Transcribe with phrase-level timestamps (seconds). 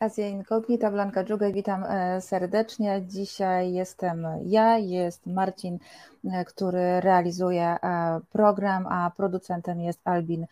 [0.00, 3.02] Azja Incognita, Blanka Dżugaj, witam e, serdecznie.
[3.06, 5.78] Dzisiaj jestem ja, jest Marcin,
[6.24, 10.46] e, który realizuje e, program, a producentem jest Albin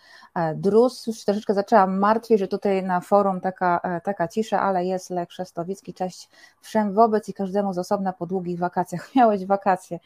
[0.55, 1.07] Drus.
[1.07, 5.95] Już troszeczkę zaczęłam martwić, że tutaj na forum taka, taka cisza, ale jest Lech Szestowicki.
[5.95, 6.29] Cześć
[6.61, 9.11] wszem wobec i każdemu z osobna po długich wakacjach.
[9.17, 9.99] Miałeś wakacje.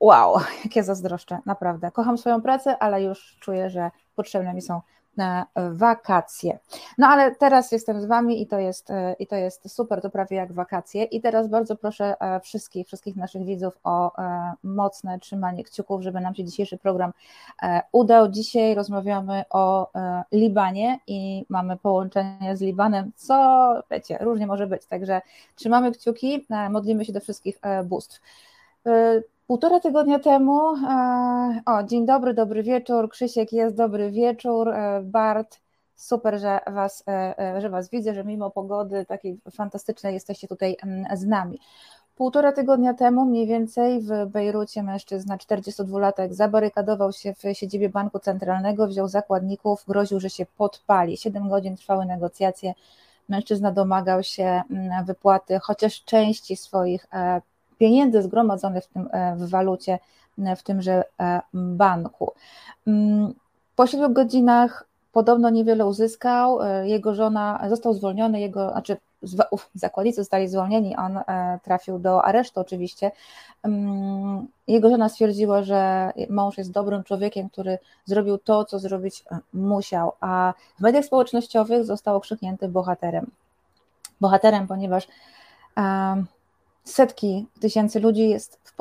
[0.00, 1.90] Wow, jakie zazdroszczę, naprawdę.
[1.90, 4.80] Kocham swoją pracę, ale już czuję, że potrzebne mi są
[5.72, 6.58] wakacje.
[6.98, 10.10] No ale teraz jestem z Wami i to jest, e, i to jest super, to
[10.10, 11.04] prawie jak wakacje.
[11.04, 16.20] I teraz bardzo proszę e, wszystkich, wszystkich naszych widzów o e, mocne trzymanie kciuków, żeby
[16.20, 17.12] nam się dzisiejszy program
[17.92, 18.28] udał.
[18.28, 19.90] Dzisiaj rozmawiamy o
[20.32, 24.86] Libanie i mamy połączenie z Libanem, co wiecie, różnie może być.
[24.86, 25.20] Także
[25.54, 28.20] trzymamy kciuki, modlimy się do wszystkich bóstw.
[29.48, 35.60] Półtora tygodnia temu, e, o dzień dobry, dobry wieczór, Krzysiek jest, dobry wieczór, e, Bart,
[35.96, 41.16] super, że was, e, że was widzę, że mimo pogody takiej fantastycznej jesteście tutaj mm,
[41.16, 41.60] z nami.
[42.16, 48.86] Półtora tygodnia temu mniej więcej w Bejrucie mężczyzna 42-latek zabarykadował się w siedzibie Banku Centralnego,
[48.86, 51.16] wziął zakładników, groził, że się podpali.
[51.16, 52.74] Siedem godzin trwały negocjacje.
[53.28, 57.06] Mężczyzna domagał się mm, wypłaty chociaż części swoich
[57.78, 59.98] pieniędzy zgromadzonych w, tym, e, w walucie
[60.38, 62.32] e, w tymże e, banku.
[62.86, 63.34] Mm,
[63.76, 68.96] po 7 godzinach podobno niewiele uzyskał, jego żona został zwolniony, jego, znaczy
[69.50, 71.20] uf, zakładnicy zostali zwolnieni, on
[71.62, 73.10] trafił do aresztu oczywiście.
[73.62, 80.12] Mm, jego żona stwierdziła, że mąż jest dobrym człowiekiem, który zrobił to, co zrobić musiał,
[80.20, 83.30] a w mediach społecznościowych został okrzyknięty bohaterem.
[84.20, 85.08] Bohaterem, ponieważ
[86.90, 88.74] setki tysięcy ludzi jest w,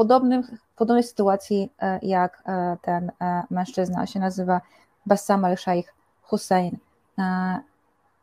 [0.76, 4.62] podobnej sytuacji e, jak e, ten e, mężczyzna, się nazywa
[5.06, 6.78] Bassam al-Shaykh Hussein.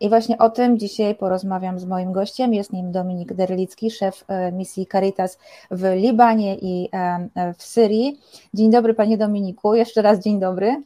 [0.00, 2.54] I właśnie o tym dzisiaj porozmawiam z moim gościem.
[2.54, 5.38] Jest nim Dominik Derlicki, szef misji Caritas
[5.70, 6.90] w Libanie i
[7.58, 8.20] w Syrii.
[8.54, 9.74] Dzień dobry, panie Dominiku.
[9.74, 10.82] Jeszcze raz dzień dobry.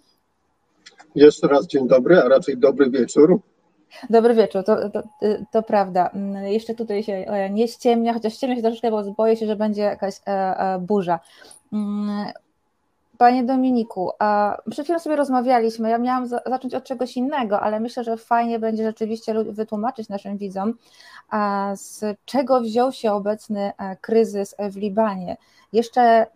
[1.15, 3.41] Jeszcze raz dzień dobry, a raczej dobry wieczór.
[4.11, 5.03] Dobry wieczór, to, to,
[5.51, 6.11] to, prawda.
[6.15, 9.57] Mm, jeszcze tutaj się e, nie ściemnia, chociaż ściemnia się troszeczkę, bo boję się, że
[9.57, 11.21] będzie jakaś e, e, burza.
[11.73, 12.27] Mm,
[13.19, 14.11] panie Dominiku,
[14.71, 15.91] przed chwilą sobie rozmawialiśmy.
[15.91, 20.75] Ja miałam zacząć od czegoś innego, ale myślę, że fajnie będzie rzeczywiście wytłumaczyć naszym widzom,
[21.75, 25.37] z czego wziął się obecny kryzys w Libanie.
[25.73, 26.27] Jeszcze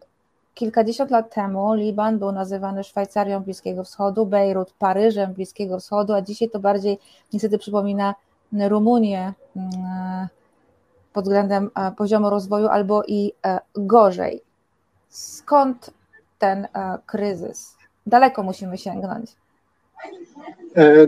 [0.54, 6.50] Kilkadziesiąt lat temu Liban był nazywany Szwajcarią Bliskiego Wschodu, Bejrut Paryżem Bliskiego Wschodu, a dzisiaj
[6.50, 6.98] to bardziej
[7.32, 8.14] niestety przypomina
[8.68, 10.28] Rumunię mm,
[11.12, 14.42] pod względem e, poziomu rozwoju albo i e, gorzej.
[15.08, 15.90] Skąd
[16.38, 17.76] ten e, kryzys?
[18.06, 19.30] Daleko musimy sięgnąć.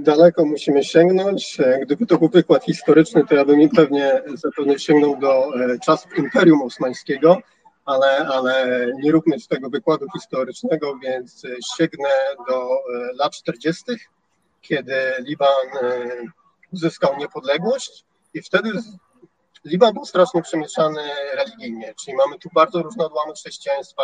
[0.00, 1.59] Daleko musimy sięgnąć.
[1.82, 5.50] Gdyby to był wykład historyczny, to ja bym pewnie zapewne sięgnął do
[5.84, 7.38] czasów Imperium Osmańskiego,
[7.84, 11.43] ale, ale nie róbmy z tego wykładu historycznego, więc
[11.77, 12.11] sięgnę
[12.49, 13.84] do e, lat 40.,
[14.61, 16.11] kiedy Liban e,
[16.73, 18.71] uzyskał niepodległość i wtedy
[19.65, 21.03] Liban był strasznie przemieszany
[21.34, 24.03] religijnie, czyli mamy tu bardzo różne odłamy chrześcijaństwa,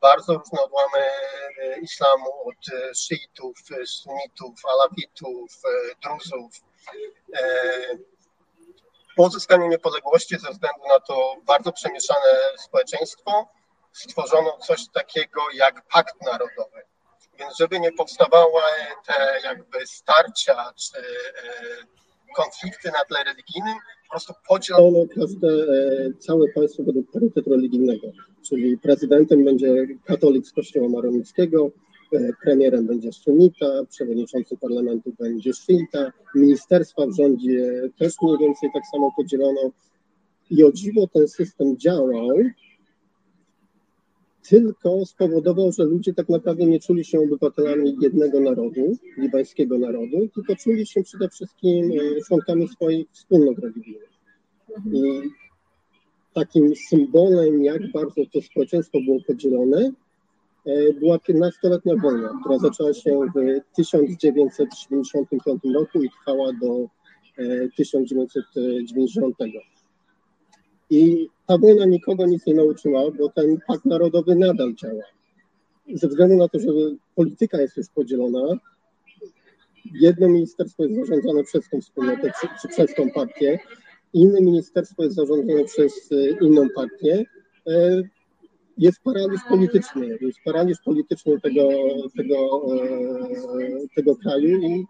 [0.00, 5.62] bardzo różne odłamy e, islamu, od szyitów, sunnitów, alawitów,
[6.02, 6.52] druzów
[9.20, 13.48] po uzyskaniu niepodległości, ze względu na to bardzo przemieszane społeczeństwo,
[13.92, 16.80] stworzono coś takiego jak pakt narodowy.
[17.38, 18.62] Więc żeby nie powstawały
[19.06, 21.02] te jakby starcia czy e,
[22.36, 28.06] konflikty na tle religijnym, po prostu podzielono każde, e, całe państwo według parytetu religijnego,
[28.48, 31.70] czyli prezydentem będzie katolik z kościoła maronickiego,
[32.42, 39.12] premierem będzie Sunita, przewodniczący parlamentu będzie Szyita, ministerstwa w rządzie też mniej więcej tak samo
[39.16, 39.70] podzielono.
[40.50, 42.36] I o dziwo ten system działał,
[44.48, 50.56] tylko spowodował, że ludzie tak naprawdę nie czuli się obywatelami jednego narodu, libańskiego narodu, tylko
[50.56, 54.10] czuli się przede wszystkim e, członkami swoich wspólnot religijnych.
[54.92, 55.02] I
[56.34, 59.92] takim symbolem, jak bardzo to społeczeństwo było podzielone,
[61.00, 66.88] była 15-letnia wojna, która zaczęła się w 1975 roku i trwała do
[67.76, 69.34] 1990.
[69.40, 69.44] E,
[70.90, 75.02] I ta wojna nikogo nic nie nauczyła, bo ten pakt narodowy nadal działa.
[75.94, 76.66] Ze względu na to, że
[77.14, 78.58] polityka jest już podzielona,
[80.00, 83.58] jedno ministerstwo jest zarządzane przez tą wspólnotę czy, czy przez tą partię,
[84.12, 87.24] inne ministerstwo jest zarządzane przez e, inną partię
[88.80, 91.62] jest paraliż polityczny, jest paraliż polityczny tego,
[92.16, 92.36] tego,
[92.74, 94.86] e, tego kraju i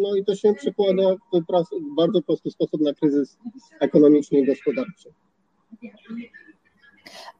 [0.00, 1.02] no i to się przekłada
[1.32, 3.38] w bardzo prosty sposób na kryzys
[3.80, 5.12] ekonomiczny i gospodarczy.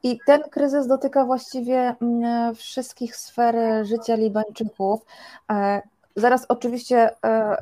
[0.03, 5.01] I ten kryzys dotyka właściwie mm, wszystkich sfer życia Libańczyków.
[5.51, 5.81] E,
[6.15, 7.55] zaraz oczywiście e,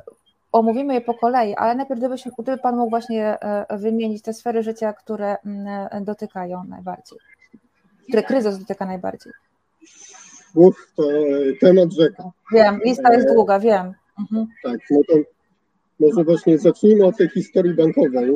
[0.52, 3.38] omówimy je po kolei, ale najpierw gdybyś, gdyby Pan mógł właśnie
[3.70, 7.20] wymienić te sfery życia, które mm, dotykają najbardziej,
[8.08, 9.34] które kryzys dotyka najbardziej.
[10.56, 11.04] Uf, to
[11.60, 12.24] temat rzeka.
[12.54, 13.94] Wiem, lista jest długa, wiem.
[14.20, 14.48] Mhm.
[14.64, 15.14] Tak, no to
[16.00, 18.36] może właśnie zacznijmy od tej historii bankowej,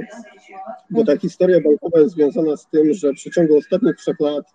[0.90, 4.46] bo ta historia bankowa jest związana z tym, że w przeciągu ostatnich trzech lat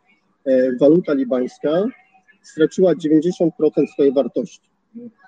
[0.44, 1.84] e, waluta libańska
[2.42, 3.50] straciła 90%
[3.92, 4.70] swojej wartości.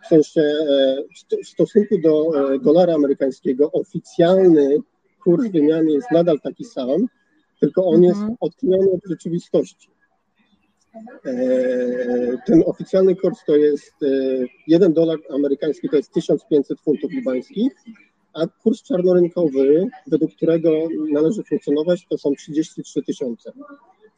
[0.05, 0.97] W sensie e,
[1.45, 4.79] w stosunku do e, dolara amerykańskiego oficjalny
[5.25, 7.07] kurs wymiany jest nadal taki sam,
[7.63, 8.37] tylko on jest mhm.
[8.41, 9.91] odklejony od rzeczywistości.
[12.47, 13.95] Ten oficjalny kurs to jest
[14.67, 17.73] 1 dolar amerykański to jest 1500 funtów libańskich,
[18.33, 20.71] a kurs czarnorynkowy, według którego
[21.13, 23.53] należy funkcjonować, to są 33 tysiące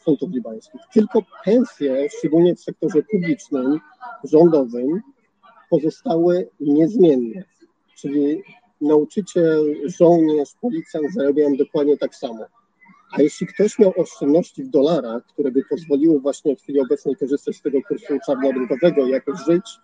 [0.01, 0.81] funtów libańskich.
[0.93, 3.81] Tylko pensje, szczególnie w sektorze publicznym,
[4.25, 5.01] rządowym,
[5.71, 7.45] pozostały niezmienne.
[7.97, 8.43] Czyli
[8.81, 12.45] nauczyciel, żołnierz, policjant zarabiają dokładnie tak samo.
[13.13, 17.57] A jeśli ktoś miał oszczędności w dolarach, które by pozwoliły właśnie w chwili obecnej korzystać
[17.57, 19.79] z tego kursu czarnorynkowego i jakoś żyć,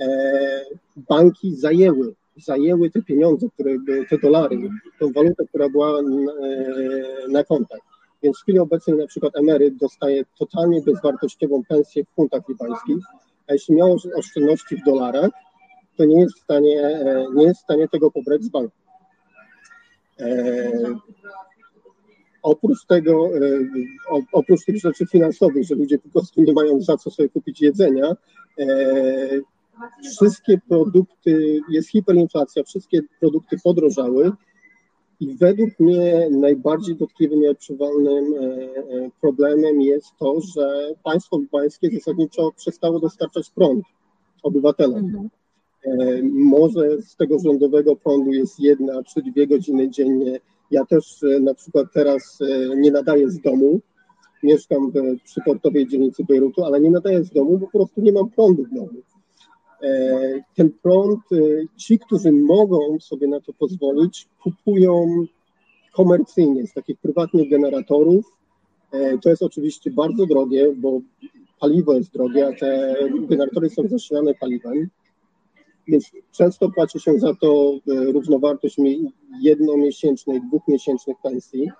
[0.00, 0.64] e,
[0.96, 3.70] banki zajęły zajęły te pieniądze, które,
[4.10, 4.56] te dolary,
[4.98, 7.80] tą walutę, która była na, e, na kontach.
[8.22, 12.96] Więc w chwili obecnej na przykład emeryt dostaje totalnie bezwartościową pensję w funtach libańskich,
[13.48, 15.30] a jeśli miał oszczędności w dolarach,
[15.96, 18.76] to nie jest w stanie, e, nie jest w stanie tego pobrać z banku.
[20.20, 20.70] E,
[22.44, 23.40] oprócz tego, e,
[24.32, 28.16] oprócz tych rzeczy finansowych, że ludzie po prostu nie mają za co sobie kupić jedzenia,
[28.58, 29.40] e,
[30.02, 34.32] wszystkie produkty, jest hiperinflacja, wszystkie produkty podrożały
[35.20, 42.52] i według mnie najbardziej dotkliwym i odczuwalnym e, problemem jest to, że państwo libańskie zasadniczo
[42.56, 43.84] przestało dostarczać prąd
[44.42, 45.04] obywatelom.
[45.04, 45.30] Mhm.
[46.32, 50.40] Może z tego rządowego prądu jest jedna czy dwie godziny dziennie.
[50.70, 52.38] Ja też na przykład teraz
[52.76, 53.80] nie nadaję z domu,
[54.42, 58.30] mieszkam w przyportowej dzielnicy Bejrutu, ale nie nadaję z domu, bo po prostu nie mam
[58.30, 59.02] prądu w domu.
[59.82, 61.36] E, ten prąd, e,
[61.76, 65.26] ci, którzy mogą sobie na to pozwolić, kupują
[65.92, 68.24] komercyjnie z takich prywatnych generatorów.
[68.92, 71.00] E, to jest oczywiście bardzo drogie, bo
[71.60, 72.96] paliwo jest drogie, a te
[73.28, 74.88] generatory są zasilane paliwem,
[75.86, 78.76] więc często płaci się za to równowartość
[79.40, 81.70] jednomiesięcznej, dwumiesięcznych pensji,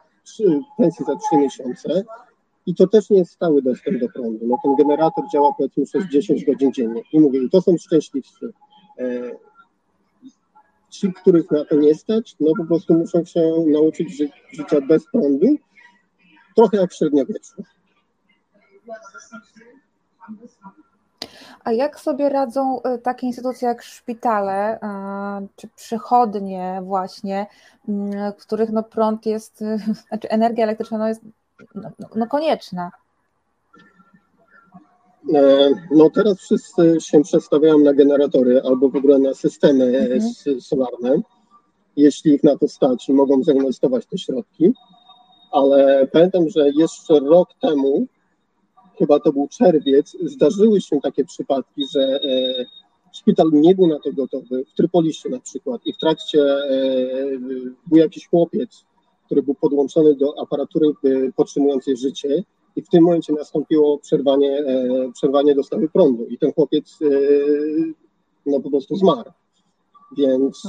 [0.79, 2.05] pensji za trzy miesiące,
[2.67, 4.47] i to też nie jest stały dostęp do prądu.
[4.47, 7.03] No, ten generator działa powiedzmy przez 10 godzin dziennie.
[7.13, 8.53] I mówię, to są szczęśliwcy.
[8.99, 9.31] E,
[10.91, 15.05] ci, których na to nie stać, no po prostu muszą się nauczyć ży życia bez
[15.13, 15.47] prądu,
[16.57, 17.63] trochę jak w średniowieczu.
[21.65, 27.47] A jak sobie radzą e, takie instytucje jak szpitale e, czy przychodnie właśnie,
[28.39, 29.65] w których no prąd jest,
[30.09, 31.21] znaczy energia elektryczna no jest
[31.75, 32.91] no, no, no konieczna.
[35.35, 40.61] E, no teraz wszyscy się przestawiają na generatory albo w ogóle na systemy mhm.
[40.61, 41.23] solarne,
[41.97, 44.75] jeśli ich na to stać i mogą zainwestować te środki.
[45.53, 48.07] Ale pamiętam, że jeszcze rok temu,
[48.99, 52.67] chyba to był czerwiec, zdarzyły się takie przypadki, że e,
[53.13, 56.89] szpital nie był na to gotowy, w Trypolisie na przykład, i w trakcie e,
[57.87, 58.85] był jakiś chłopiec,
[59.27, 62.45] który był podłączony do aparatury y, podtrzymującej życie.
[62.77, 66.27] I w tym momencie nastąpiło przerwanie, e, przerwanie dostawy prądu.
[66.27, 66.99] I ten chłopiec
[68.47, 69.31] no po prostu zmarł.
[70.17, 70.63] Więc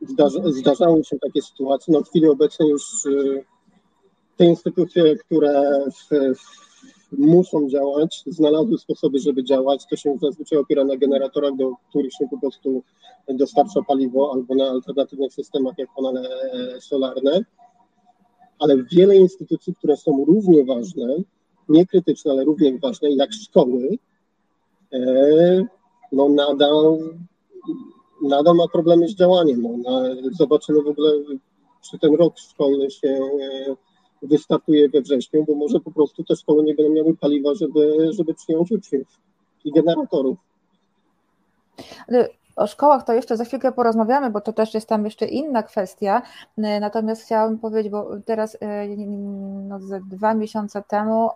[0.00, 1.94] zdarza, zdarzały się takie sytuacje.
[1.94, 2.82] No w chwili obecnej już
[4.36, 6.08] te instytucje, które w
[7.18, 9.86] muszą działać, znalazły sposoby, żeby działać.
[9.90, 12.82] To się zazwyczaj opiera na generatorach, do których się po prostu
[13.28, 16.28] dostarcza paliwo, albo na alternatywnych systemach, jak panele
[16.80, 17.44] solarne
[18.60, 21.16] ale wiele instytucji, które są równie ważne,
[21.68, 23.98] nie krytyczne, ale równie ważne, jak szkoły,
[24.92, 25.00] e,
[26.12, 26.98] no nadal,
[28.22, 29.82] nadal ma problemy z działaniem.
[29.82, 30.02] No,
[30.38, 31.12] zobaczymy w ogóle,
[31.90, 33.76] czy ten rok szkolny się e,
[34.22, 38.34] wystartuje we wrześniu, bo może po prostu te szkoły nie będą miały paliwa, żeby, żeby
[38.34, 39.06] przyjąć uczniów
[39.64, 40.38] i generatorów.
[42.56, 46.22] O szkołach to jeszcze za chwilkę porozmawiamy, bo to też jest tam jeszcze inna kwestia.
[46.56, 48.58] Natomiast chciałabym powiedzieć, bo teraz
[49.68, 49.78] no,
[50.10, 51.30] dwa miesiące temu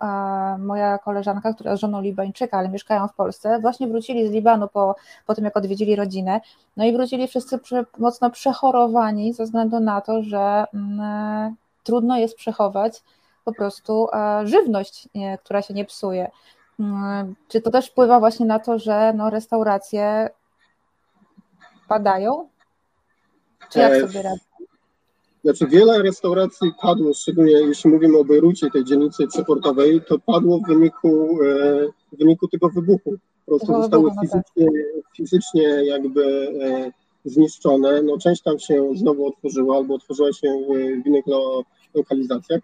[0.59, 4.95] moja koleżanka, która jest żoną Libańczyka, ale mieszkają w Polsce, właśnie wrócili z Libanu po,
[5.27, 6.41] po tym, jak odwiedzili rodzinę.
[6.77, 7.59] No i wrócili wszyscy
[7.97, 13.03] mocno przechorowani ze względu na to, że mm, trudno jest przechować
[13.45, 14.07] po prostu
[14.43, 15.09] żywność,
[15.43, 16.31] która się nie psuje.
[16.79, 20.29] Mm, czy to też wpływa właśnie na to, że no, restauracje
[21.87, 22.47] padają?
[23.71, 24.45] Czy jak e, sobie radzą?
[25.43, 30.67] Znaczy wiele restauracji padło, szczególnie jeśli mówimy o Bejrucie, tej dzielnicy przeportowej, to padło w
[30.67, 33.13] wyniku, e, w wyniku tego wybuchu.
[33.45, 34.45] Po prostu zostały wybuchu, no tak.
[34.53, 34.81] fizycznie,
[35.17, 36.23] fizycznie jakby
[36.63, 36.91] e,
[37.25, 38.01] zniszczone.
[38.01, 40.47] No, część tam się znowu otworzyła albo otworzyła się
[41.03, 41.25] w innych
[41.95, 42.61] lokalizacjach.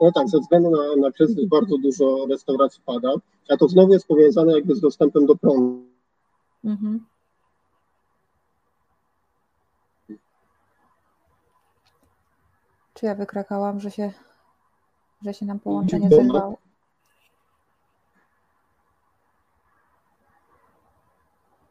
[0.00, 3.14] No tak, ze względu na, na kryzys bardzo dużo restauracji pada,
[3.48, 5.86] a to znowu jest powiązane jakby z dostępem do prądu.
[6.64, 7.04] Mhm.
[12.94, 14.12] Czy ja wykrakałam, że się,
[15.22, 16.58] że się nam połączenie zerwało?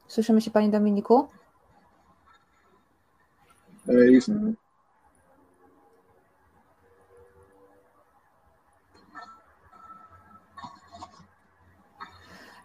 [0.07, 1.27] Słyszymy się Pani Dominiku?
[3.87, 3.93] E,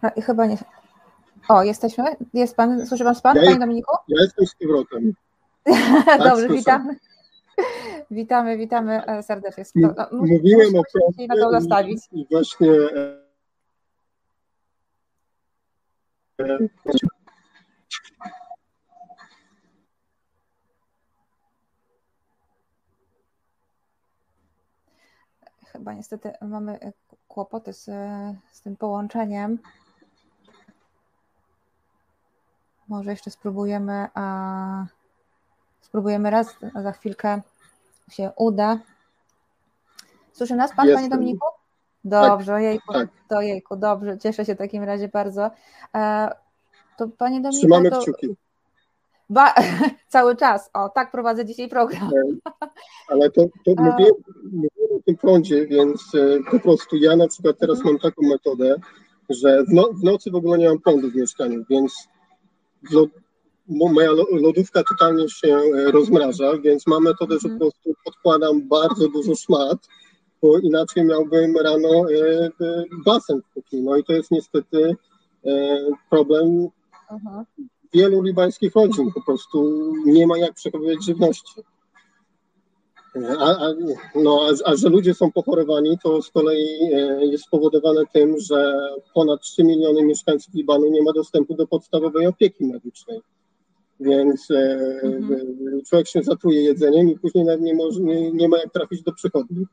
[0.01, 0.57] No, i chyba nie.
[1.49, 2.03] O, jesteśmy?
[2.33, 3.95] Jest pan, słyszy pan, pan ja Panie Dominiku?
[4.07, 5.13] Ja jestem z powrotem.
[6.29, 6.95] Dobrze, tak, witamy.
[8.11, 9.63] Witamy, witamy e, serdecznie.
[9.75, 12.01] No, Mówiłem o prądzie na to zostawić.
[12.11, 13.19] I właśnie e,
[25.65, 26.79] Chyba niestety mamy
[27.27, 27.85] kłopoty z,
[28.51, 29.59] z tym połączeniem.
[32.89, 34.85] Może jeszcze spróbujemy, a
[35.81, 37.41] spróbujemy raz, a za chwilkę
[38.11, 38.79] się uda.
[40.33, 41.09] Słyszy nas Pan, Jestem.
[41.09, 41.47] Panie Dominiku?
[42.03, 43.09] Dobrze, tak, jejku, tak.
[43.27, 45.51] to jejku, dobrze, cieszę się w takim razie bardzo.
[45.95, 46.29] E,
[46.97, 47.59] to Panie Dominiku...
[47.59, 48.01] Trzymamy to...
[48.01, 48.35] kciuki.
[49.29, 49.53] Ba...
[50.07, 52.09] Cały czas, o, tak prowadzę dzisiaj program.
[53.07, 53.83] Ale to, to e.
[53.83, 58.21] mówiłem, mówiłem o tym prądzie, więc e, po prostu ja na przykład teraz mam taką
[58.21, 58.75] metodę,
[59.29, 62.07] że w, no, w nocy w ogóle nie mam prądu w mieszkaniu, więc
[63.69, 67.59] moja lodówka totalnie się e, rozmraża, więc mam metodę, że po mhm.
[67.59, 69.87] prostu podkładam bardzo dużo szmat,
[70.41, 73.81] bo inaczej miałbym rano e, e, basen w kuchni.
[73.81, 74.95] No i to jest niestety
[76.09, 76.67] problem
[77.09, 77.45] Aha.
[77.93, 79.11] wielu libańskich rodzin.
[79.11, 81.61] Po prostu nie ma jak przechowywać żywności.
[83.39, 83.73] A, a,
[84.15, 88.79] no, a, a, że ludzie są pochorowani, to z kolei jest spowodowane tym, że
[89.13, 93.21] ponad 3 miliony mieszkańców Libanu nie ma dostępu do podstawowej opieki medycznej
[93.99, 95.81] więc e, mhm.
[95.87, 99.65] człowiek się zatruje jedzeniem i później nie, może, nie, nie ma jak trafić do przychodni.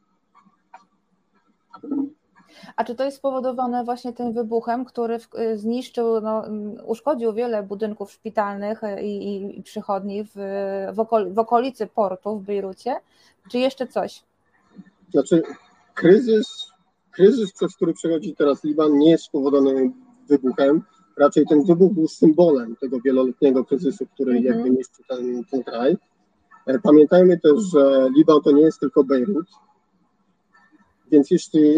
[2.76, 5.18] A czy to jest spowodowane właśnie tym wybuchem, który
[5.54, 6.44] zniszczył, no,
[6.87, 10.37] uszkodził wiele budynków szpitalnych i, i przychodni w,
[10.94, 12.96] w, okol, w okolicy portu w Bejrucie?
[13.50, 14.23] Czy jeszcze coś?
[15.11, 15.42] Znaczy,
[15.94, 16.73] kryzys,
[17.11, 19.92] kryzys, przez który przechodzi teraz Liban, nie jest spowodowany
[20.28, 20.82] wybuchem
[21.16, 24.46] raczej ten wybuch był symbolem tego wieloletniego kryzysu, który mm -hmm.
[24.46, 25.96] jakby niszczy ten, ten kraj.
[26.66, 29.46] E, pamiętajmy też, że Liban to nie jest tylko Bejrut,
[31.10, 31.75] więc jeśli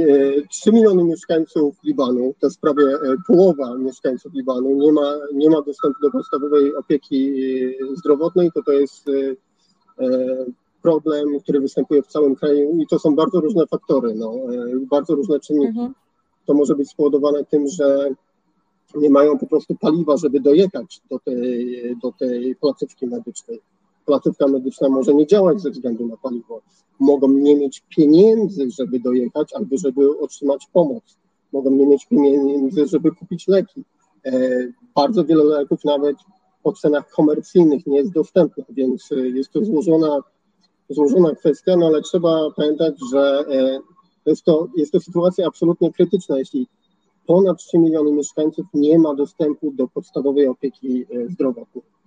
[0.50, 5.50] 3 e, miliony mieszkańców Libanu, to jest prawie e, połowa mieszkańców Libanu, nie ma, nie
[5.50, 7.35] ma dostępu do podstawowej opieki
[7.94, 9.04] zdrowotnej, to to jest
[10.82, 14.35] problem, który występuje w całym kraju i to są bardzo różne faktory, no,
[14.90, 15.68] bardzo różne czynniki.
[15.68, 15.94] Mhm.
[16.47, 18.11] To może być spowodowane tym, że
[18.94, 23.61] nie mają po prostu paliwa, żeby dojechać do tej, do tej placówki medycznej.
[24.08, 26.60] Placówka medyczna może nie działać ze względu na paliwo.
[27.00, 31.02] Mogą nie mieć pieniędzy, żeby dojechać, albo żeby otrzymać pomoc.
[31.52, 33.84] Mogą nie mieć pieniędzy, żeby kupić leki.
[34.26, 34.32] E,
[34.94, 36.16] bardzo wiele leków nawet
[36.62, 40.20] po cenach komercyjnych nie jest dostępnych, więc jest to złożona,
[40.88, 43.80] złożona kwestia, no ale trzeba pamiętać, że e,
[44.26, 46.38] jest to, jest to sytuacja absolutnie krytyczna.
[46.38, 46.66] Jeśli
[47.26, 51.98] ponad 3 miliony mieszkańców nie ma dostępu do podstawowej opieki e, zdrowotnej.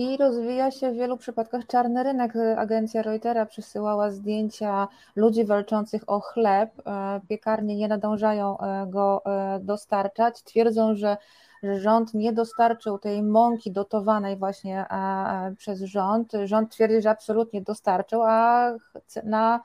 [0.00, 2.32] I rozwija się w wielu przypadkach czarny rynek.
[2.56, 6.70] Agencja Reutera przysyłała zdjęcia ludzi walczących o chleb.
[6.86, 9.22] E, piekarnie nie nadążają e, go
[9.60, 10.42] dostarczać.
[10.42, 11.16] Twierdzą, że
[11.62, 14.86] rząd nie dostarczył tej mąki dotowanej właśnie
[15.58, 16.32] przez rząd.
[16.44, 18.70] Rząd twierdzi, że absolutnie dostarczył, a
[19.24, 19.60] na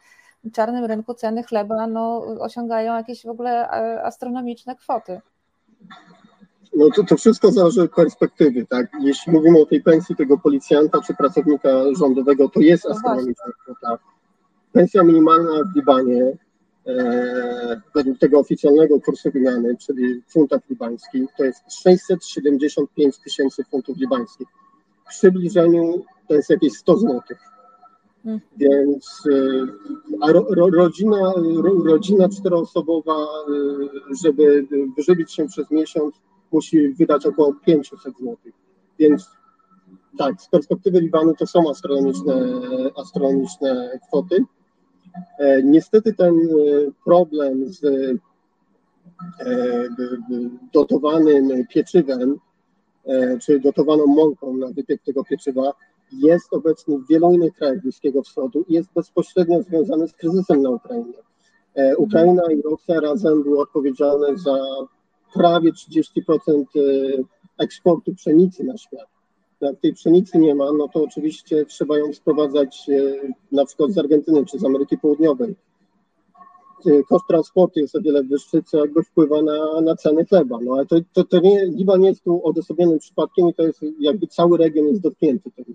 [0.53, 5.21] czarnym rynku ceny chleba no, osiągają jakieś w ogóle e, astronomiczne kwoty.
[6.75, 8.91] No to, to wszystko zależy od perspektywy, tak?
[9.01, 13.97] Jeśli mówimy o tej pensji tego policjanta czy pracownika rządowego, to jest no astronomiczna kwota.
[14.71, 16.37] Pensja minimalna w Libanie,
[16.87, 24.47] e, według tego oficjalnego kursu wymiany, czyli funtach libańskich, to jest 675 tysięcy funtów libańskich.
[25.05, 27.39] W przybliżeniu to jest jakieś 100 złotych.
[28.23, 28.41] Hmm.
[28.57, 29.67] Więc e,
[30.21, 33.25] a ro, ro, rodzina, ro, rodzina czteroosobowa, e,
[34.23, 34.67] żeby
[34.97, 36.15] wyżywić się przez miesiąc,
[36.55, 38.35] musi wydać około 500 zł.
[38.99, 39.29] Więc
[40.17, 42.33] tak, z perspektywy Libanu to są astronomiczne,
[42.95, 44.45] astronomiczne kwoty.
[45.39, 46.45] E, niestety ten e,
[47.05, 48.17] problem z e,
[50.73, 52.39] dotowanym pieczywem,
[53.41, 55.73] czy dotowaną mąką na wypiek tego pieczywa
[56.11, 60.69] jest obecny w wielu innych krajach Bliskiego Wschodu i jest bezpośrednio związany z kryzysem na
[60.69, 61.13] Ukrainie.
[61.97, 64.57] Ukraina i Rosja razem były odpowiedzialne za
[65.35, 66.01] prawie 30%
[66.47, 66.83] e,
[67.57, 69.07] eksportu pszenicy na świat.
[69.61, 73.97] Jak tej pszenicy nie ma, no to oczywiście trzeba ją sprowadzać e, na przykład z
[73.97, 75.55] Argentyny czy z Ameryki Południowej.
[76.85, 80.59] E, koszt transportu jest o wiele wyższy, co jakby wpływa na, na ceny chleba.
[80.61, 84.27] No ale to, to, to nie, Liban jest tu odosobnionym przypadkiem i to jest jakby
[84.27, 85.65] cały region jest dotknięty tym.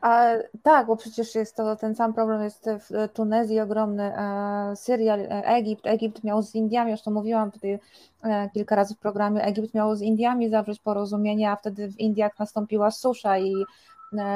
[0.00, 0.30] A,
[0.62, 5.44] tak, bo przecież jest to ten sam problem jest w Tunezji ogromny, e, Syria, e,
[5.44, 5.86] Egipt.
[5.86, 7.78] Egipt miał z Indiami, już to mówiłam tutaj
[8.22, 12.38] e, kilka razy w programie, Egipt miał z Indiami zawrzeć porozumienie, a wtedy w Indiach
[12.38, 13.54] nastąpiła susza i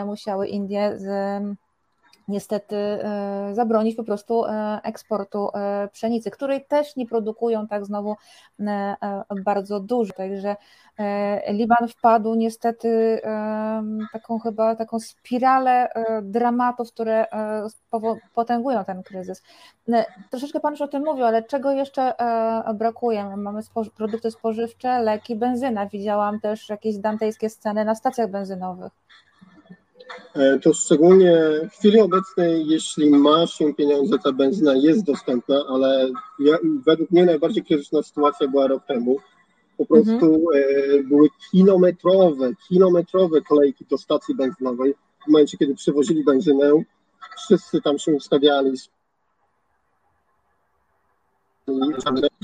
[0.07, 1.07] musiały Indie z
[2.29, 8.17] niestety e, zabronić po prostu e, eksportu e, pszenicy, której też nie produkują tak znowu
[9.45, 10.13] bardzo dużo.
[10.13, 10.57] Także
[11.49, 13.21] Liban wpadł niestety
[14.13, 15.89] taką chyba taką spiralę
[16.23, 17.27] dramatów, które
[18.35, 19.43] potęgują ten kryzys.
[20.31, 22.15] Troszeczkę Pan już o tym mówił, ale czego jeszcze
[22.75, 23.37] brakuje?
[23.37, 23.61] Mamy
[23.97, 25.87] produkty spożywcze, leki, benzyna.
[25.87, 28.93] Widziałam też jakieś dantejskie sceny na stacjach benzynowych.
[30.35, 31.39] E, to szczególnie
[31.73, 37.25] w chwili obecnej, jeśli ma się pieniądze, ta benzyna jest dostępna, ale ja, według mnie
[37.25, 39.17] najbardziej krytyczna sytuacja była rok temu.
[39.77, 40.37] Po prostu mhm.
[40.55, 44.95] e, były kilometrowe, kilometrowe kolejki do stacji benzynowej.
[45.25, 46.73] W momencie, kiedy przywozili benzynę,
[47.37, 48.89] wszyscy tam się ustawiali z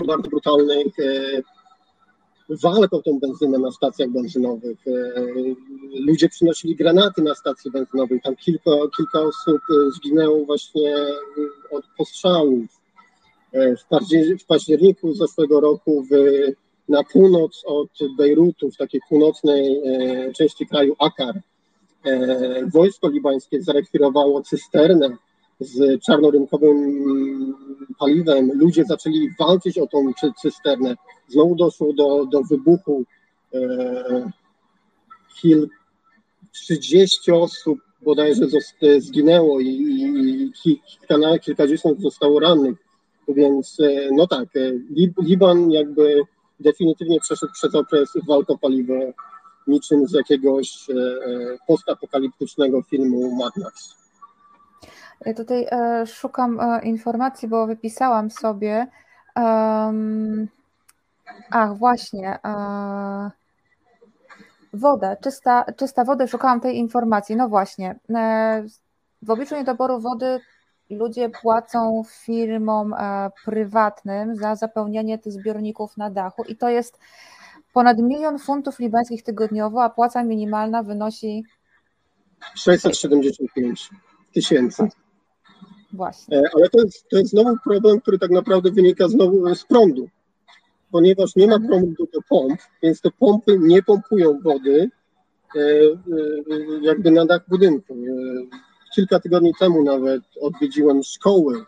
[0.07, 0.87] bardzo brutalnych
[2.51, 4.79] e, walk o tą benzynę na stacjach benzynowych.
[4.87, 5.23] E,
[6.07, 8.19] ludzie przynosili granaty na stacje benzynowe.
[8.25, 11.07] Tam kilka, kilka osób e, zginęło właśnie e,
[11.71, 12.67] od postrzałów.
[14.41, 16.09] W październiku zeszłego roku w,
[16.89, 19.83] na północ od Bejrutu, w takiej północnej
[20.37, 21.41] części kraju Akar,
[22.73, 25.17] wojsko libańskie zarekwirowało cysternę
[25.61, 26.77] z czarnorynkowym
[27.99, 28.51] paliwem.
[28.55, 30.97] Ludzie zaczęli walczyć o tą cysternę.
[31.29, 33.05] Znowu doszło do, do wybuchu.
[33.55, 34.31] E,
[35.41, 35.69] kil,
[36.53, 38.47] 30 osób bodajże
[38.99, 42.77] zginęło i, i kilka, kilkadziesiąt zostało rannych.
[43.29, 44.73] Więc e, no tak, e,
[45.23, 46.23] Liban jakby
[46.61, 48.95] definitywnie przeszedł przez okres walk o paliwo
[49.67, 50.87] niczym z jakiegoś
[51.67, 53.99] postapokaliptycznego filmu Mad Max.
[55.27, 58.87] Ja tutaj e, szukam e, informacji, bo wypisałam sobie.
[59.37, 60.49] Um,
[61.51, 62.39] ach, właśnie.
[62.45, 63.31] E,
[64.73, 67.37] wodę, czysta, czysta woda, szukałam tej informacji.
[67.37, 67.99] No właśnie.
[68.15, 68.65] E,
[69.23, 70.41] w obliczu niedoboru wody
[70.91, 76.99] ludzie płacą firmom e, prywatnym za zapełnianie tych zbiorników na dachu i to jest
[77.73, 81.45] ponad milion funtów libańskich tygodniowo, a płaca minimalna wynosi
[82.55, 83.91] 675
[84.35, 84.89] tysięcy.
[85.93, 86.39] Właśnie.
[86.39, 90.09] E, ale to jest, to jest znowu problem, który tak naprawdę wynika znowu z prądu,
[90.91, 91.69] ponieważ nie ma mhm.
[91.69, 94.91] prądu do pomp, więc te pompy nie pompują wody
[95.57, 95.95] e, e,
[96.83, 97.97] jakby na dach budynku.
[98.95, 101.65] Kilka tygodni temu nawet odwiedziłem szkoły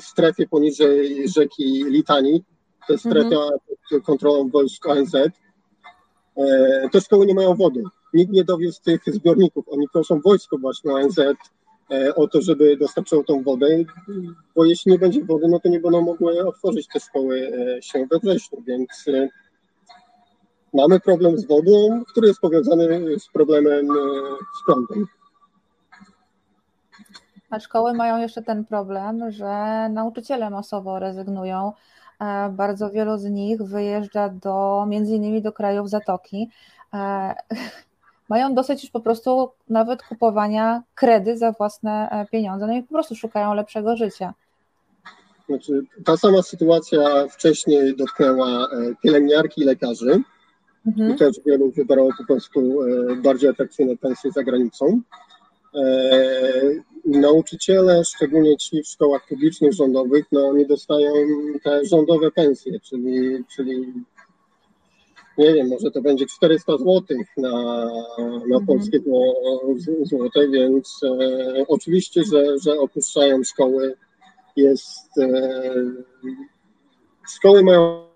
[0.00, 2.44] w strefie poniżej rzeki Litani,
[2.86, 3.58] to jest strefa mhm.
[3.90, 5.12] pod kontrolą wojsk ONZ.
[6.92, 7.82] Te szkoły nie mają wody.
[8.14, 9.64] Nikt nie dowiózł tych zbiorników.
[9.68, 11.18] Oni proszą wojsko właśnie ONZ
[12.16, 13.66] o to, żeby dostarczyło tą wodę,
[14.54, 18.06] bo jeśli nie będzie wody, no to nie będą mogły otworzyć te szkoły e, się
[18.06, 19.28] we wrześniu, więc e,
[20.74, 23.88] mamy problem z wodą, który jest powiązany z problemem
[24.60, 25.06] z prądem.
[27.50, 31.72] A szkoły mają jeszcze ten problem, że nauczyciele masowo rezygnują.
[32.50, 36.50] Bardzo wielu z nich wyjeżdża do między innymi do krajów Zatoki
[38.32, 42.88] mają dosyć już po prostu nawet kupowania kredy za własne e, pieniądze, no i po
[42.88, 44.34] prostu szukają lepszego życia.
[45.48, 48.68] Znaczy, ta sama sytuacja wcześniej dotknęła
[49.02, 50.22] pielęgniarki i lekarzy.
[50.86, 51.10] Mhm.
[51.10, 52.60] I też wielu wybrało po prostu
[53.22, 55.00] bardziej atrakcyjne pensje za granicą.
[57.04, 61.12] Nauczyciele, szczególnie ci w szkołach publicznych, rządowych, no nie dostają
[61.64, 63.92] te rządowe pensje, czyli, czyli
[65.38, 67.02] nie wiem, może to będzie 400 zł
[67.36, 67.50] na,
[68.18, 68.66] na mhm.
[68.66, 68.98] polskie
[70.02, 73.94] złote, więc e, oczywiście, że, że opuszczają szkoły.
[74.56, 75.30] Jest, e,
[77.36, 78.06] szkoły mają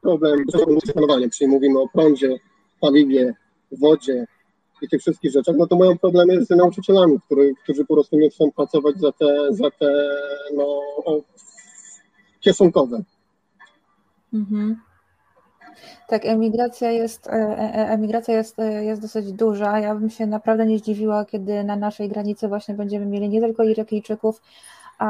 [0.00, 2.36] problem z funkcjonowaniem, czyli mówimy o prądzie,
[2.80, 3.34] paliwie,
[3.72, 4.26] wodzie
[4.82, 8.30] i tych wszystkich rzeczach, no to mają problemy z nauczycielami, który, którzy po prostu nie
[8.30, 10.10] chcą pracować za te, za te
[10.54, 10.80] no,
[12.40, 13.02] kieszonkowe.
[14.32, 14.80] Mhm.
[16.08, 19.78] Tak, emigracja jest, e, e, emigracja jest, e, jest dosyć duża.
[19.78, 23.62] Ja bym się naprawdę nie zdziwiła, kiedy na naszej granicy właśnie będziemy mieli nie tylko
[23.62, 24.42] Irakijczyków,
[24.98, 25.08] a,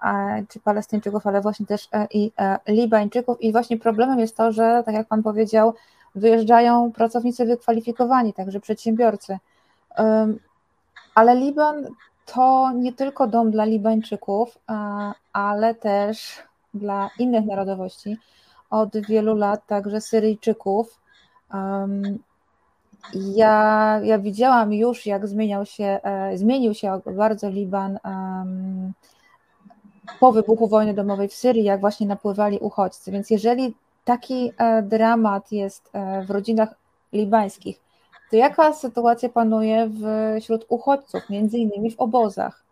[0.00, 2.32] a, czy Palestyńczyków, ale właśnie też i
[2.68, 3.42] Libańczyków.
[3.42, 5.74] I właśnie problemem jest to, że, tak jak Pan powiedział,
[6.14, 9.38] wyjeżdżają pracownicy wykwalifikowani, także przedsiębiorcy.
[11.14, 11.86] Ale Liban
[12.26, 14.58] to nie tylko dom dla Libańczyków,
[15.32, 16.42] ale też
[16.74, 18.18] dla innych narodowości
[18.70, 21.00] od wielu lat także Syryjczyków.
[23.14, 27.98] Ja, ja widziałam już, jak zmieniał się, e, zmienił się bardzo Liban
[30.20, 33.12] po wybuchu wojny domowej w Syrii, jak właśnie napływali uchodźcy.
[33.12, 33.74] Więc jeżeli
[34.04, 36.74] taki e, dramat jest e, w rodzinach
[37.12, 37.80] libańskich,
[38.30, 39.90] to jaka sytuacja panuje
[40.40, 42.64] wśród uchodźców, między innymi w obozach?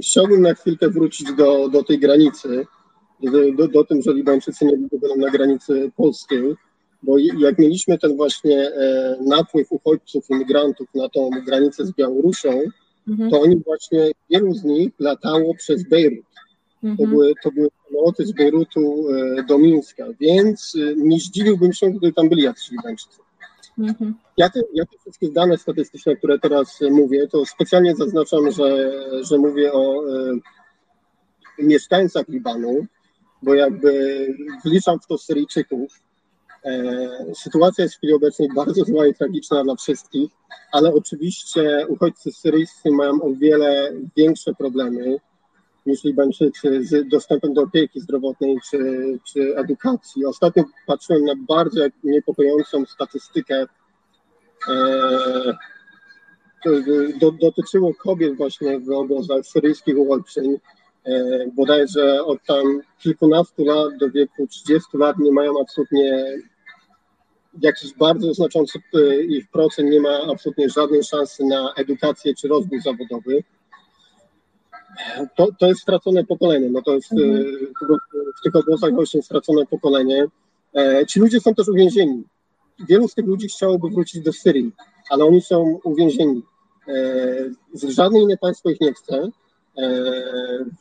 [0.00, 2.66] Chciałbym na chwilkę wrócić do, do tej granicy,
[3.56, 6.54] do, do tym, że Libańczycy nie będą na granicy polskiej,
[7.02, 12.62] bo jak mieliśmy ten właśnie e, napływ uchodźców, imigrantów na tą granicę z Białorusią,
[13.08, 13.30] mhm.
[13.30, 16.26] to oni właśnie, wielu z nich latało przez Bejrut.
[16.84, 16.96] Mhm.
[16.96, 21.90] To, były, to były samoloty z Bejrutu e, do Mińska, więc e, nie zdziwiłbym się,
[21.90, 23.18] gdyby tam byli jacyś Libańczycy.
[23.78, 24.14] Mhm.
[24.36, 28.92] Ja, te, ja te wszystkie dane statystyczne, które teraz mówię, to specjalnie zaznaczam, że,
[29.24, 30.34] że mówię o e,
[31.58, 32.86] mieszkańcach Libanu,
[33.42, 34.26] bo jakby
[34.64, 36.00] wliczam w to Syryjczyków.
[36.64, 40.30] E, sytuacja jest w chwili obecnej bardzo zła i tragiczna dla wszystkich,
[40.72, 45.16] ale oczywiście uchodźcy syryjscy mają o wiele większe problemy
[45.86, 48.78] Libańczycy z dostępem do opieki zdrowotnej czy,
[49.24, 50.26] czy edukacji.
[50.26, 53.66] Ostatnio patrzyłem na bardzo niepokojącą statystykę.
[54.68, 55.54] E,
[57.20, 60.58] do, dotyczyło kobiet właśnie w obozach syryjskich uchodźczyń.
[61.06, 66.24] E, bodajże od tam kilkunastu lat do wieku 30 lat nie mają absolutnie
[67.60, 72.80] jakiś bardzo znaczący e, ich procent nie ma absolutnie żadnej szansy na edukację czy rozwój
[72.80, 73.44] zawodowy
[75.36, 76.70] to, to jest stracone pokolenie.
[76.70, 77.30] No to jest mhm.
[77.30, 77.42] E,
[78.40, 80.26] w tych obozach właśnie stracone pokolenie.
[80.74, 82.24] E, ci ludzie są też uwięzieni.
[82.88, 84.72] Wielu z tych ludzi chciałoby wrócić do Syrii,
[85.10, 86.42] ale oni są uwięzieni.
[86.88, 89.28] E, żadne inne państwo ich nie chce.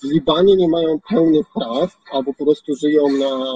[0.02, 3.56] W Libanie nie mają pełnych praw, albo po prostu żyją na,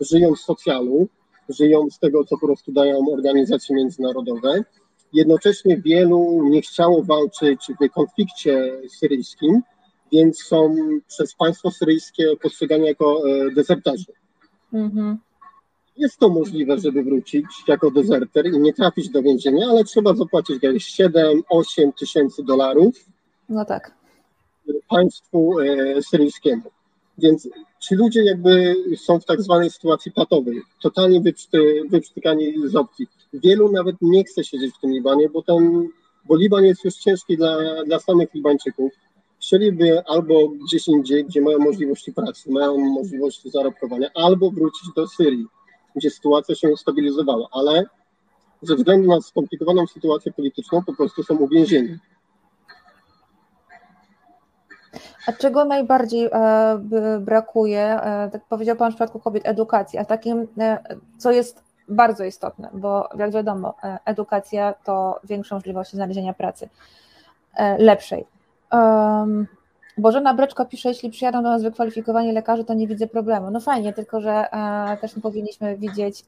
[0.00, 1.08] żyją z socjalu,
[1.48, 4.64] żyją z tego, co po prostu dają organizacje międzynarodowe.
[5.12, 9.62] Jednocześnie wielu nie chciało walczyć w konflikcie syryjskim,
[10.12, 10.74] więc są
[11.08, 14.12] przez państwo syryjskie postrzegani jako e, dezerterzy.
[14.72, 15.18] Mhm.
[15.96, 20.62] Jest to możliwe, żeby wrócić jako dezerter i nie trafić do więzienia, ale trzeba zapłacić
[20.62, 22.94] 7-8 tysięcy dolarów.
[23.48, 23.94] No tak.
[24.88, 26.62] Państwu e, syryjskiemu.
[27.18, 27.48] Więc
[27.80, 33.06] ci ludzie jakby są w tak zwanej sytuacji patowej, totalnie wyprzty, wyprztykani z opcji.
[33.32, 35.88] Wielu nawet nie chce siedzieć w tym Libanie, bo, ten,
[36.24, 38.92] bo Liban jest już ciężki dla, dla samych Libańczyków.
[39.40, 45.46] Chcieliby albo gdzieś indziej, gdzie mają możliwości pracy, mają możliwości zarobkowania, albo wrócić do Syrii,
[45.96, 47.86] gdzie sytuacja się ustabilizowała, ale
[48.62, 51.98] ze względu na skomplikowaną sytuację polityczną po prostu są uwięzieni.
[55.26, 60.46] A czego najbardziej e, brakuje, e, tak powiedział Pan w przypadku kobiet, edukacji, a takim,
[60.58, 60.78] e,
[61.18, 66.68] co jest bardzo istotne, bo jak wiadomo, edukacja to większa możliwość znalezienia pracy
[67.78, 68.26] lepszej.
[69.98, 73.50] Bożena Breczko pisze, jeśli przyjadą do nas wykwalifikowani lekarze, to nie widzę problemu.
[73.50, 74.44] No fajnie, tylko że
[75.00, 76.24] też nie powinniśmy widzieć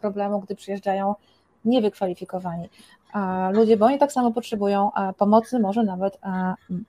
[0.00, 1.14] problemu, gdy przyjeżdżają
[1.64, 2.68] niewykwalifikowani
[3.52, 6.18] ludzie, bo oni tak samo potrzebują pomocy, może nawet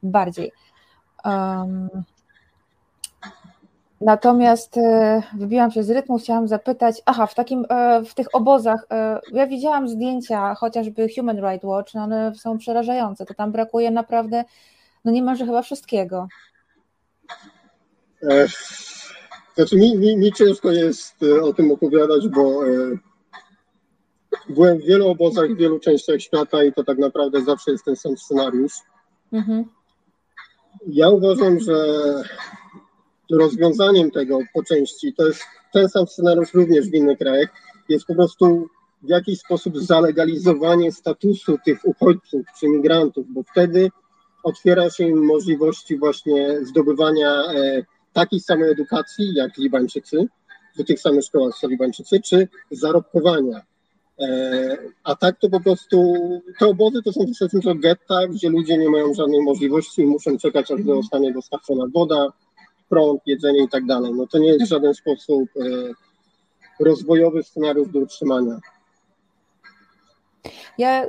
[0.04, 0.52] bardziej.
[1.26, 1.90] Um,
[4.02, 8.86] Natomiast e, wybiłam się z rytmu, chciałam zapytać, aha, w takim, e, w tych obozach,
[8.92, 13.92] e, ja widziałam zdjęcia chociażby Human Rights Watch, no one są przerażające, to tam brakuje
[13.92, 14.44] naprawdę,
[15.06, 16.28] no niemalże chyba wszystkiego.
[19.56, 22.60] Znaczy mi, mi, mi ciężko jest o tym opowiadać, bo
[24.50, 27.96] byłem w wielu obozach, w wielu częściach świata i to tak naprawdę zawsze jest ten
[27.96, 28.74] sam scenariusz.
[29.34, 29.66] Mhm.
[30.88, 31.76] Ja uważam, że
[33.32, 35.42] rozwiązaniem tego po części, to jest
[35.74, 37.50] ten sam scenariusz również w innych krajach,
[37.90, 38.70] jest po prostu
[39.04, 43.92] w jakiś sposób zalegalizowanie statusu tych uchodźców czy migrantów, bo wtedy
[44.44, 50.28] otwiera się im możliwości właśnie zdobywania e, takiej samej edukacji jak Libańczycy,
[50.78, 53.62] w tych samych szkołach co Libańczycy, czy zarobkowania.
[54.22, 56.16] E, a tak to po prostu,
[56.60, 60.72] te obozy to są zasadniczo getta, gdzie ludzie nie mają żadnej możliwości i muszą czekać,
[60.72, 62.28] aż zostanie dostarczona woda,
[62.90, 64.14] prąd, jedzenie i tak dalej.
[64.14, 65.64] No to nie jest w żaden sposób e,
[66.84, 68.60] rozwojowy scenariusz do utrzymania.
[70.78, 71.08] Ja y,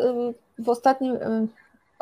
[0.58, 1.48] w ostatnim, y,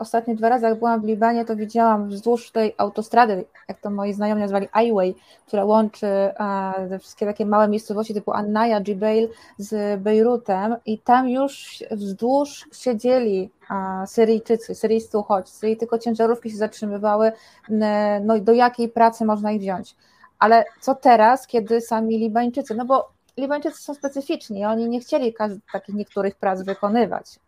[0.01, 4.13] ostatnie dwa razy, jak byłam w Libanie, to widziałam wzdłuż tej autostrady, jak to moi
[4.13, 5.15] znajomi nazwali highway,
[5.47, 6.07] która łączy
[6.89, 13.51] te wszystkie takie małe miejscowości typu Anaya, Jibail z Bejrutem i tam już wzdłuż siedzieli
[14.07, 17.33] Syryjczycy, syryjscy uchodźcy i tylko ciężarówki się zatrzymywały,
[18.25, 19.97] no i do jakiej pracy można ich wziąć.
[20.39, 25.35] Ale co teraz, kiedy sami Libańczycy, no bo Libańczycy są specyficzni, oni nie chcieli
[25.73, 27.39] takich niektórych prac wykonywać.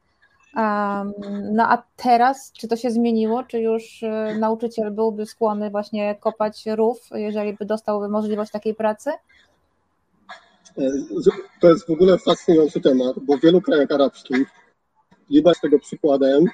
[1.52, 6.64] No a teraz, czy to się zmieniło, czy już e, nauczyciel byłby skłonny właśnie kopać
[6.66, 9.10] rów, jeżeli by dostałby możliwość takiej pracy?
[10.78, 10.90] E,
[11.60, 14.50] to jest w ogóle fascynujący temat, bo w wielu krajach arabskich
[15.30, 16.44] Liban tego przykładem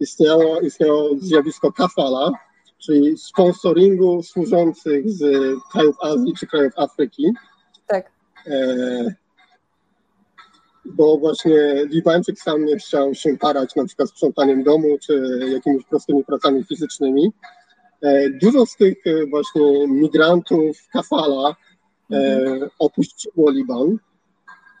[0.00, 2.30] istniało, istniało zjawisko kafala,
[2.78, 5.20] czyli sponsoringu służących z
[5.72, 7.32] krajów Azji czy krajów Afryki.
[7.86, 8.10] Tak.
[8.46, 9.14] E,
[10.94, 16.24] bo właśnie Libańczyk sam nie chciał się parać na przykład sprzątaniem domu czy jakimiś prostymi
[16.24, 17.32] pracami fizycznymi.
[18.02, 21.56] E, dużo z tych e, właśnie migrantów kafala
[22.10, 22.70] mhm.
[22.78, 23.98] opuściło Liban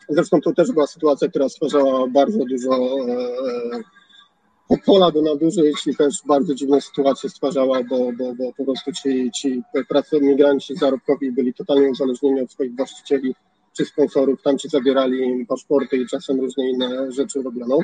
[0.08, 2.98] Zresztą to też była sytuacja, która stwarzała bardzo dużo
[4.70, 8.92] e, pola do nadużyć i też bardzo dziwne sytuacje stwarzała, bo, bo, bo po prostu
[8.92, 9.62] ci, ci
[10.20, 13.34] migranci zarobkowi byli totalnie uzależnieni od swoich właścicieli
[13.78, 17.78] czy sponsorów, tam ci zabierali im paszporty i czasem różne inne rzeczy robiono.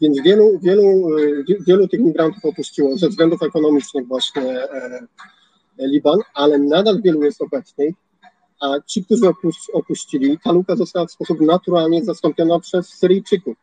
[0.00, 5.06] Więc wielu, wielu, e, wielu tych migrantów opuściło ze względów ekonomicznych właśnie e,
[5.78, 7.94] Liban, ale nadal wielu jest obecnych
[8.60, 9.26] a ci, którzy
[9.72, 13.56] opuścili, ta luka została w sposób naturalnie zastąpiona przez Syryjczyków.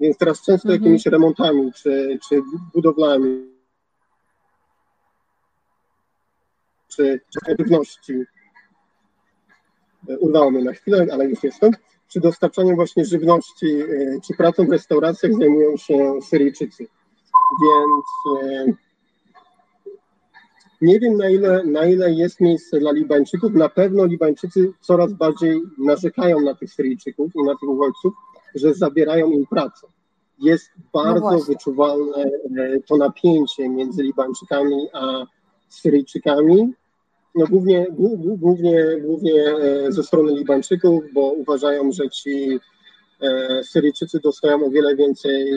[0.00, 0.80] Więc teraz często mhm.
[0.80, 2.42] jakimiś remontami czy, czy
[2.74, 3.44] budowlami,
[6.88, 7.54] czy, czy
[10.08, 11.70] e, urwało mnie na chwilę, ale już jestem,
[12.08, 16.86] czy dostarczaniem właśnie żywności, e, czy pracą w restauracjach zajmują się Syryjczycy.
[17.62, 18.72] Więc e,
[20.80, 23.52] nie wiem, na ile, na ile jest miejsce dla Libańczyków.
[23.54, 28.14] Na pewno Libańczycy coraz bardziej narzekają na tych Syryjczyków i na tych uchodźców,
[28.54, 29.86] że zabierają im pracę.
[30.38, 32.30] Jest bardzo no wyczuwalne
[32.86, 35.24] to napięcie między Libańczykami a
[35.68, 36.72] Syryjczykami.
[37.34, 37.86] No głównie,
[38.38, 42.58] głównie, głównie e, ze strony Libańczyków, bo uważają, że ci
[43.20, 45.52] e, Syryjczycy dostają o wiele więcej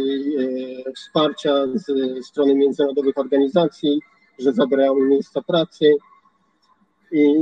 [0.95, 4.01] wsparcia ze strony międzynarodowych organizacji
[4.41, 5.95] że zabrały miejsca pracy.
[7.11, 7.33] I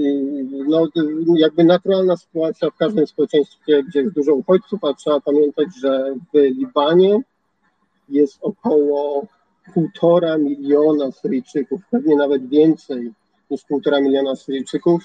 [0.67, 0.87] no,
[1.35, 6.37] jakby naturalna sytuacja w każdym społeczeństwie, gdzie jest dużo uchodźców, a trzeba pamiętać, że w
[6.37, 7.21] Libanie
[8.09, 9.27] jest około
[9.73, 13.11] półtora miliona Syryjczyków, pewnie nawet więcej
[13.49, 15.03] niż półtora miliona Syryjczyków,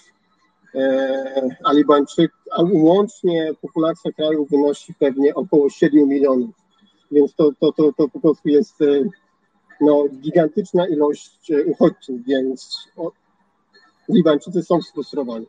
[0.74, 6.50] e, a Libańczyk, a łącznie populacja kraju wynosi pewnie około 7 milionów.
[7.10, 9.04] Więc to, to, to, to po prostu jest e,
[9.80, 12.88] no, gigantyczna ilość e, uchodźców, więc
[14.08, 15.46] Libańczycy są sfrustrowani.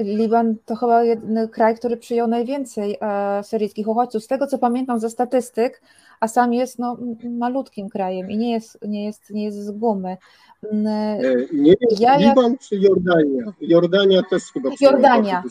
[0.00, 4.24] Liban to chyba jeden kraj, który przyjął najwięcej e, syryjskich uchodźców.
[4.24, 5.82] Z tego co pamiętam ze statystyk,
[6.20, 6.96] a sam jest no,
[7.30, 10.16] malutkim krajem i nie jest, nie jest, nie jest z gumy.
[10.72, 11.20] Mm, e,
[11.52, 12.58] nie jest ja, Liban ja...
[12.58, 13.52] czy Jordania?
[13.60, 14.70] Jordania też chyba.
[14.80, 15.42] Jordania,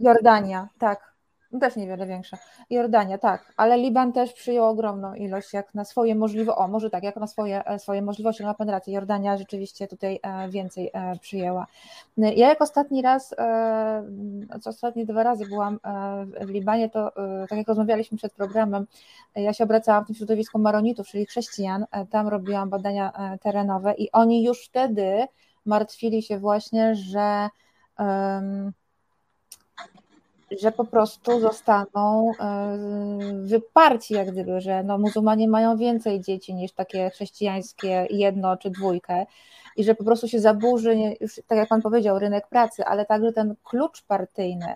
[0.00, 1.11] Jordania, tak.
[1.52, 2.38] No też niewiele większa.
[2.70, 7.02] Jordania, tak, ale Liban też przyjął ogromną ilość, jak na swoje możliwości, o może tak,
[7.02, 11.18] jak na swoje, e, swoje możliwości, ma pan rację, Jordania rzeczywiście tutaj e, więcej e,
[11.18, 11.66] przyjęła.
[12.16, 13.34] Ja jak ostatni raz,
[14.60, 15.78] co ostatnie dwa razy byłam
[16.40, 17.12] w Libanie, to
[17.48, 18.86] tak jak rozmawialiśmy przed programem,
[19.34, 23.12] ja się obracałam w tym środowisku maronitów, czyli chrześcijan, tam robiłam badania
[23.42, 25.26] terenowe i oni już wtedy
[25.66, 27.48] martwili się właśnie, że
[30.60, 32.78] że po prostu zostaną e,
[33.42, 39.26] wyparci, jak gdyby, że no, muzułmanie mają więcej dzieci niż takie chrześcijańskie jedno czy dwójkę
[39.76, 43.32] i że po prostu się zaburzy, już tak jak Pan powiedział, rynek pracy, ale także
[43.32, 44.74] ten klucz partyjny.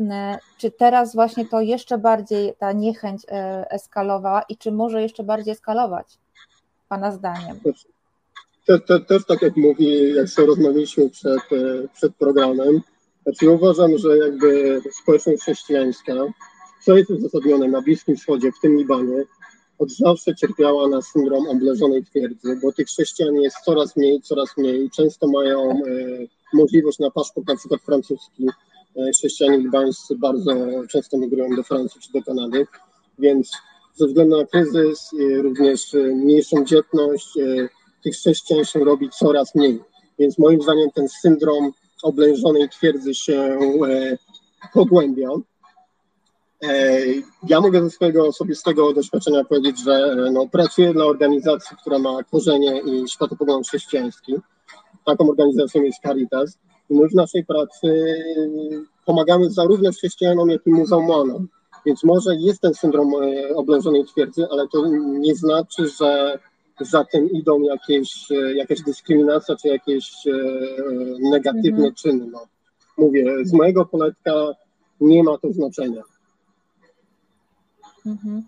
[0.00, 5.24] E, czy teraz właśnie to jeszcze bardziej ta niechęć e, eskalowała i czy może jeszcze
[5.24, 6.18] bardziej eskalować,
[6.88, 7.60] Pana zdaniem?
[7.60, 7.86] Też,
[8.86, 11.40] też, też tak jak mówi, jak sobie rozmawialiśmy przed,
[11.94, 12.82] przed programem,
[13.22, 16.12] znaczy uważam, że jakby społeczność chrześcijańska,
[16.84, 19.24] co jest uzasadnione na Bliskim Wschodzie, w tym Libanie,
[19.78, 24.90] od zawsze cierpiała na syndrom obleżonej twierdzy, bo tych chrześcijan jest coraz mniej, coraz mniej.
[24.90, 25.76] Często mają e,
[26.52, 28.46] możliwość na paszport na przykład francuski.
[28.96, 30.52] E, chrześcijanie libańscy bardzo
[30.88, 32.66] często migrują do Francji czy do Kanady,
[33.18, 33.52] więc
[33.94, 37.68] ze względu na kryzys, e, również e, mniejszą dzietność, e,
[38.04, 39.80] tych chrześcijan się robi coraz mniej.
[40.18, 44.18] Więc moim zdaniem ten syndrom oblężonej twierdzy się e,
[44.72, 45.28] pogłębia.
[46.62, 46.98] E,
[47.48, 52.22] ja mogę ze swojego osobistego doświadczenia powiedzieć, że e, no, pracuję dla organizacji, która ma
[52.22, 54.34] korzenie i światopogląd chrześcijański.
[55.06, 56.58] Taką organizacją jest Caritas.
[56.90, 58.14] I my w naszej pracy
[59.06, 61.48] pomagamy zarówno chrześcijanom, jak i muzułmanom.
[61.86, 63.12] Więc może jest ten syndrom
[63.54, 66.38] oblężonej twierdzy, ale to nie znaczy, że
[66.84, 70.32] za tym idą jakieś, e, jakaś dyskryminacja czy jakieś e,
[71.30, 71.94] negatywne mhm.
[71.94, 72.26] czyny.
[72.26, 72.46] No.
[72.98, 74.32] Mówię, z mojego poletka
[75.00, 76.02] nie ma to znaczenia.
[78.06, 78.42] Mhm.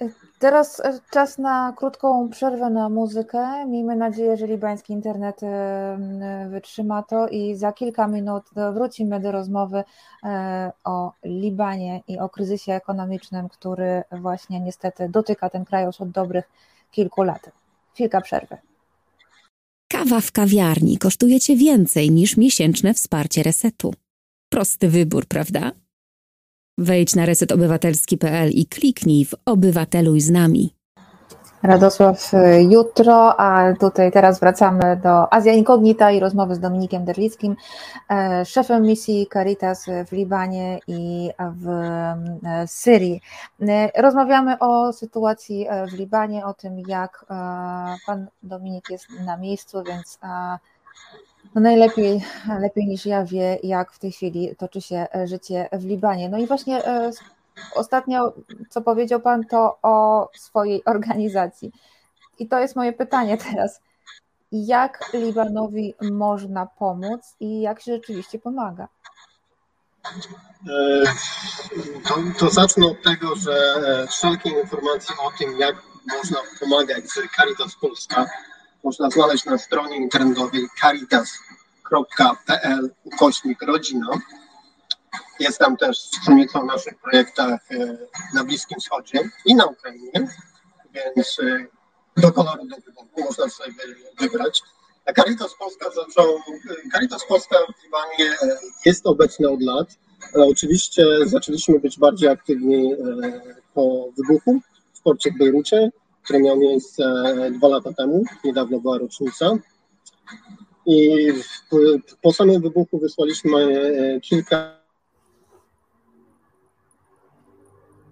[0.00, 3.66] E, teraz czas na krótką przerwę na muzykę.
[3.66, 5.40] Miejmy nadzieję, że libański internet
[6.48, 9.84] wytrzyma to i za kilka minut wrócimy do rozmowy
[10.84, 16.44] o Libanie i o kryzysie ekonomicznym, który właśnie niestety dotyka ten kraj już od dobrych
[16.94, 17.50] kilku lat.
[17.94, 18.56] Chwilka przerwy.
[19.88, 23.94] Kawa w kawiarni kosztuje Cię więcej niż miesięczne wsparcie resetu.
[24.48, 25.72] Prosty wybór, prawda?
[26.78, 30.74] Wejdź na resetobywatelski.pl i kliknij w Obywateluj z nami.
[31.64, 37.56] Radosław y, jutro, a tutaj teraz wracamy do Azja Incognita i rozmowy z Dominikiem Derlickim,
[38.10, 43.20] e, szefem misji Caritas w Libanie i w e, Syrii.
[43.96, 47.26] Rozmawiamy o sytuacji w Libanie, o tym jak
[48.06, 50.18] pan Dominik jest na miejscu, więc
[51.54, 52.24] no najlepiej
[52.60, 56.28] lepiej niż ja wie, jak w tej chwili toczy się życie w Libanie.
[56.28, 56.82] No i właśnie
[57.74, 58.32] Ostatnio,
[58.70, 61.72] co powiedział Pan, to o swojej organizacji.
[62.38, 63.80] I to jest moje pytanie teraz.
[64.52, 68.88] Jak Libanowi można pomóc i jak się rzeczywiście pomaga?
[70.68, 71.04] E,
[72.08, 75.76] to, to zacznę od tego, że e, wszelkie informacje o tym, jak
[76.14, 78.26] można pomagać z Caritas Polska,
[78.84, 84.06] można znaleźć na stronie internetowej caritas.pl ukośnik rodzina.
[85.40, 87.96] Jestem też wspólnicą w naszych projektach e,
[88.34, 90.12] na Bliskim Wschodzie i na Ukrainie,
[91.16, 91.66] więc e,
[92.16, 93.72] do koloru do wyboru można sobie
[94.20, 94.62] wybrać.
[95.06, 96.38] A Caritas Polska zaczął,
[96.92, 99.88] Caritas Polska w Libanie e, jest obecna od lat,
[100.34, 102.94] ale oczywiście zaczęliśmy być bardziej aktywni
[103.74, 104.60] po wybuchu
[104.92, 105.90] w porcie w Bejrucie,
[106.22, 107.04] który miał miejsce
[107.52, 109.56] dwa lata temu, niedawno była rocznica.
[110.86, 111.28] I
[112.22, 113.82] po samym wybuchu wysłaliśmy
[114.22, 114.83] kilka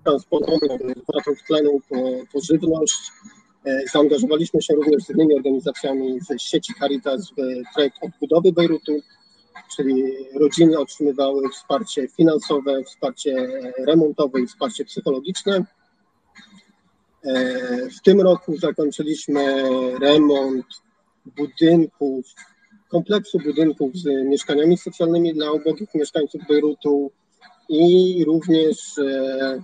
[0.05, 0.71] transportowych,
[1.37, 1.97] w tlenu po,
[2.33, 3.13] po żywność.
[3.67, 7.35] E, zaangażowaliśmy się również z innymi organizacjami ze sieci Caritas w
[7.75, 8.93] projekt odbudowy Bejrutu,
[9.77, 13.49] czyli rodziny otrzymywały wsparcie finansowe, wsparcie
[13.87, 15.65] remontowe i wsparcie psychologiczne.
[17.25, 19.65] E, w tym roku zakończyliśmy
[20.01, 20.67] remont
[21.37, 22.27] budynków,
[22.89, 27.11] kompleksu budynków z mieszkaniami socjalnymi dla ubogich mieszkańców Bejrutu
[27.69, 29.63] i również e,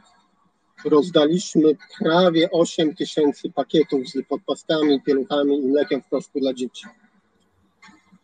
[0.84, 6.86] rozdaliśmy prawie 8 tysięcy pakietów z podpastami, pieluchami i mlekiem w proszku dla dzieci.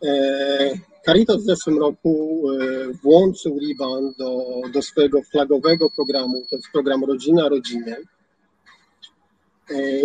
[0.05, 0.73] E,
[1.05, 7.03] Caritas w zeszłym roku e, włączył Liban do, do swojego flagowego programu, to jest program
[7.03, 7.97] Rodzina Rodzinie.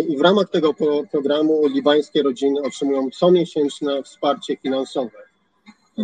[0.07, 0.73] I w ramach tego
[1.11, 5.30] programu libańskie rodziny otrzymują comiesięczne wsparcie finansowe.
[5.97, 6.03] E,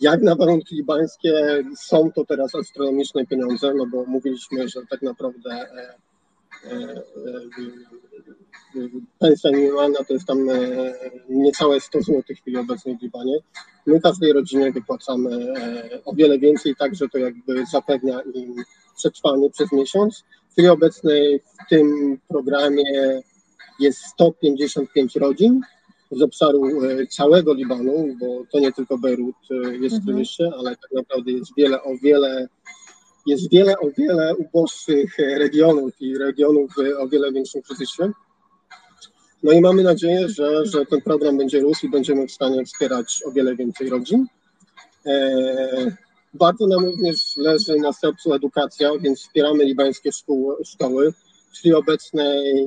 [0.00, 5.50] jak na warunki libańskie są to teraz astronomiczne pieniądze, no bo mówiliśmy, że tak naprawdę
[5.50, 5.96] e,
[6.64, 7.00] e,
[9.18, 10.38] pensja minimalna to jest tam
[11.28, 13.38] niecałe 100 zł w chwili obecnej w Libanie.
[13.86, 15.54] My każdej rodzinie wypłacamy
[16.04, 18.54] o wiele więcej, także to jakby zapewnia im
[18.96, 20.24] przetrwanie przez miesiąc.
[20.48, 22.82] W chwili obecnej w tym programie
[23.80, 25.60] jest 155 rodzin
[26.10, 26.62] z obszaru
[27.10, 29.36] całego Libanu, bo to nie tylko Beirut
[29.80, 30.60] jest w kryzysie, mhm.
[30.60, 32.48] ale tak naprawdę jest wiele, o wiele
[33.26, 38.10] jest wiele, o wiele uboższych regionów i regionów o wiele większym kryzysie.
[39.42, 43.22] No i mamy nadzieję, że, że ten program będzie rósł i będziemy w stanie wspierać
[43.26, 44.26] o wiele więcej rodzin.
[45.06, 45.96] E,
[46.34, 50.56] bardzo nam również leży na sercu edukacja, więc wspieramy libańskie szkoły.
[50.64, 51.12] szkoły.
[51.54, 52.66] Chwili obecnej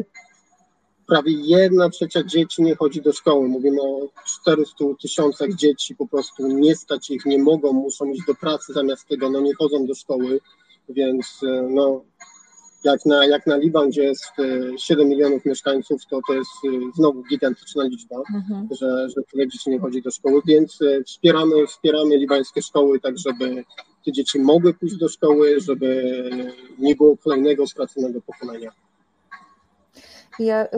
[1.14, 3.48] prawie jedna trzecia dzieci nie chodzi do szkoły.
[3.48, 8.36] Mówimy o 400 tysiącach dzieci, po prostu nie stać ich, nie mogą, muszą iść do
[8.36, 10.40] pracy zamiast tego, no nie chodzą do szkoły,
[10.90, 12.04] więc e, no
[12.84, 14.32] jak na, jak na Liban, gdzie jest
[14.78, 18.68] 7 e, milionów mieszkańców, to to jest e, znowu gigantyczna liczba, mhm.
[18.72, 23.64] że, że tyle dzieci nie chodzi do szkoły, więc wspieramy, wspieramy libańskie szkoły, tak żeby
[24.06, 26.04] te dzieci mogły pójść do szkoły, żeby
[26.80, 28.72] nie było kolejnego straconego pokolenia.
[30.40, 30.70] Ja y,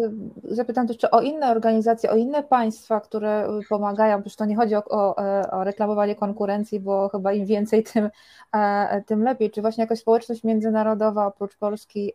[0.44, 4.76] zapytam też, czy o inne organizacje, o inne państwa, które pomagają, przecież to nie chodzi
[4.76, 5.16] o, o,
[5.52, 8.10] o reklamowanie konkurencji, bo chyba im więcej, tym,
[8.54, 9.52] e, tym lepiej.
[9.52, 12.14] Czy właśnie jakaś społeczność międzynarodowa oprócz Polski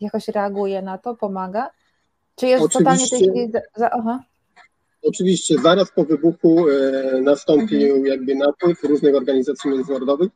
[0.00, 1.70] jakoś reaguje na to, pomaga?
[2.36, 3.18] Czy jest Oczywiście.
[3.18, 4.20] totalnie tej za, aha.
[5.02, 8.06] Oczywiście, zaraz po wybuchu e, nastąpił mhm.
[8.06, 10.30] jakby napływ różnych organizacji międzynarodowych.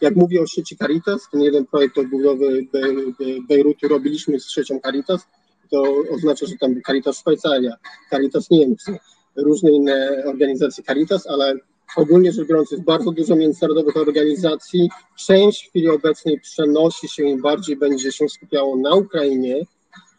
[0.00, 4.80] Jak mówię o sieci Caritas, ten jeden projekt odbudowy Be, Be, Bejrutu robiliśmy z siecią
[4.80, 5.28] Caritas
[5.70, 7.76] to oznacza, że tam Caritas Szwajcaria,
[8.10, 8.98] Caritas Niemcy,
[9.36, 11.54] różne inne organizacje Caritas, ale
[11.96, 14.90] ogólnie rzecz biorąc jest bardzo dużo międzynarodowych organizacji.
[15.16, 19.66] Część w chwili obecnej przenosi się i bardziej będzie się skupiało na Ukrainie,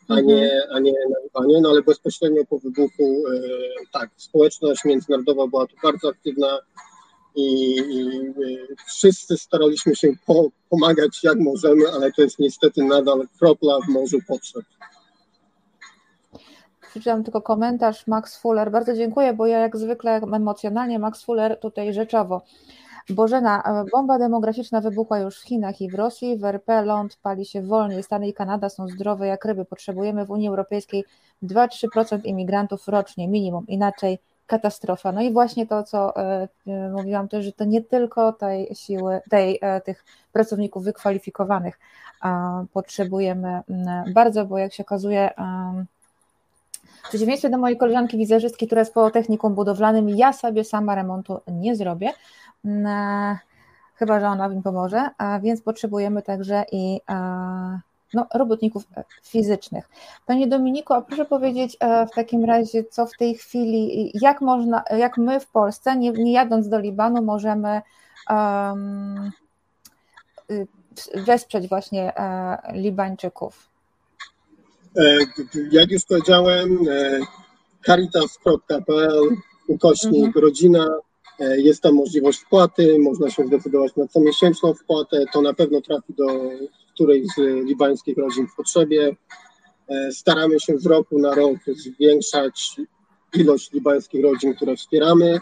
[0.08, 0.76] a nie, mhm.
[0.76, 3.40] a nie na Libanie, no ale bezpośrednio po wybuchu e,
[3.94, 6.60] tak, społeczność międzynarodowa była tu bardzo aktywna
[7.36, 13.28] i, i e, wszyscy staraliśmy się po, pomagać jak możemy, ale to jest niestety nadal
[13.40, 14.66] kropla w morzu potrzeb
[16.90, 18.72] przeczytam tylko komentarz Max Fuller.
[18.72, 22.42] Bardzo dziękuję, bo ja jak zwykle emocjonalnie Max Fuller tutaj rzeczowo.
[23.10, 26.38] Bożena, e, bomba demograficzna wybuchła już w Chinach i w Rosji.
[26.38, 28.04] W RP ląd pali się wolniej.
[28.04, 29.66] Stany i Kanada są zdrowe jak ryby.
[29.66, 31.06] Potrzebujemy w Unii Europejskiej
[31.44, 33.68] 2-3% imigrantów rocznie, minimum.
[33.68, 35.12] Inaczej katastrofa.
[35.12, 39.22] No i właśnie to, co e, e, mówiłam też, że to nie tylko tej siły,
[39.30, 41.80] tej, tych pracowników wykwalifikowanych
[42.74, 43.62] potrzebujemy
[44.14, 45.30] bardzo, bo jak się okazuje,
[47.08, 51.40] w przeciwieństwie do mojej koleżanki wizerzystki, która jest po technikum budowlanym, ja sobie sama remontu
[51.48, 52.14] nie zrobię,
[52.66, 53.38] mm,
[53.96, 55.10] chyba że ona mi pomoże,
[55.42, 57.02] więc potrzebujemy także i
[58.14, 58.84] no, robotników
[59.24, 59.90] fizycznych.
[60.26, 64.84] Panie Dominiku, a proszę powiedzieć e, w takim razie, co w tej chwili, jak można,
[64.98, 67.82] jak my w Polsce, nie, nie jadąc do Libanu, możemy
[68.30, 69.32] um,
[71.16, 73.70] wesprzeć właśnie e, Libańczyków?
[74.98, 75.18] E,
[75.72, 77.20] jak już powiedziałem, e,
[77.86, 79.30] caritas.pl
[79.68, 80.46] ukośnik mhm.
[80.46, 81.00] rodzina,
[81.40, 86.14] e, jest tam możliwość wpłaty, można się zdecydować na comiesięczną wpłatę, to na pewno trafi
[86.14, 86.26] do
[86.94, 89.16] którejś z libańskich rodzin w potrzebie.
[90.12, 92.76] Staramy się z roku na rok zwiększać
[93.34, 95.40] ilość libańskich rodzin, które wspieramy.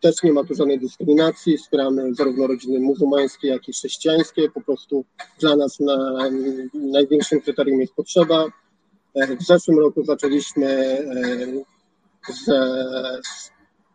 [0.00, 4.50] Też nie ma tu żadnej dyskryminacji, wspieramy zarówno rodziny muzułmańskie, jak i chrześcijańskie.
[4.50, 5.04] Po prostu
[5.40, 6.28] dla nas na,
[6.74, 8.46] największym kryterium jest potrzeba.
[9.14, 12.50] E, w zeszłym roku zaczęliśmy e, z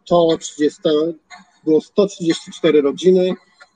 [0.06, 0.82] 130,
[1.66, 3.34] było 134 rodziny.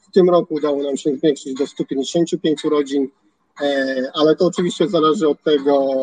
[0.10, 3.08] W tym roku udało nam się zwiększyć do 155 rodzin,
[3.62, 5.96] e, ale to oczywiście zależy od tego,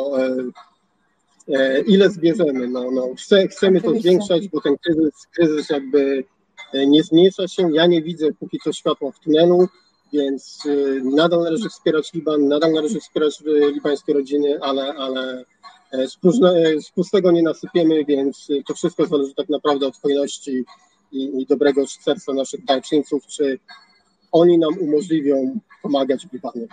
[1.87, 2.69] ile zbierzemy.
[2.69, 3.09] No, no,
[3.51, 6.25] chcemy to zwiększać, bo ten kryzys, kryzys jakby
[6.87, 7.69] nie zmniejsza się.
[7.73, 9.69] Ja nie widzę póki co światła w tunelu.
[10.13, 15.45] Więc y, nadal należy wspierać Liban, nadal należy wspierać y, libańskie rodziny, ale, ale
[15.93, 20.65] e, z, próżne, z pustego nie nasypiemy, więc to wszystko zależy tak naprawdę od hojności
[21.13, 23.59] i, i dobrego serca naszych darczyńców, czy
[24.33, 26.67] oni nam umożliwią pomagać w Libanie.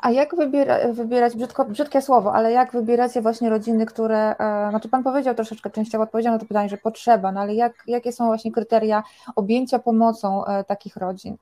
[0.00, 4.88] A jak wybiera, wybierać, brzydko, brzydkie słowo, ale jak wybieracie właśnie rodziny, które, e, znaczy
[4.88, 8.26] Pan powiedział troszeczkę częściowo, odpowiedział na to pytanie, że potrzeba, no ale jak, jakie są
[8.26, 9.02] właśnie kryteria
[9.36, 11.36] objęcia pomocą e, takich rodzin?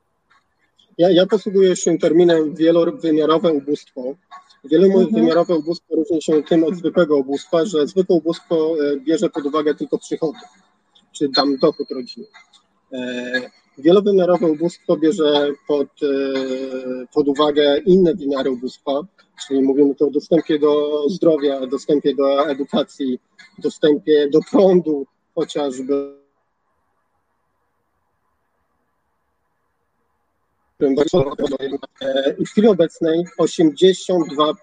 [0.99, 4.15] Ja, ja posługuję się terminem wielowymiarowe ubóstwo.
[4.65, 5.61] Wielowymiarowe mhm.
[5.61, 9.99] ubóstwo różni się tym od zwykłego ubóstwa, że zwykłe ubóstwo e, bierze pod uwagę tylko
[9.99, 10.39] przychody,
[11.13, 12.27] czy tam dochód rodziny.
[12.93, 13.41] E,
[13.79, 19.01] wielowymiarowe ubóstwo bierze pod, e, pod uwagę inne wymiary ubóstwa,
[19.47, 23.19] czyli mówimy tu o dostępie do zdrowia, dostępie do edukacji,
[23.59, 26.18] dostępie do prądu chociażby,
[32.39, 34.55] I w chwili obecnej 82%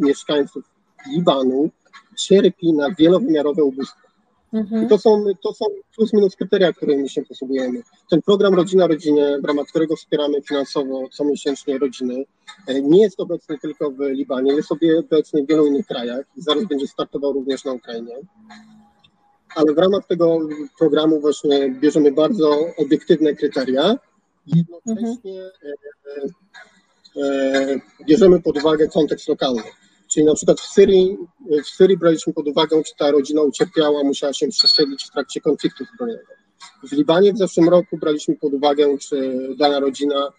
[0.00, 0.64] mieszkańców
[1.12, 1.70] Libanu
[2.16, 4.06] cierpi na wielowymiarowe ubóstwo.
[4.52, 4.84] Mhm.
[4.84, 5.64] I to są, to są
[5.96, 7.82] plus minus kryteria, którymi się posługujemy.
[8.10, 12.24] Ten program Rodzina Rodzinie, w ramach którego wspieramy finansowo comiesięcznie rodziny,
[12.66, 16.64] e, nie jest obecny tylko w Libanie, jest obecny w wielu innych krajach i zaraz
[16.64, 18.14] będzie startował również na Ukrainie.
[19.56, 20.38] Ale w ramach tego
[20.78, 23.98] programu właśnie bierzemy bardzo obiektywne kryteria
[24.46, 26.30] i jednocześnie mhm.
[27.16, 29.62] e, e, bierzemy pod uwagę kontekst lokalny.
[30.08, 31.16] Czyli na przykład w Syrii,
[31.64, 35.84] w Syrii braliśmy pod uwagę, czy ta rodzina ucierpiała, musiała się przesiedlić w trakcie konfliktu
[35.94, 36.26] zbrojnego.
[36.82, 40.32] W Libanie w zeszłym roku braliśmy pod uwagę, czy dana rodzina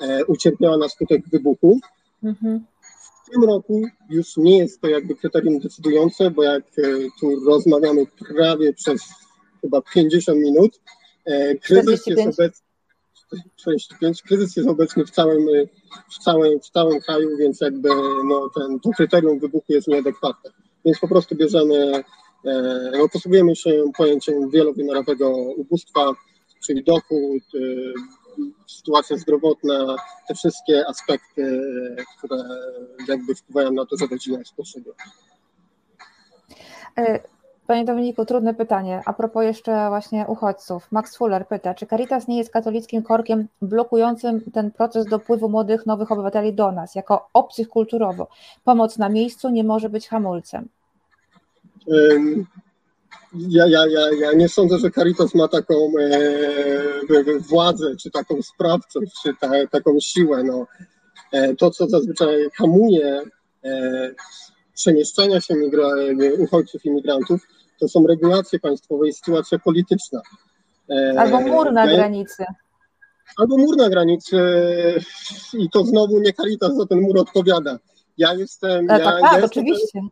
[0.00, 1.80] e, ucierpiała na skutek wybuchu.
[2.22, 2.64] Mhm.
[3.26, 6.82] W tym roku już nie jest to jakby kryterium decydujące, bo jak e,
[7.20, 8.06] tu rozmawiamy
[8.36, 9.02] prawie przez
[9.60, 10.80] chyba 50 minut,
[11.24, 12.61] e, kryzys jest obecny
[13.56, 14.22] 45.
[14.22, 15.46] Kryzys jest obecny w całym,
[16.10, 17.88] w całym, w całym kraju, więc jakby
[18.28, 20.50] no, ten, to kryterium wybuchu jest nieadekwatne.
[20.84, 22.04] Więc po prostu bierzemy,
[22.44, 26.12] e, no, posługujemy się pojęciem wielowymiarowego ubóstwa,
[26.66, 27.58] czyli dochód, e,
[28.66, 29.96] sytuacja zdrowotna,
[30.28, 31.60] te wszystkie aspekty,
[32.18, 32.36] które
[33.08, 34.92] jakby wpływają na to, że rodzina jest potrzebna.
[37.66, 39.02] Panie Dominiku, trudne pytanie.
[39.04, 40.92] A propos jeszcze właśnie uchodźców.
[40.92, 46.12] Max Fuller pyta, czy Caritas nie jest katolickim korkiem blokującym ten proces dopływu młodych, nowych
[46.12, 48.28] obywateli do nas, jako obcych kulturowo?
[48.64, 50.68] Pomoc na miejscu nie może być hamulcem.
[53.34, 59.12] Ja, ja, ja, ja nie sądzę, że Caritas ma taką e, władzę, czy taką sprawczość,
[59.22, 60.44] czy ta, taką siłę.
[60.44, 60.66] No.
[61.32, 63.22] E, to, co zazwyczaj hamuje
[63.64, 64.10] e,
[64.74, 65.88] przemieszczania się migra,
[66.38, 67.40] uchodźców, imigrantów,
[67.80, 70.20] to są regulacje państwowe i sytuacja polityczna.
[70.90, 72.44] E, Albo mur na granicy.
[73.38, 74.36] Albo mur na granicy
[75.52, 77.78] i to znowu nie Caritas za ten mur odpowiada.
[78.18, 78.86] Ja jestem...
[78.86, 79.82] Tak, ja, tak, ja oczywiście.
[79.82, 80.08] Jestem,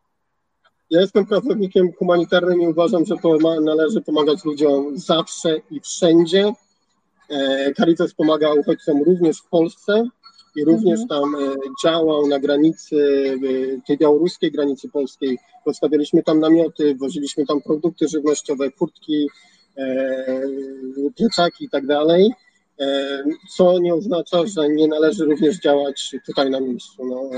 [0.91, 3.15] ja jestem pracownikiem humanitarnym i uważam, że
[3.61, 6.53] należy pomagać ludziom zawsze i wszędzie.
[7.31, 10.05] E, Caritas pomaga uchodźcom również w Polsce
[10.57, 11.09] i również mhm.
[11.09, 12.97] tam e, działał na granicy,
[13.77, 15.39] e, tej białoruskiej granicy polskiej.
[15.65, 19.29] Postawialiśmy tam namioty, woziliśmy tam produkty żywnościowe, kurtki,
[19.77, 20.43] e,
[21.17, 22.31] pieczaki i tak dalej,
[23.57, 27.05] co nie oznacza, że nie należy również działać tutaj na miejscu.
[27.07, 27.31] No,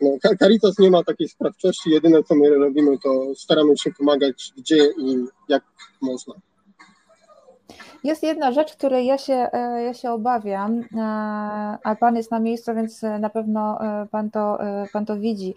[0.00, 4.86] no, Caritas nie ma takiej sprawczości, jedyne co my robimy, to staramy się pomagać gdzie
[4.98, 5.62] i jak
[6.02, 6.34] można.
[8.04, 11.02] Jest jedna rzecz, której ja się, e, ja się obawiam, e,
[11.84, 14.58] a Pan jest na miejscu, więc na pewno e, Pan to,
[14.92, 15.54] pan to widzi.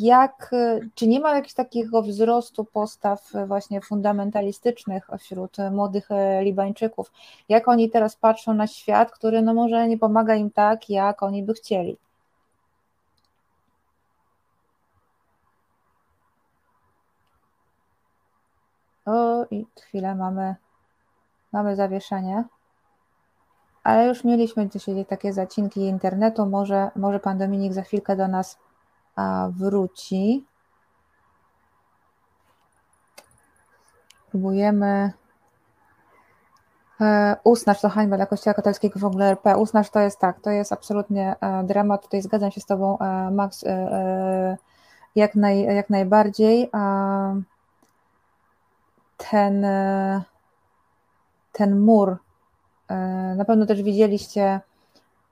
[0.00, 0.50] Jak,
[0.94, 6.08] czy nie ma jakiegoś takiego wzrostu postaw właśnie fundamentalistycznych wśród młodych
[6.42, 7.12] Libańczyków?
[7.48, 11.42] Jak oni teraz patrzą na świat, który no może nie pomaga im tak, jak oni
[11.42, 11.96] by chcieli?
[19.08, 20.54] O, i chwilę mamy
[21.52, 22.44] mamy zawieszenie,
[23.84, 26.46] ale już mieliśmy dzisiaj takie zacinki internetu.
[26.46, 28.58] Może, może pan Dominik za chwilkę do nas
[29.50, 30.44] wróci.
[34.30, 35.12] Próbujemy.
[37.00, 39.56] E, Usnacz to hańba dla Kościoła katolickiego w ogóle RP.
[39.56, 42.02] Usnacz to jest tak, to jest absolutnie e, dramat.
[42.02, 43.64] Tutaj zgadzam się z Tobą, e, Max,
[45.14, 46.70] jak, naj, jak najbardziej.
[49.30, 49.66] Ten
[51.58, 52.16] ten mur.
[52.88, 52.94] E,
[53.36, 54.60] na pewno też widzieliście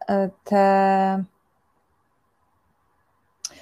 [0.08, 1.24] e, te.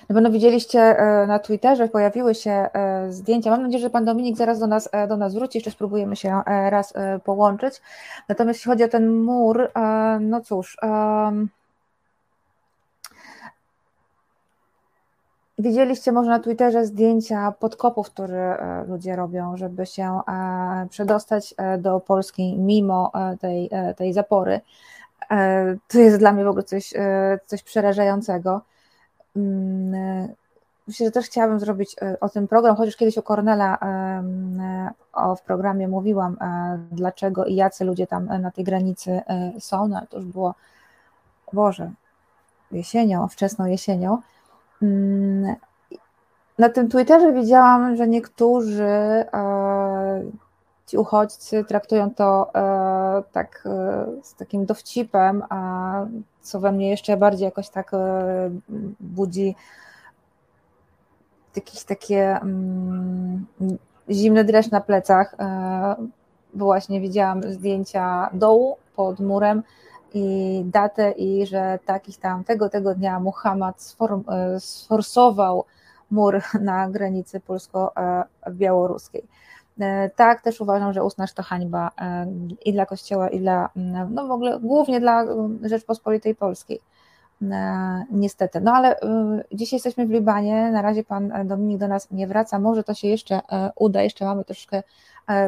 [0.09, 2.68] Na pewno widzieliście e, na Twitterze, pojawiły się
[3.09, 3.51] zdjęcia.
[3.51, 6.95] Mam nadzieję, że pan Dominik zaraz do nas, do nas wróci, jeszcze spróbujemy się raz
[7.25, 7.83] połączyć.
[8.29, 9.70] Natomiast jeśli chodzi o ten mur,
[10.20, 10.77] no cóż.
[15.59, 21.78] Widzieliście może na Twitterze zdjęcia podkopów, które e, ludzie robią, żeby się e, przedostać e,
[21.78, 24.61] do Polski mimo tej, tej zapory.
[25.88, 26.92] To jest dla mnie w ogóle coś,
[27.46, 28.61] coś przerażającego.
[29.36, 30.28] Mm,
[30.86, 33.78] myślę, że też chciałabym zrobić o tym program, chociaż kiedyś o Kornela
[35.12, 36.36] o, w programie mówiłam,
[36.92, 39.20] dlaczego i jacy ludzie tam na tej granicy
[39.59, 39.88] są.
[39.88, 40.55] No, to już było,
[41.52, 41.90] Boże,
[42.72, 44.18] jesienią, wczesną jesienią.
[44.83, 45.55] Mm,
[46.59, 50.22] na tym Twitterze widziałam, że niektórzy e,
[50.87, 55.93] ci uchodźcy traktują to e, tak e, z takim dowcipem, a
[56.41, 57.91] co we mnie jeszcze bardziej jakoś tak
[59.01, 59.55] budzi
[61.57, 63.47] jakieś takie mm,
[64.11, 65.37] zimny dreszcz na plecach.
[66.55, 69.62] Bo właśnie widziałam zdjęcia dołu pod murem
[70.15, 73.97] i datę i że takich tam tego, tego dnia Muhammad
[74.29, 75.65] e, sforsował
[76.11, 79.25] mur na granicy polsko-białoruskiej.
[80.17, 81.91] Tak, też uważam, że uznasz to hańba
[82.65, 83.71] i dla Kościoła, i dla,
[84.11, 85.25] no w ogóle głównie dla
[85.62, 86.81] Rzeczpospolitej Polskiej.
[88.11, 88.61] Niestety.
[88.61, 88.97] No ale
[89.53, 93.09] dzisiaj jesteśmy w Libanie, na razie pan Dominik do nas nie wraca, może to się
[93.09, 93.41] jeszcze
[93.77, 94.83] uda, jeszcze mamy troszkę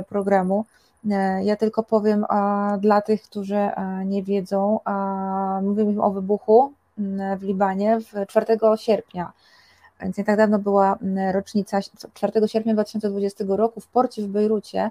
[0.09, 0.64] programu.
[1.11, 2.26] E, ja tylko powiem
[2.78, 4.80] dla tych, którzy e, nie wiedzą,
[5.62, 6.72] mówimy o wybuchu
[7.38, 9.32] w Libanie w 4 sierpnia.
[10.00, 10.98] Więc nie tak dawno była
[11.32, 11.78] rocznica
[12.14, 14.90] 4 sierpnia 2020 roku w porcie w Bejrucie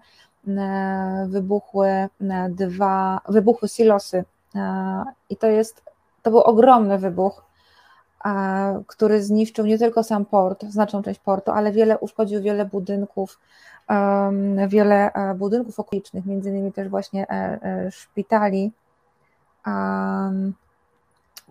[1.28, 2.08] wybuchły
[2.50, 4.24] dwa, wybuchły silosy
[5.30, 5.84] i to jest,
[6.22, 7.46] to był ogromny wybuch,
[8.88, 13.40] który zniszczył nie tylko sam port, znaczną część portu, ale wiele uszkodził wiele budynków,
[14.68, 18.72] wiele e, budynków okolicznych, między innymi też właśnie e, e, szpitali.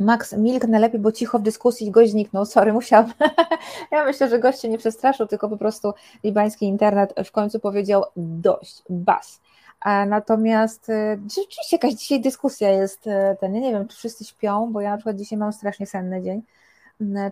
[0.01, 2.47] Max, milknę lepiej, bo cicho w dyskusji gość zniknął.
[2.47, 3.13] Sorry, musiałam.
[3.93, 5.93] ja myślę, że gość się nie przestraszył, tylko po prostu
[6.25, 9.41] libański internet w końcu powiedział dość, bas.
[10.07, 10.87] Natomiast
[11.37, 13.05] rzeczywiście jakaś dzisiaj dyskusja jest,
[13.41, 16.43] ten, nie wiem, czy wszyscy śpią, bo ja na przykład dzisiaj mam strasznie senny dzień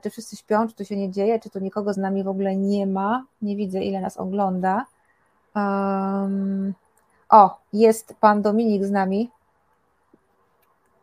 [0.02, 2.56] czy wszyscy śpią, czy to się nie dzieje, czy tu nikogo z nami w ogóle
[2.56, 4.86] nie ma, nie widzę ile nas ogląda.
[5.54, 6.74] Um,
[7.28, 9.30] o, jest pan Dominik z nami.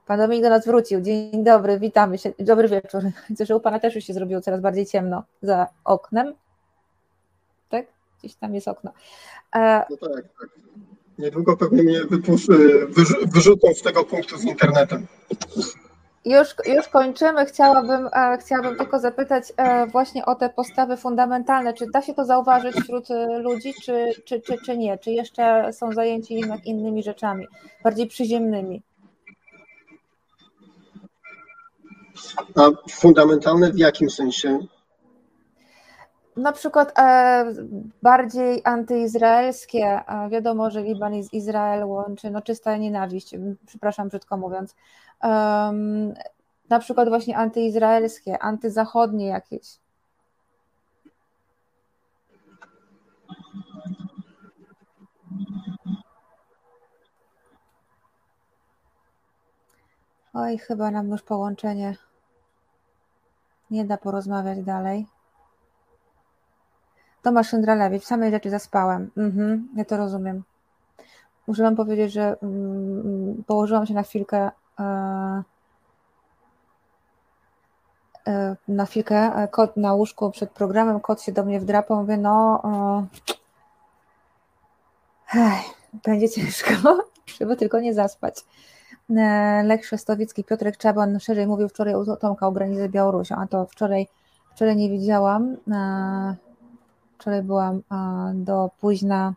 [0.05, 1.01] Pan Dominik do nas wrócił.
[1.01, 2.33] Dzień dobry, witamy się.
[2.39, 3.03] Dobry wieczór.
[3.29, 6.33] Widzę, że u pana też już się zrobiło coraz bardziej ciemno za oknem.
[7.69, 7.85] Tak?
[8.19, 8.91] Gdzieś tam jest okno.
[9.55, 9.85] E...
[9.89, 10.49] No tak, tak.
[11.19, 11.99] Niedługo pewnie mnie
[13.33, 15.07] wyrzucą z tego punktu z internetem.
[16.25, 17.45] Już, już kończymy.
[17.45, 21.73] Chciałabym, e, chciałabym tylko zapytać e, właśnie o te postawy fundamentalne.
[21.73, 24.97] Czy da się to zauważyć wśród e, ludzi, czy, czy, czy, czy nie?
[24.97, 27.47] Czy jeszcze są zajęci jednak innymi rzeczami,
[27.83, 28.81] bardziej przyziemnymi?
[32.55, 34.59] A fundamentalne w jakim sensie?
[36.39, 36.93] Na przykład
[38.01, 40.01] bardziej antyizraelskie.
[40.29, 43.35] Wiadomo, że Liban i Izrael łączy no, czysta nienawiść,
[43.65, 44.75] przepraszam brzydko mówiąc
[46.69, 49.79] na przykład właśnie antyizraelskie, antyzachodnie jakieś.
[60.33, 61.95] Oj, chyba nam już połączenie
[63.71, 65.07] nie da porozmawiać dalej.
[67.21, 69.11] Tomasz Szyndralewicz, samej rzeczy zaspałem.
[69.17, 70.43] Mhm, ja to rozumiem.
[71.47, 75.43] Muszę Wam powiedzieć, że mm, położyłam się na chwilkę E,
[78.27, 82.17] e, na chwilkę e, kot na łóżku przed programem, kot się do mnie wdrapał, mówię,
[82.17, 82.61] no
[85.25, 85.61] hej,
[86.05, 86.73] będzie ciężko,
[87.39, 88.45] żeby tylko nie zaspać.
[89.63, 93.65] Lech Szestowicki, Piotrek Czaban szerzej mówił wczoraj u Tomka o granicy z Białorusią, a to
[93.65, 94.07] wczoraj,
[94.51, 95.57] wczoraj nie widziałam.
[97.19, 97.81] Wczoraj byłam
[98.33, 99.33] do późna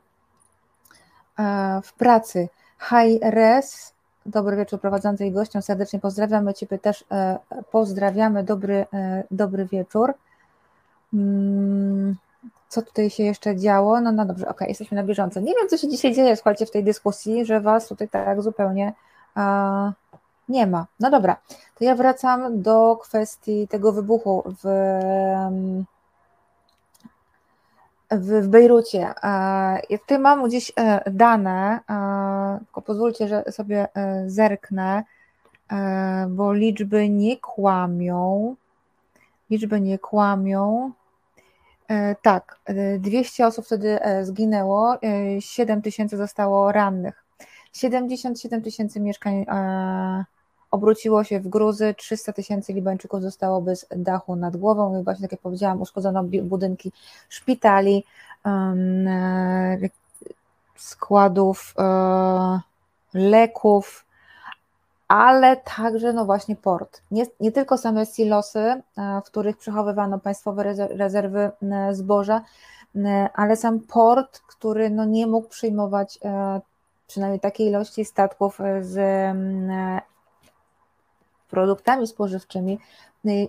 [1.82, 2.48] w pracy.
[2.78, 3.92] High res
[4.26, 5.62] Dobry wieczór prowadzącej i gościom.
[5.62, 7.04] Serdecznie pozdrawiamy Ciebie też.
[7.10, 7.38] E,
[7.70, 8.44] pozdrawiamy.
[8.44, 10.14] Dobry, e, dobry wieczór.
[11.14, 12.16] Mm,
[12.68, 14.00] co tutaj się jeszcze działo?
[14.00, 15.40] No, no dobrze, ok, jesteśmy na bieżąco.
[15.40, 18.92] Nie wiem, co się dzisiaj dzieje, słuchajcie, w tej dyskusji, że Was tutaj tak zupełnie
[20.48, 20.86] nie ma.
[21.00, 21.36] No dobra,
[21.78, 24.68] to ja wracam do kwestii tego wybuchu w,
[28.18, 29.14] w, w Bejrucie.
[29.90, 31.80] Ja tutaj mam gdzieś e, dane,
[32.64, 35.04] tylko pozwólcie, że sobie e, zerknę,
[35.72, 38.54] e, bo liczby nie kłamią.
[39.50, 40.92] Liczby nie kłamią.
[42.22, 42.58] Tak,
[42.98, 44.98] 200 osób wtedy zginęło,
[45.40, 47.24] 7 tysięcy zostało rannych.
[47.72, 49.46] 77 tysięcy mieszkań
[50.72, 55.32] obróciło się w gruzy, 300 tysięcy Libańczyków zostało bez dachu nad głową i właśnie tak
[55.32, 56.92] jak powiedziałam, uszkodzono budynki
[57.28, 58.04] szpitali,
[58.46, 59.78] e,
[60.76, 62.60] składów e,
[63.14, 64.04] leków,
[65.08, 67.02] ale także no właśnie port.
[67.10, 68.82] Nie, nie tylko same silosy, e,
[69.24, 71.50] w których przechowywano państwowe rezerwy
[71.92, 72.42] zboża,
[73.34, 76.18] ale sam port, który no nie mógł przyjmować
[77.06, 78.96] przynajmniej takiej ilości statków z
[81.52, 82.78] produktami spożywczymi.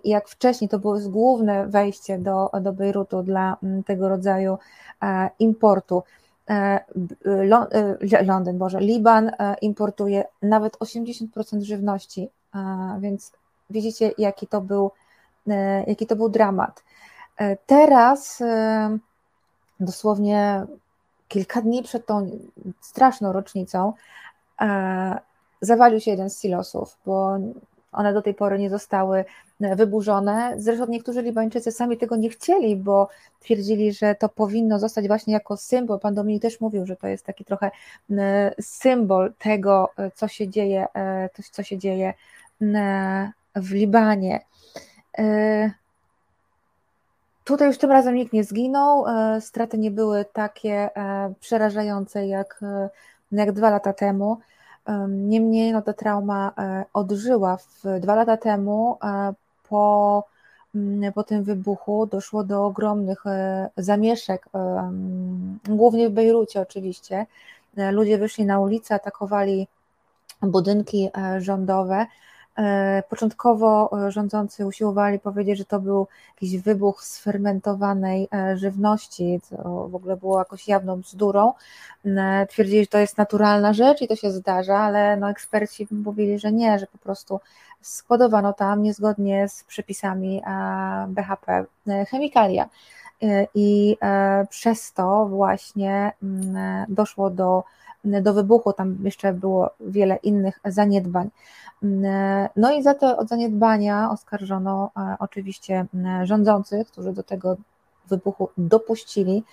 [0.03, 4.57] Jak wcześniej to było główne wejście do, do Bejrutu dla mm, tego rodzaju
[5.01, 6.03] e, importu.
[6.49, 9.31] E, e, Londyn, Boże, Liban
[9.61, 12.29] importuje nawet 80% żywności,
[12.99, 13.31] więc
[13.69, 14.91] widzicie, jaki to był,
[15.87, 16.83] jaki to był dramat.
[17.65, 18.43] Teraz,
[19.79, 20.65] dosłownie
[21.27, 22.29] kilka dni przed tą
[22.81, 23.93] straszną rocznicą,
[25.61, 27.37] zawalił się jeden z silosów, bo
[27.93, 29.25] one do tej pory nie zostały
[29.59, 30.53] wyburzone.
[30.57, 35.57] Zresztą niektórzy Libańczycy sami tego nie chcieli, bo twierdzili, że to powinno zostać właśnie jako
[35.57, 35.99] symbol.
[35.99, 37.71] Pan Dominik też mówił, że to jest taki trochę
[38.61, 40.85] symbol tego, co się dzieje,
[41.51, 42.13] co się dzieje
[43.55, 44.39] w Libanie.
[47.43, 52.59] Tutaj już tym razem nikt nie zginął, e, straty nie były takie e, przerażające jak,
[52.61, 52.89] e,
[53.31, 54.37] jak dwa lata temu.
[55.09, 56.51] Niemniej no, ta trauma
[56.93, 57.57] odżyła.
[57.57, 58.97] W, dwa lata temu
[59.69, 60.23] po,
[60.75, 63.23] mm, po tym wybuchu doszło do ogromnych
[63.77, 64.45] zamieszek,
[65.69, 67.25] głównie w Bejrucie oczywiście.
[67.91, 69.67] Ludzie wyszli na ulicę, atakowali
[70.41, 72.05] budynki rządowe.
[72.57, 79.87] E, początkowo e, rządzący usiłowali powiedzieć, że to był jakiś wybuch sfermentowanej e, żywności, co
[79.87, 81.53] w ogóle było jakoś jawną bzdurą.
[82.49, 86.51] Twierdzili, że to jest naturalna rzecz i to się zdarza, ale no eksperci mówili, że
[86.51, 87.39] nie, że po prostu
[87.81, 90.41] składowano tam niezgodnie z przepisami
[91.07, 91.65] BHP
[92.09, 92.69] chemikalia.
[93.55, 93.97] I
[94.49, 96.11] przez to właśnie
[96.89, 97.63] doszło do,
[98.03, 101.29] do wybuchu, tam jeszcze było wiele innych zaniedbań.
[102.55, 105.85] No i za te zaniedbania oskarżono e, oczywiście
[106.23, 107.57] rządzących, którzy do tego
[108.09, 109.43] wybuchu dopuścili.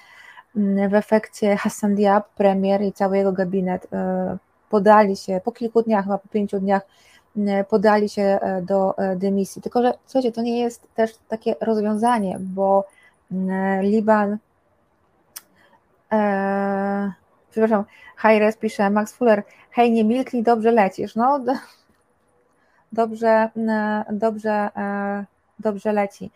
[0.89, 4.39] W efekcie Hassan Diab, premier i cały jego gabinet e,
[4.71, 6.83] podali się po kilku dniach, chyba po pięciu dniach,
[7.69, 9.63] podali się e, do dymisji.
[9.63, 12.85] Tylko, że słuchajcie, to nie jest też takie rozwiązanie, bo
[13.83, 14.39] Liban.
[16.13, 17.13] E,
[17.51, 17.85] przepraszam,
[18.17, 21.15] Hajres pisze, Max Fuller, hej, nie milknij, dobrze lecisz.
[21.17, 21.41] No,
[22.93, 25.25] dobrze, e, dobrze, e,
[25.59, 26.31] dobrze leci.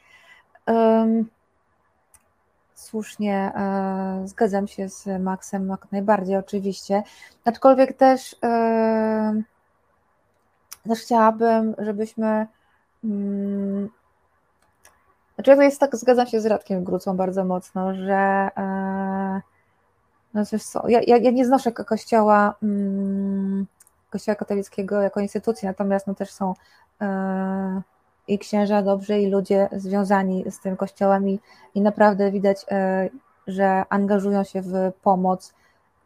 [2.75, 7.03] Słusznie, e, zgadzam się z Maxem jak najbardziej oczywiście,
[7.45, 8.37] aczkolwiek też,
[10.89, 12.47] też chciałabym, żebyśmy
[13.05, 13.89] mm,
[15.35, 18.51] znaczy ja jest tak, zgadzam się z Radkiem Grucą bardzo mocno, że
[20.35, 23.67] no co, ja, ja, ja nie znoszę kościoła mm,
[24.15, 26.55] Kościoła katolickiego jako instytucji, natomiast no też są
[27.01, 27.83] e,
[28.29, 31.41] i księża dobrzy, i ludzie związani z tym kościołem i,
[31.75, 33.09] i naprawdę widać, e,
[33.47, 35.55] że angażują się w pomoc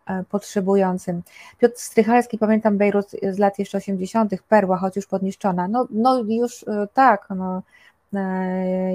[0.07, 1.23] e, potrzebującym.
[1.59, 5.69] Piotr Strychalski, pamiętam Bejrut z lat jeszcze 80., perła, choć już podniszczona.
[5.69, 7.63] No, no już tak, no,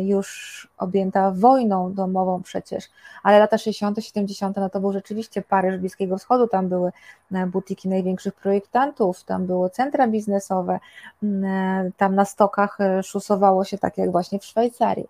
[0.03, 2.89] już objęta wojną domową przecież,
[3.23, 6.91] ale lata 60., 70., no to był rzeczywiście Paryż Bliskiego Wschodu, tam były
[7.31, 10.79] e, butiki największych projektantów, tam było centra biznesowe,
[11.23, 15.07] e, tam na stokach szusowało się tak jak właśnie w Szwajcarii.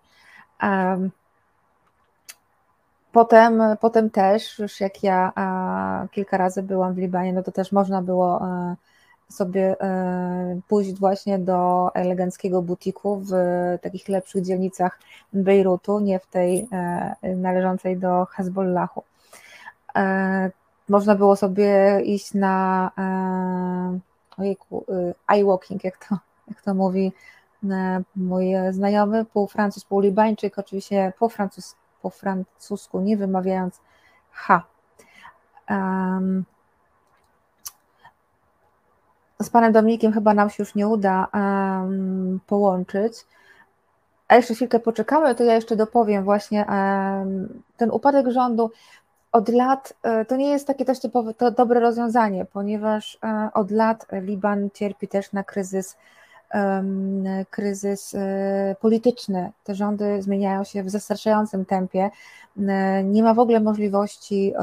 [3.12, 5.32] Potem, potem też, już jak ja
[6.10, 8.40] kilka razy byłam w Libanie, no to też można było
[9.28, 13.32] sobie e, pójść właśnie do eleganckiego butiku w
[13.82, 14.98] takich lepszych dzielnicach
[15.32, 19.02] Bejrutu, nie w tej e, należącej do Hezbollahu.
[19.96, 20.50] E,
[20.88, 22.90] można było sobie iść na
[24.38, 24.84] ojejku,
[25.28, 26.18] eye-walking, jak to,
[26.48, 27.12] jak to mówi
[28.16, 33.80] mój znajomy, pół Francuz, pół Libańczyk, oczywiście po, francus, po francusku, nie wymawiając
[34.30, 34.62] H.
[39.42, 43.12] z panem Dominikiem chyba nam się już nie uda um, połączyć.
[44.28, 48.70] A jeszcze chwilkę poczekamy, to ja jeszcze dopowiem właśnie um, ten upadek rządu
[49.34, 53.70] od lat, e, to nie jest takie też typowe, to dobre rozwiązanie, ponieważ e, od
[53.70, 55.96] lat Liban cierpi też na kryzys,
[57.50, 59.52] kryzys e, polityczny.
[59.64, 62.10] Te rządy zmieniają się w zastraszającym tempie.
[63.04, 64.54] Nie ma w ogóle możliwości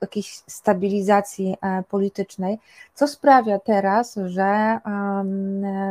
[0.00, 2.58] jakiejś stabilizacji e, politycznej,
[2.94, 4.80] co sprawia teraz, że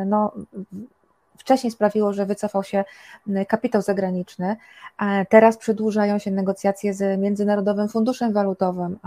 [0.05, 0.31] no,
[1.37, 2.83] wcześniej sprawiło, że wycofał się
[3.47, 4.55] kapitał zagraniczny.
[5.29, 8.99] Teraz przedłużają się negocjacje z Międzynarodowym Funduszem Walutowym,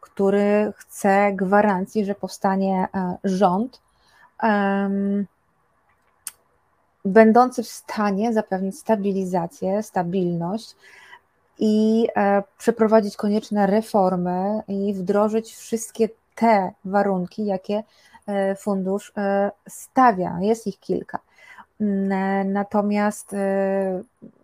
[0.00, 3.80] który chce gwarancji, że powstanie e, rząd
[7.04, 10.74] będący w stanie zapewnić stabilizację, stabilność
[11.58, 17.82] i e, przeprowadzić konieczne reformy i wdrożyć wszystkie te warunki, jakie
[18.26, 20.38] e, fundusz e, stawia.
[20.40, 21.18] Jest ich kilka.
[21.80, 23.30] Mm, natomiast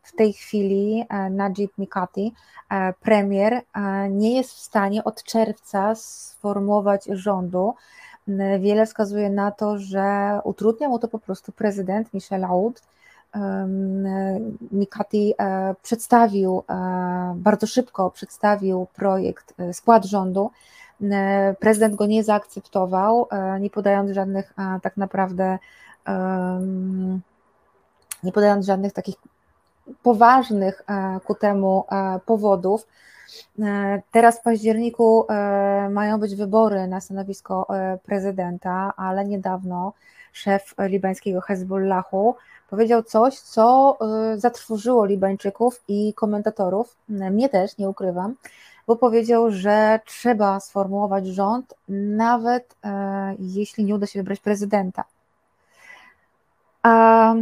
[0.02, 2.34] w tej chwili Najib Mikati,
[3.00, 3.60] premier,
[4.10, 7.74] nie jest w stanie od czerwca sformułować rządu.
[8.28, 12.82] Mm, wiele wskazuje na to, że utrudnia mu to po prostu prezydent Michel Aoud,
[14.72, 20.51] Mikati e, przedstawił, e, bardzo szybko przedstawił projekt, e, skład rządu.
[21.61, 23.28] Prezydent go nie zaakceptował,
[23.61, 25.59] nie podając żadnych tak naprawdę
[28.22, 29.14] nie podając żadnych takich
[30.03, 30.85] poważnych
[31.24, 31.85] ku temu
[32.26, 32.87] powodów,
[34.12, 35.26] Teraz w październiku
[35.91, 37.66] mają być wybory na stanowisko
[38.05, 39.93] prezydenta, ale niedawno
[40.35, 42.35] szef libańskiego Hezbollahu
[42.70, 43.99] powiedział coś, co
[44.37, 48.35] zatrwożyło Libańczyków i komentatorów, mnie też, nie ukrywam,
[48.87, 55.05] bo powiedział, że trzeba sformułować rząd, nawet e, jeśli nie uda się wybrać prezydenta.
[56.82, 57.35] A,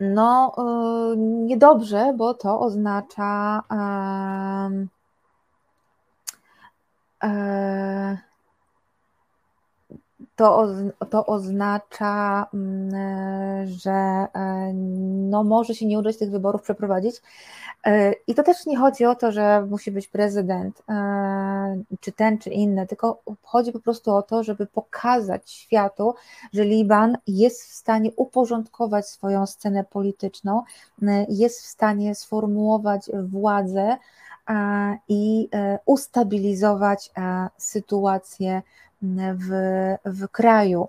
[0.00, 3.62] no, e, niedobrze, bo to oznacza.
[7.22, 8.27] E,
[10.38, 10.66] to,
[11.10, 12.90] to oznacza, mm,
[13.66, 14.26] że
[15.30, 17.20] no, może się nie udać tych wyborów przeprowadzić,
[17.86, 22.38] E, I to też nie chodzi o to, że musi być prezydent, e, czy ten,
[22.38, 26.14] czy inny, tylko chodzi po prostu o to, żeby pokazać światu,
[26.52, 30.62] że Liban jest w stanie uporządkować swoją scenę polityczną,
[31.02, 33.96] e, jest w stanie sformułować władzę
[35.08, 35.48] i
[35.86, 37.10] ustabilizować
[37.58, 38.62] sytuację
[39.02, 39.50] w,
[40.04, 40.88] w kraju.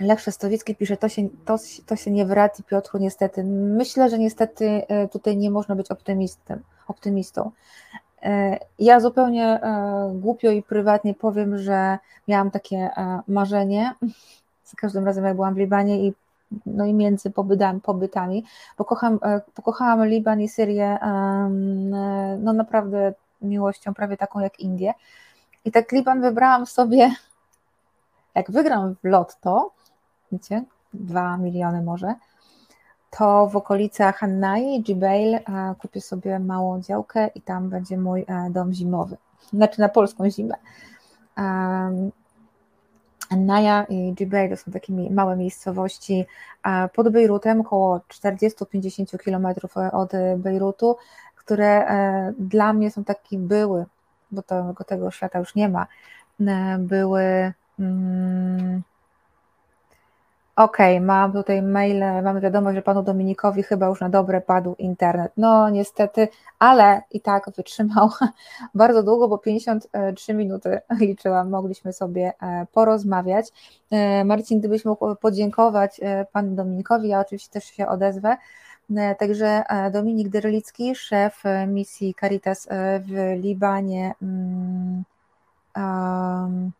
[0.00, 1.56] Lech Szestowicki pisze, to się, to,
[1.86, 3.44] to się nie wraci, Piotrku, niestety.
[3.44, 7.50] Myślę, że niestety e, tutaj nie można być optymistem, optymistą.
[8.22, 11.98] E, ja zupełnie e, głupio i prywatnie powiem, że
[12.28, 12.90] miałam takie
[13.28, 13.94] marzenie
[14.64, 16.14] za każdym razem, jak byłam w Libanie i,
[16.66, 18.44] no i między pobytami, pobytami
[18.78, 19.18] bo kocham,
[19.54, 20.98] pokochałam Liban i Syrię
[22.38, 23.12] no naprawdę
[23.42, 24.94] miłością prawie taką jak Indie.
[25.64, 27.14] I tak Liban wybrałam sobie,
[28.34, 29.70] jak wygram w lotto,
[30.32, 32.14] wiecie, 2 miliony może,
[33.10, 35.40] to w okolicach Hannai, Jibail e,
[35.78, 39.16] kupię sobie małą działkę i tam będzie mój e, dom zimowy,
[39.52, 40.54] znaczy na polską zimę.
[43.30, 46.26] Annaja i Jibail to są takie małe miejscowości
[46.64, 50.96] e, pod Bejrutem, około 40-50 kilometrów od Bejrutu,
[51.36, 51.86] które
[52.38, 53.84] dla mnie są takie były,
[54.32, 55.86] bo to, tego świata już nie ma,
[56.78, 58.82] były mm,
[60.60, 64.74] Okej, okay, mam tutaj maile, mamy wiadomość, że panu Dominikowi chyba już na dobre padł
[64.78, 65.32] internet.
[65.36, 66.28] No niestety,
[66.58, 68.10] ale i tak wytrzymał
[68.74, 73.46] bardzo długo, bo 53 minuty liczyłam, mogliśmy sobie e, porozmawiać.
[73.90, 78.36] E, Marcin, gdybyś mógł podziękować e, panu Dominikowi, ja oczywiście też się odezwę.
[79.18, 79.62] Także
[79.92, 82.68] Dominik Derlicki, szef misji Caritas
[83.00, 84.14] w Libanie.
[85.76, 86.72] Um,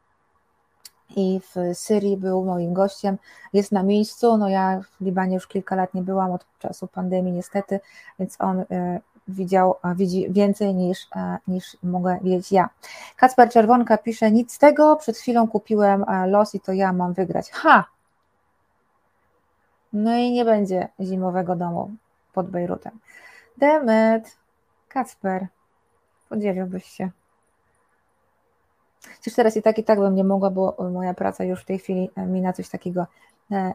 [1.16, 3.18] i w Syrii był moim gościem,
[3.52, 7.32] jest na miejscu, no ja w Libanie już kilka lat nie byłam od czasu pandemii
[7.32, 7.80] niestety,
[8.18, 12.68] więc on e, widział, widzi więcej niż, e, niż mogę wiedzieć ja.
[13.16, 17.12] Kacper Czerwonka pisze, nic z tego, przed chwilą kupiłem e, los i to ja mam
[17.12, 17.50] wygrać.
[17.50, 17.84] Ha!
[19.92, 21.90] No i nie będzie zimowego domu
[22.32, 22.98] pod Bejrutem.
[23.58, 24.36] Demet,
[24.88, 25.46] Kacper,
[26.28, 27.10] podzieliłbyś się.
[29.16, 31.78] Chociaż teraz i tak, i tak bym nie mogła, bo moja praca już w tej
[31.78, 33.06] chwili e, mi na coś takiego
[33.50, 33.74] e, e,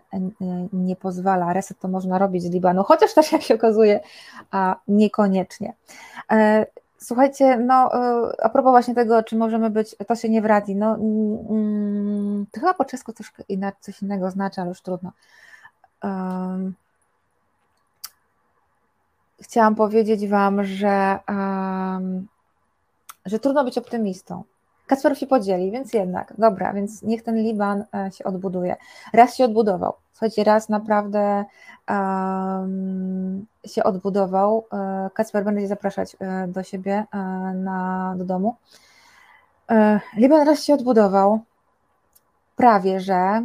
[0.74, 1.54] nie pozwala.
[1.54, 4.00] Reset to można robić z Libanu, chociaż też jak się okazuje,
[4.52, 5.74] a niekoniecznie.
[6.98, 7.90] Słuchajcie, no
[8.44, 12.74] a propos właśnie tego, czy możemy być, to się nie wradzi, no mm, to chyba
[12.74, 13.32] po czesku coś,
[13.80, 15.12] coś innego znaczy, ale już trudno.
[16.06, 16.74] Um,
[19.42, 22.28] chciałam powiedzieć Wam, że, um,
[23.26, 24.44] że trudno być optymistą.
[24.88, 28.76] Kacper się podzieli, więc jednak, dobra, więc niech ten Liban e, się odbuduje.
[29.14, 31.46] Raz się odbudował, słuchajcie, raz naprawdę
[31.90, 34.66] um, się odbudował.
[34.74, 37.06] E, Kacper będzie zapraszać e, do siebie
[37.56, 38.56] na, do domu.
[40.18, 41.40] Liban raz się odbudował,
[42.56, 43.44] prawie że,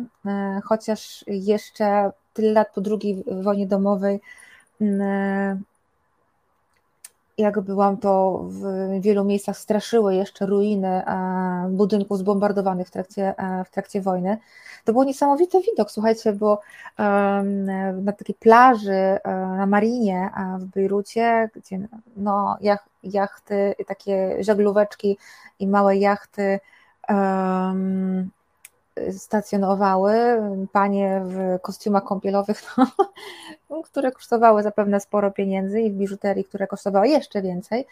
[0.65, 4.21] chociaż jeszcze tyle lat po II wojnie domowej
[7.41, 8.63] jak byłam, to w
[9.01, 14.39] wielu miejscach straszyły jeszcze ruiny e, budynków zbombardowanych w trakcie, e, w trakcie wojny.
[14.85, 16.61] To był niesamowity widok, słuchajcie, bo
[18.03, 19.21] na takiej plaży e,
[19.57, 22.59] na Marinie w Bejrucie, gdzie no,
[23.03, 25.19] jachty, takie żaglóweczki
[25.59, 26.61] i małe jachty
[29.13, 30.15] stacjonowały
[30.73, 32.63] panie w kostiumach kąpielowych,
[33.71, 37.87] no, które kosztowały zapewne sporo pieniędzy i w biżuterii, które kosztowały jeszcze więcej,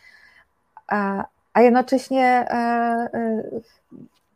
[0.86, 2.54] a, a jednocześnie e,
[3.14, 3.42] e,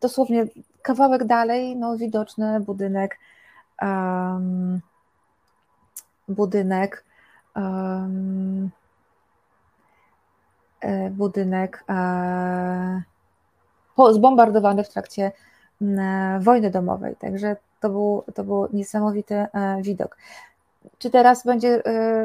[0.01, 0.47] dosłownie
[0.83, 3.19] kawałek dalej no, widoczny budynek
[3.83, 4.81] um,
[6.29, 7.05] budynek
[7.57, 8.71] um,
[11.11, 11.85] budynek
[14.13, 15.33] zbombardowany w trakcie
[16.41, 17.17] wojny domowej.
[17.17, 19.47] Także to był, to był niesamowity
[19.81, 20.17] widok.
[20.99, 21.83] Czy teraz będzie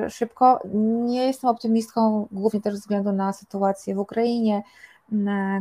[0.09, 0.59] szybko?
[1.05, 4.63] Nie jestem optymistką, głównie też ze względu na sytuację w Ukrainie,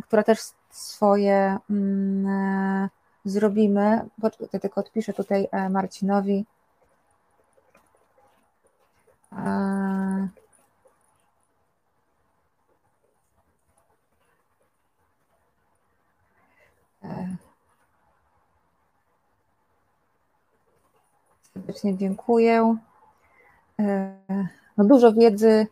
[0.07, 0.39] która też
[0.71, 1.59] swoje
[3.25, 4.09] zrobimy.
[4.53, 6.45] Ja tylko odpiszę tutaj Marcinowi.
[21.67, 22.77] Serdecznie dziękuję.
[24.77, 25.67] No dużo wiedzy.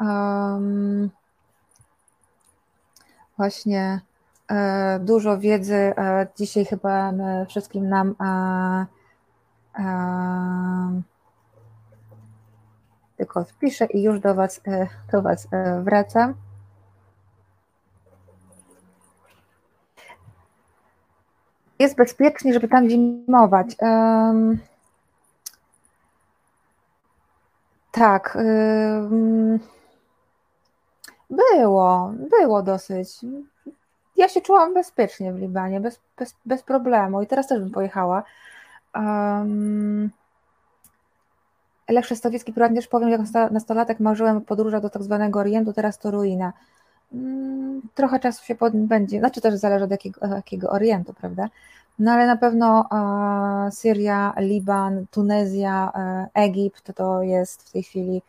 [0.00, 1.10] Um,
[3.36, 4.00] właśnie
[4.50, 7.12] e, dużo wiedzy e, dzisiaj chyba
[7.48, 8.86] wszystkim nam e,
[13.16, 14.60] tylko wpiszę i już do Was,
[15.12, 15.48] do was
[15.82, 16.34] wracam.
[21.78, 23.76] Jest bezpiecznie, żeby tam zimować.
[27.94, 28.36] Tak.
[28.36, 29.58] Um,
[31.30, 33.08] było, było dosyć.
[34.16, 38.22] Ja się czułam bezpiecznie w Libanie, bez, bez, bez problemu i teraz też bym pojechała.
[38.94, 40.10] Um,
[41.88, 43.20] Lech Szestowiecki również powiem, jak
[43.50, 46.52] nastolatek marzyłem o podróżach do tak zwanego Orientu, teraz to ruina.
[47.12, 51.48] Mm, trochę czasu się będzie, znaczy też zależy od jakiego, jakiego Orientu, prawda?
[51.98, 58.22] No ale na pewno e, Syria, Liban, Tunezja, e, Egipt to jest w tej chwili,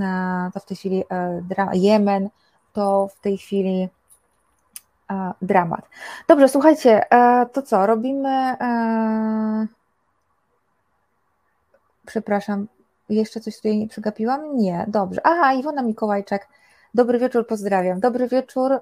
[0.00, 1.42] e, to w tej chwili e,
[1.72, 2.28] Jemen,
[2.72, 3.88] to w tej chwili
[5.10, 5.88] e, dramat.
[6.28, 8.56] Dobrze, słuchajcie, e, to co, robimy
[12.10, 12.66] przepraszam,
[13.08, 14.56] jeszcze coś tutaj nie przegapiłam?
[14.56, 15.20] Nie, dobrze.
[15.24, 16.48] Aha, Iwona Mikołajczak.
[16.94, 18.00] Dobry wieczór, pozdrawiam.
[18.00, 18.80] Dobry wieczór,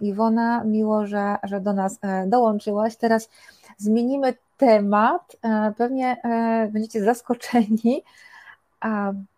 [0.00, 2.96] Iwona, miło, że, że do nas e, dołączyłaś.
[2.96, 3.28] Teraz
[3.76, 5.36] zmienimy temat.
[5.42, 8.02] E, pewnie e, będziecie zaskoczeni,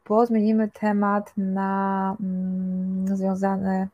[0.09, 3.89] bo zmienimy temat na mm, związany,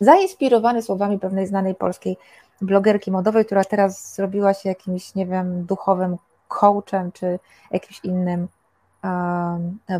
[0.00, 2.16] zainspirowany słowami pewnej znanej polskiej
[2.60, 6.16] blogerki modowej, która teraz zrobiła się jakimś, nie wiem, duchowym
[6.48, 7.38] coachem czy
[7.70, 8.48] jakimś innym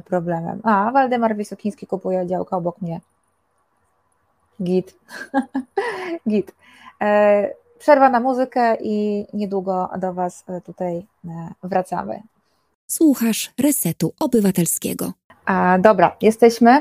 [0.04, 0.60] problemem.
[0.62, 3.00] A, Waldemar Wysokiński kupuje działkę obok mnie.
[4.62, 4.96] Git.
[6.28, 6.54] Git.
[7.02, 12.22] E, przerwa na muzykę i niedługo do Was e, tutaj e, wracamy.
[12.86, 15.12] Słuchasz Resetu Obywatelskiego.
[15.46, 16.80] A, dobra, jesteśmy.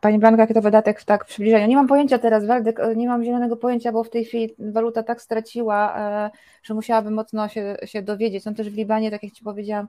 [0.00, 1.68] Pani Blanka, jaki to wydatek w tak przybliżeniu?
[1.68, 5.22] Nie mam pojęcia teraz, Waldek, nie mam zielonego pojęcia, bo w tej chwili waluta tak
[5.22, 5.94] straciła,
[6.62, 8.44] że musiałabym mocno się, się dowiedzieć.
[8.44, 9.88] Są też w Libanie, tak jak Ci powiedziałam,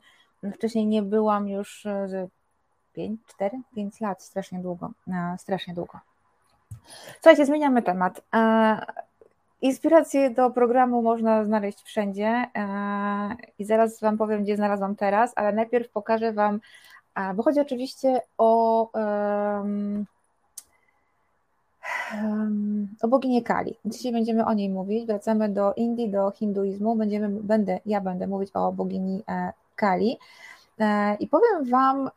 [0.54, 1.88] wcześniej nie byłam już
[2.94, 4.92] 5, 4, 5 lat, strasznie długo,
[5.38, 6.00] strasznie długo.
[7.14, 8.22] Słuchajcie, zmieniamy temat.
[9.62, 12.46] Inspiracje do programu można znaleźć wszędzie
[13.60, 16.60] i zaraz Wam powiem, gdzie znalazłam teraz, ale najpierw pokażę Wam,
[17.36, 18.90] bo chodzi oczywiście o,
[23.02, 23.76] o boginię Kali.
[23.86, 28.50] Dzisiaj będziemy o niej mówić, wracamy do Indii, do hinduizmu, będziemy, będę, ja będę mówić
[28.54, 30.18] o bogini e, Kali e,
[31.20, 32.10] i powiem Wam,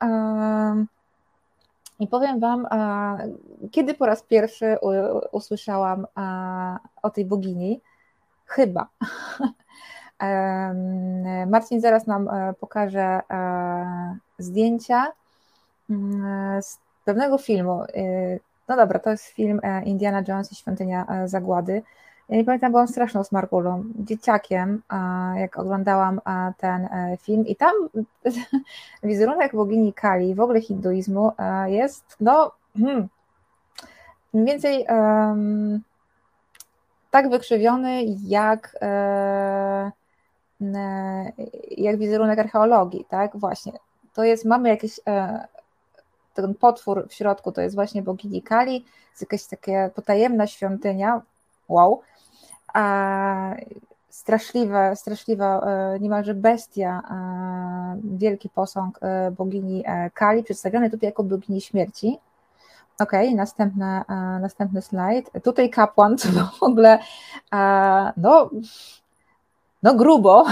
[2.01, 2.67] i powiem Wam,
[3.71, 4.77] kiedy po raz pierwszy
[5.33, 6.07] usłyszałam
[7.03, 7.81] o tej bogini,
[8.47, 8.89] chyba.
[11.47, 15.13] Marcin zaraz nam e, pokaże e, zdjęcia
[15.91, 17.83] mm, z pewnego filmu.
[17.83, 17.87] E,
[18.69, 21.83] no dobra, to jest film Indiana Jones i Świątynia Zagłady.
[22.29, 24.83] Ja nie pamiętam, byłam straszną smarkulą, dzieciakiem,
[25.37, 26.21] jak oglądałam
[26.59, 27.73] ten e, film i tam
[29.03, 33.09] wizerunek bogini Kali, w ogóle hinduizmu e, jest, no, hmm,
[34.33, 35.83] mniej więcej um,
[37.11, 39.91] tak wykrzywiony jak, e,
[41.71, 43.73] jak wizerunek archeologii, tak, właśnie.
[44.15, 45.01] To jest, mamy jakieś,
[46.35, 51.23] ten potwór w środku to jest właśnie bogini Kali, jest jakaś taka potajemna świątynia,
[51.69, 52.03] wow,
[54.15, 61.61] straszliwe, straszliwa e, niemalże bestia, e, wielki posąg e, bogini Kali, przedstawiony tutaj jako bogini
[61.61, 62.19] śmierci.
[63.01, 64.03] Ok, następny,
[64.41, 65.31] następny slajd.
[65.45, 66.29] Tutaj kapłan, co
[66.61, 66.99] w ogóle
[68.17, 68.51] no,
[69.83, 70.45] no grubo,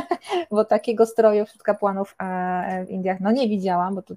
[0.50, 2.16] bo takiego stroju wśród kapłanów
[2.86, 4.16] w Indiach no nie widziałam, bo tu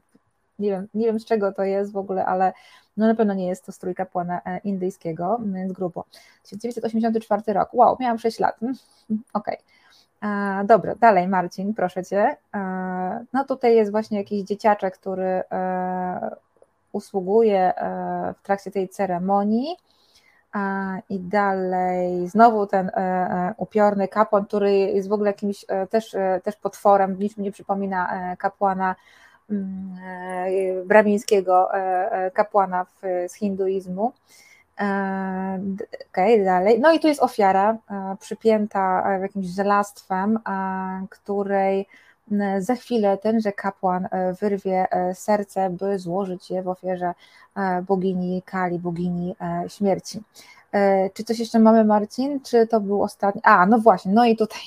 [0.63, 2.53] nie wiem, nie wiem z czego to jest w ogóle, ale
[2.97, 6.05] no na pewno nie jest to strój kapłana e, indyjskiego, więc grubo.
[6.43, 8.75] 1984 rok, wow, miałam 6 lat, mm,
[9.33, 9.57] okej.
[9.57, 10.65] Okay.
[10.65, 12.37] Dobra, dalej Marcin, proszę Cię.
[12.55, 16.35] E, no tutaj jest właśnie jakiś dzieciaczek, który e,
[16.91, 17.73] usługuje
[18.37, 19.77] w trakcie tej ceremonii.
[21.09, 22.91] i dalej znowu ten
[23.57, 28.95] upiorny kapłan, który jest w ogóle jakimś też, też potworem, nic mi nie przypomina kapłana
[29.49, 31.69] mm, bramińskiego
[32.33, 32.85] kapłana
[33.27, 34.11] z hinduizmu.
[36.11, 36.79] Okej, okay, dalej.
[36.79, 37.77] No i tu jest ofiara
[38.19, 40.39] przypięta jakimś żelastwem,
[41.09, 41.87] której
[42.59, 47.13] za chwilę tenże kapłan e, wyrwie e, serce, by złożyć je w ofierze
[47.55, 49.35] e, bogini Kali, bogini
[49.67, 50.21] śmierci.
[51.13, 52.39] Czy coś jeszcze mamy, Marcin?
[52.41, 53.41] Czy to był ostatni?
[53.43, 54.61] A, no właśnie, no i tutaj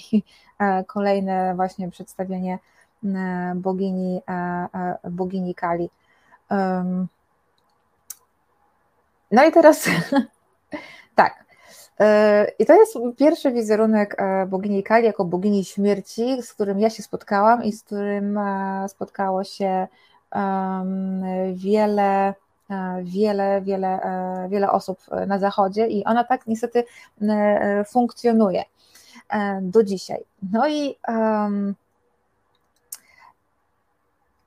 [0.87, 2.59] kolejne właśnie przedstawienie
[3.55, 4.21] bogini,
[5.11, 5.91] bogini Kali.
[9.31, 9.89] No i teraz
[11.15, 11.47] tak,
[12.59, 17.03] i to jest pierwszy wizerunek e, bogini Kali jako bogini śmierci, z którym ja się
[17.03, 19.87] spotkałam i z którym e, spotkało się
[21.53, 22.35] wiele,
[22.71, 24.01] e, wiele, wiele,
[24.49, 26.85] wiele osób na Zachodzie i ona tak niestety
[27.89, 28.65] funkcjonuje
[29.63, 30.25] do dzisiaj.
[30.53, 30.97] No i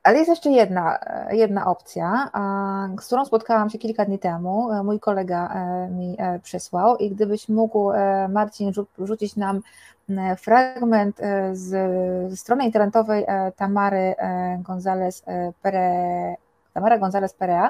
[0.09, 0.99] ale jest jeszcze jedna,
[1.31, 2.29] jedna opcja,
[3.01, 4.83] z którą spotkałam się kilka dni temu.
[4.83, 9.61] Mój kolega e, mi e, przysłał i gdybyś mógł, e, Marcin, rzucić nam
[10.37, 11.17] fragment
[11.53, 11.69] z,
[12.39, 14.15] strony internetowej Tamary
[14.63, 15.23] González
[16.73, 17.69] Tamara González Perea,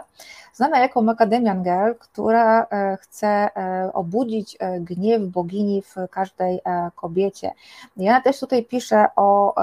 [0.54, 2.68] znana jako Macadamian Girl, która
[3.00, 3.50] chce
[3.94, 6.60] obudzić gniew bogini w każdej
[6.96, 7.52] kobiecie.
[7.98, 9.56] I ona też tutaj pisze o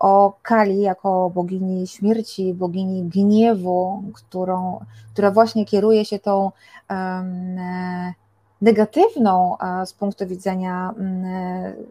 [0.00, 4.80] o Kali jako bogini śmierci, bogini gniewu, którą,
[5.12, 6.50] która właśnie kieruje się tą
[6.90, 7.56] um,
[8.60, 11.24] negatywną z punktu widzenia um,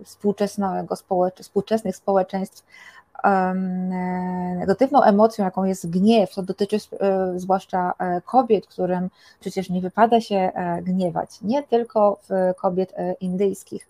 [0.04, 2.64] współczesnego, społecz, współczesnych społeczeństw
[4.58, 10.22] negatywną emocją, jaką jest gniew, to dotyczy e, zwłaszcza e, kobiet, którym przecież nie wypada
[10.22, 10.52] się
[10.82, 12.20] gniewać, nie tylko
[12.58, 13.88] kobiet indyjskich.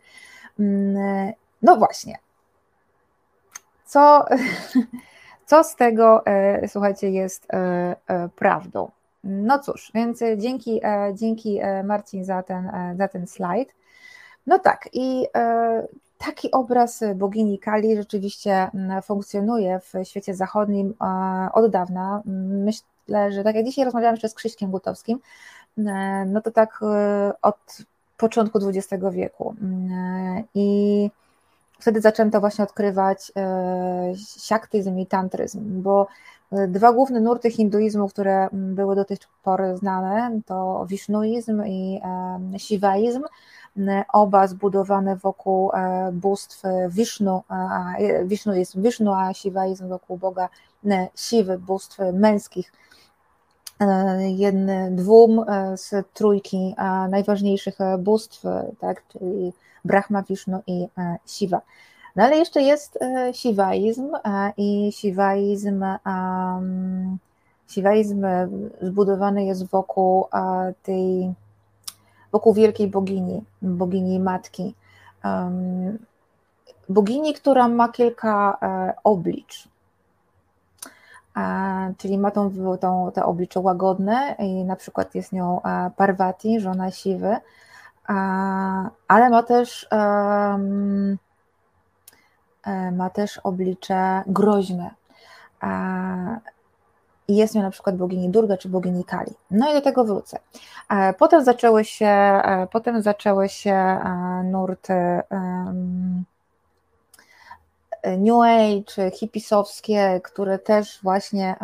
[1.62, 2.18] No właśnie,
[3.90, 4.26] co,
[5.50, 8.92] co z tego, e, słuchajcie, jest e, e, prawdą?
[9.24, 10.82] No cóż, więc dzięki,
[11.14, 13.76] dzięki Marcin za ten, za ten slajd.
[14.48, 15.28] No tak, i
[16.18, 18.72] taki obraz bogini Kali rzeczywiście
[19.04, 20.94] funkcjonuje w świecie zachodnim
[21.54, 22.22] od dawna.
[22.66, 25.20] Myślę, że tak jak dzisiaj rozmawiałam jeszcze z Krzyśkiem Gutowskim,
[26.26, 26.80] no to tak
[27.42, 27.78] od
[28.18, 29.56] początku XX wieku.
[30.54, 31.10] I
[31.80, 36.08] wtedy zaczęto właśnie odkrywać e, siaktyzm i tantryzm, bo
[36.52, 42.02] e, dwa główne nurty hinduizmu, które były do tej pory znane, to wisznuizm i
[42.54, 43.24] e, siwaizm,
[44.14, 45.72] oba zbudowane wokół
[46.12, 47.44] bóstw Wisznu,
[48.26, 50.50] Wisznu jest Wisznu, a Siwaizm wokół Boga
[51.16, 52.72] Siwy, bóstw męskich.
[54.20, 56.76] Jedny, dwóm z trójki
[57.10, 58.44] najważniejszych bóstw,
[58.80, 59.54] tak, czyli
[59.86, 61.62] Brahma, Vishnu i e, Shiva.
[62.16, 65.86] No ale jeszcze jest e, siwaizm e, i siwaizm,
[67.68, 68.26] siwaizm
[68.82, 70.26] zbudowany jest wokół
[70.84, 71.34] tej,
[72.32, 74.76] wokół wielkiej bogini, bogini matki.
[76.90, 78.58] Bogini, która ma kilka
[79.04, 79.68] oblicz.
[81.98, 85.62] Czyli ma tą, tą, te oblicze łagodne i na przykład jest nią
[85.96, 87.38] Parvati, żona Siwy,
[89.08, 90.58] ale ma też, e,
[92.92, 94.90] ma też oblicze groźne.
[97.28, 99.32] I jest nią na przykład bogini Durga czy bogini Kali.
[99.52, 100.40] No i do tego wrócę.
[100.90, 104.00] E, potem zaczęły się, e, potem zaczęły się
[104.44, 104.94] nurty
[108.04, 111.56] New Age, hipisowskie, które też właśnie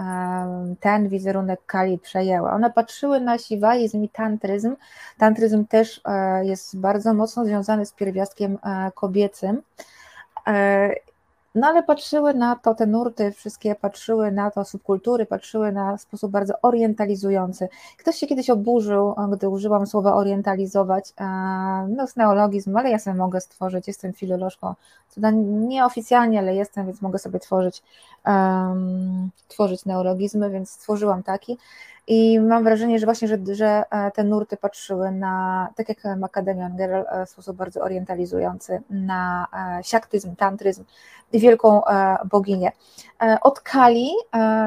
[0.79, 2.49] ten wizerunek Kali przejęły.
[2.49, 4.75] One patrzyły na siwaizm i tantryzm.
[5.17, 9.61] Tantryzm też e, jest bardzo mocno związany z pierwiastkiem e, kobiecym
[10.47, 10.89] e,
[11.55, 16.31] no ale patrzyły na to, te nurty wszystkie patrzyły na to, subkultury patrzyły na sposób
[16.31, 17.67] bardzo orientalizujący.
[17.97, 21.13] Ktoś się kiedyś oburzył, gdy użyłam słowa orientalizować,
[21.89, 24.73] no z neologizm, ale ja sobie mogę stworzyć, jestem filolożką,
[25.43, 27.83] nieoficjalnie, ale jestem, więc mogę sobie tworzyć,
[28.27, 31.57] um, tworzyć neologizmy, więc stworzyłam taki.
[32.07, 36.77] I mam wrażenie, że właśnie, że, że e, te nurty patrzyły na, tak jak Macadamian
[36.77, 39.47] Girl, e, w sposób bardzo orientalizujący, na
[39.79, 40.83] e, siaktyzm, tantryzm
[41.33, 41.81] i wielką
[42.25, 42.71] boginię.
[43.41, 44.09] Od Kali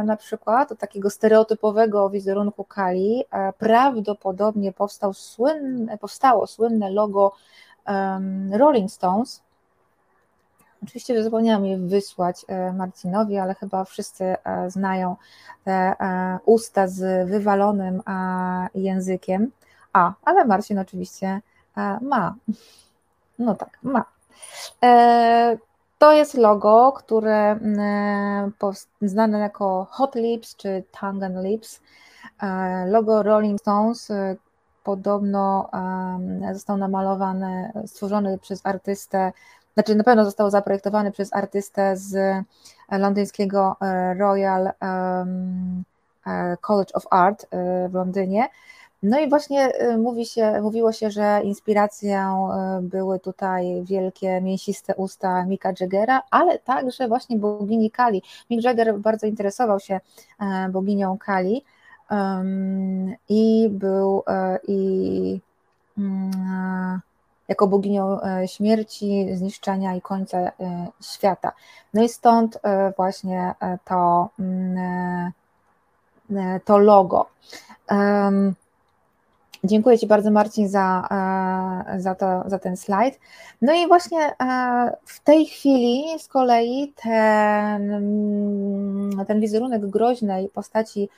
[0.05, 3.25] na przykład, od takiego stereotypowego wizerunku Kali,
[3.59, 7.33] prawdopodobnie powstał słynne, powstało słynne logo
[8.53, 9.43] Rolling Stones,
[10.83, 15.17] Oczywiście zapomniałam je wysłać e, Marcinowi, ale chyba wszyscy e, znają
[15.65, 18.03] te e, usta z wywalonym
[18.75, 19.51] językiem.
[19.93, 21.41] A, ale Marcin oczywiście
[22.01, 22.35] ma.
[23.39, 24.05] No tak, ma.
[25.99, 27.59] To jest logo, które
[29.03, 31.81] znane jako Hot Lips czy Tongue and Lips.
[32.87, 34.13] Logo Rolling Stones
[34.85, 35.71] podobno
[36.53, 39.33] został namalowany, stworzony przez artystę,
[39.79, 42.17] znaczy na pewno został zaprojektowany przez artystę z
[42.91, 48.49] londyńskiego e, Royal e, College of Art e, w Londynie.
[49.03, 52.49] No i właśnie mówi się, mówiło się, że inspiracją
[52.83, 58.23] były tutaj wielkie, mięsiste usta Mika Jaggera, ale także właśnie bogini Kali.
[58.51, 60.01] Mick Jagger bardzo interesował się
[60.71, 61.65] boginią Kali
[63.29, 64.23] i był
[64.69, 65.41] i
[65.99, 67.01] mm,
[67.49, 70.53] jako boginią e, śmierci, zniszczenia i końca e,
[71.01, 71.53] świata.
[71.95, 73.55] No i stąd e, właśnie
[73.85, 75.33] to, mm,
[76.65, 77.27] to logo.
[79.65, 81.09] Dziękuję Ci bardzo, Marcin, za,
[81.97, 83.21] za, to, za ten slajd.
[83.63, 84.35] No i właśnie
[85.05, 87.91] w tej chwili z kolei ten,
[89.27, 91.09] ten wizerunek groźnej postaci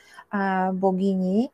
[0.73, 1.51] bogini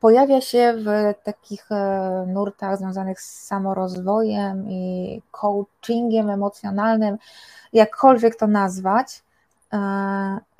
[0.00, 7.18] pojawia się w takich e, nurtach związanych z samorozwojem i coachingiem emocjonalnym,
[7.72, 9.22] jakkolwiek to nazwać.
[9.72, 9.78] E,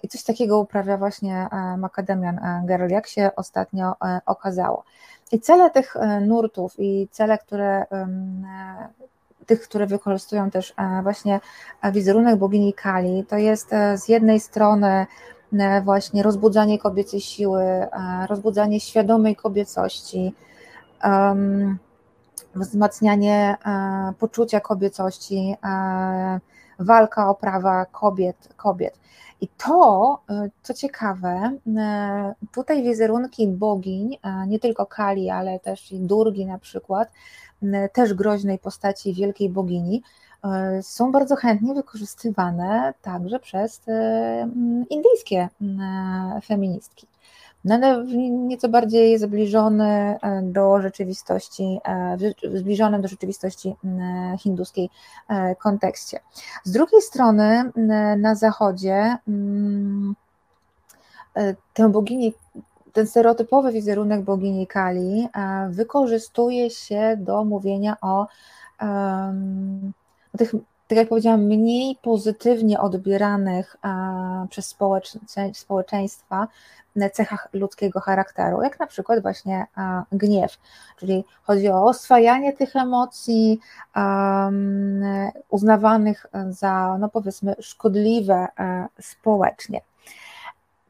[0.02, 3.94] I coś takiego uprawia właśnie e, Macadamian Girl, jak się ostatnio
[4.26, 4.84] okazało.
[5.32, 7.84] I cele tych nurtów i cele, które
[9.46, 11.40] tych, które wykorzystują też właśnie
[11.92, 15.06] wizerunek bogini Kali, to jest z jednej strony
[15.84, 17.88] właśnie rozbudzanie kobiecej siły, e,
[18.28, 20.34] rozbudzanie świadomej kobiecości,
[22.54, 25.56] wzmacnianie e, poczucia kobiecości,
[26.78, 29.00] walka o prawa kobiet, kobiet.
[29.40, 30.18] I to,
[30.62, 31.50] co ciekawe,
[32.54, 34.16] tutaj wizerunki bogiń,
[34.46, 37.12] nie tylko Kali, ale też i Durgi na przykład,
[37.92, 40.29] też groźnej postaci wielkiej bogini, E,
[40.82, 44.48] są bardzo chętnie wykorzystywane także przez e,
[44.90, 47.06] indyjskie mm, feministki.
[47.64, 51.80] No ale w nieco bardziej zbliżony e, do rzeczywistości,
[52.54, 53.74] zbliżonym do rzeczywistości
[54.38, 54.90] hinduskiej
[55.58, 56.20] kontekście.
[56.64, 57.72] Z drugiej strony
[58.18, 59.16] na zachodzie
[61.74, 61.92] tę
[62.92, 65.28] ten stereotypowy wizerunek bogini Kali
[65.70, 68.26] wykorzystuje się do mówienia o
[70.38, 70.54] tych,
[70.88, 73.76] tak jak powiedziałam, mniej pozytywnie odbieranych
[74.50, 74.76] przez
[75.52, 76.48] społeczeństwa
[77.12, 79.66] cechach ludzkiego charakteru, jak na przykład właśnie
[80.12, 80.58] gniew,
[80.96, 83.60] czyli chodzi o oswajanie tych emocji
[85.50, 89.80] uznawanych za, no powiedzmy, szkodliwe e, społecznie.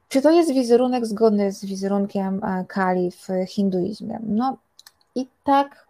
[0.08, 4.18] Czy to jest wizerunek zgodny z wizerunkiem e, Kali w hinduizmie?
[4.22, 4.56] No
[5.14, 5.86] i tak,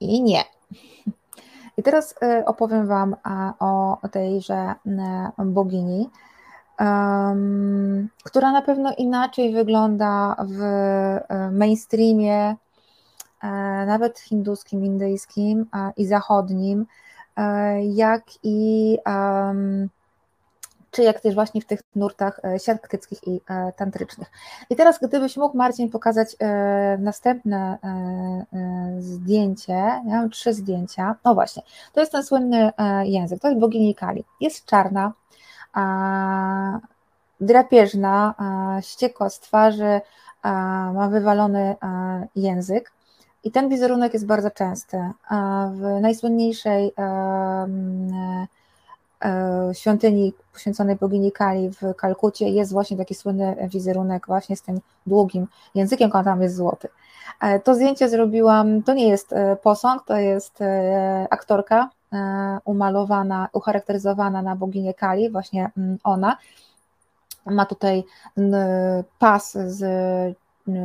[0.00, 0.44] i nie.
[1.80, 3.16] I teraz y, opowiem Wam
[3.58, 4.74] o tejże
[5.38, 6.10] bogini,
[8.24, 12.56] która na pewno inaczej wygląda w y, mainstreamie,
[13.86, 15.66] nawet hinduskim, indyjskim
[15.96, 16.86] i zachodnim,
[17.82, 18.98] jak i
[20.90, 24.30] czy jak też właśnie w tych nurtach e, siatkyckich i e, tantrycznych.
[24.70, 27.78] I teraz gdybyś mógł Marcin pokazać e, następne
[28.98, 31.62] zdjęcie, ja mam trzy zdjęcia, no właśnie,
[31.92, 32.72] to jest ten słynny
[33.04, 35.12] język, to jest bogini Kali, jest czarna,
[37.40, 38.34] drapieżna,
[38.80, 40.00] ściekła z twarzy,
[40.94, 41.76] ma wywalony
[42.36, 42.92] język,
[43.44, 45.10] i ten wizerunek jest bardzo częsty.
[45.72, 46.92] W najsłynniejszej
[49.72, 55.46] świątyni poświęconej bogini Kali w Kalkucie jest właśnie taki słynny wizerunek właśnie z tym długim
[55.74, 56.88] językiem, on tam jest złoty.
[57.40, 60.58] E, to zdjęcie zrobiłam, to nie jest e, posąg, to jest
[61.30, 61.90] aktorka
[62.64, 66.36] umalowana, ucharakteryzowana na boginię Kali, właśnie mm, ona.
[67.46, 68.04] Ma tutaj
[69.18, 69.82] pas z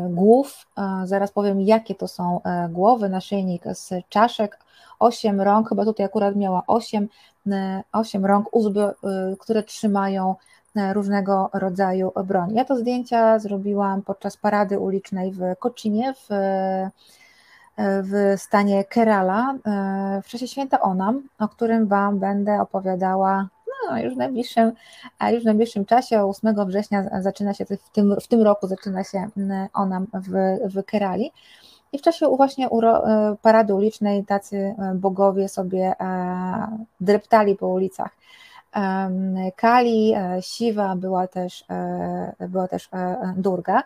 [0.10, 0.68] głów,
[1.03, 4.60] zaraz powiem jakie to są głowy, naszyjnik z czaszek,
[5.00, 7.08] osiem rąk, chyba tutaj akurat miała osiem,
[7.52, 8.94] e, osiem rąk, uzby, e,
[9.40, 10.36] które trzymają
[10.76, 12.54] e, różnego rodzaju broń.
[12.54, 16.28] Ja to zdjęcia zrobiłam podczas parady ulicznej w Kocinie w,
[17.78, 19.56] w stanie Kerala
[20.24, 23.48] w czasie święta Onam, o którym Wam będę opowiadała
[23.90, 24.72] no, już w najbliższym,
[25.32, 29.30] już w najbliższym czasie, 8 września zaczyna się, w tym, w tym roku zaczyna się
[29.74, 31.32] Onam w, w Kerali.
[31.96, 38.10] I w czasie właśnie e, parady ulicznej tacy e, bogowie sobie e, dreptali po ulicach.
[39.56, 41.66] Kali, Siwa, była też,
[42.50, 42.90] była też
[43.38, 43.84] Durga.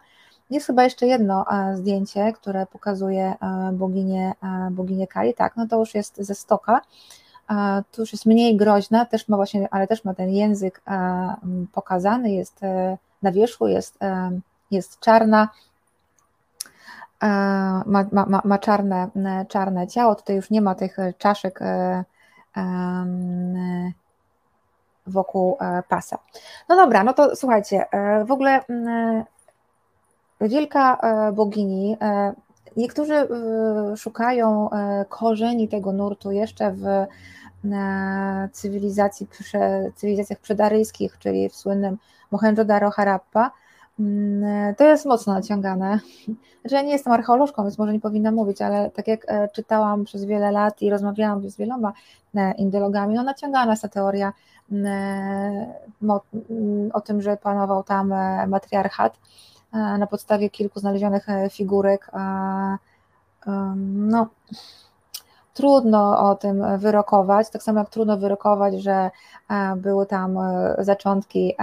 [0.49, 3.33] jest chyba jeszcze jedno zdjęcie, które pokazuje
[3.73, 4.33] boginię,
[4.71, 5.33] boginię Kali.
[5.33, 6.81] Tak, no to już jest ze stoka.
[7.91, 10.81] Tu już jest mniej groźna, też ma właśnie, ale też ma ten język
[11.73, 12.61] pokazany, jest
[13.21, 13.99] na wierzchu, jest,
[14.71, 15.49] jest czarna,
[17.85, 19.09] ma, ma, ma czarne,
[19.47, 20.15] czarne ciało.
[20.15, 21.59] Tutaj już nie ma tych czaszek
[25.07, 25.57] wokół
[25.89, 26.17] pasa.
[26.69, 27.85] No dobra, no to słuchajcie,
[28.25, 28.61] w ogóle
[30.47, 31.97] wielka e, bogini.
[32.01, 32.33] E,
[32.77, 33.27] niektórzy e,
[33.97, 34.69] szukają
[35.09, 36.85] korzeni tego nurtu jeszcze w
[38.51, 39.27] cywilizacji,
[39.95, 41.97] cywilizacjach przedaryjskich, czyli w słynnym
[42.31, 43.51] Mohenjo-Daro Harappa.
[43.99, 45.99] Mm, to jest mocno naciągane.
[46.61, 50.25] Znaczy, ja nie jestem archeolożką, więc może nie powinna mówić, ale tak jak czytałam przez
[50.25, 51.93] wiele lat i rozmawiałam z wieloma
[52.57, 54.33] indologami, no naciągana jest ta teoria
[54.71, 54.85] mm,
[56.49, 58.13] mm, o tym, że panował tam
[58.47, 59.17] matriarchat
[59.73, 62.11] E, na podstawie kilku znalezionych e, figurek.
[63.95, 64.27] No,
[65.59, 69.11] trudno o tym wyrokować, tak samo jak trudno wyrokować, że
[69.49, 70.39] e, były tam
[70.77, 71.55] zaczątki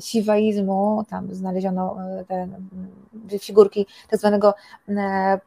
[0.00, 1.96] siwaizmu, tam znaleziono
[2.28, 2.48] te
[3.38, 4.54] figurki tak zwanego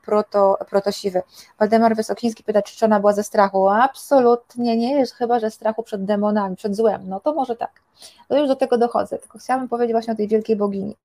[0.06, 1.22] proto, protosiwy.
[1.60, 3.70] Waldemar Wysokiński pyta, czy ona była ze strachu?
[3.70, 7.82] Absolutnie nie jest, chyba że strachu przed demonami, przed złem, no to może tak.
[8.28, 10.96] To już do tego dochodzę, tylko chciałabym powiedzieć właśnie o tej wielkiej bogini.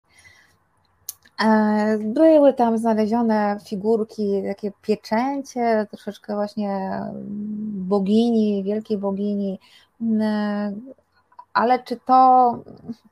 [1.43, 7.01] E, były tam znalezione figurki, takie pieczęcie, troszeczkę właśnie
[7.73, 9.61] bogini, wielkiej bogini,
[10.01, 10.73] mm, e,
[11.53, 12.59] ale czy to,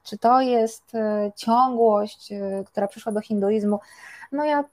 [0.02, 2.32] czy to jest e, ciągłość,
[2.66, 3.80] która przyszła do hinduizmu?
[4.32, 4.64] No ja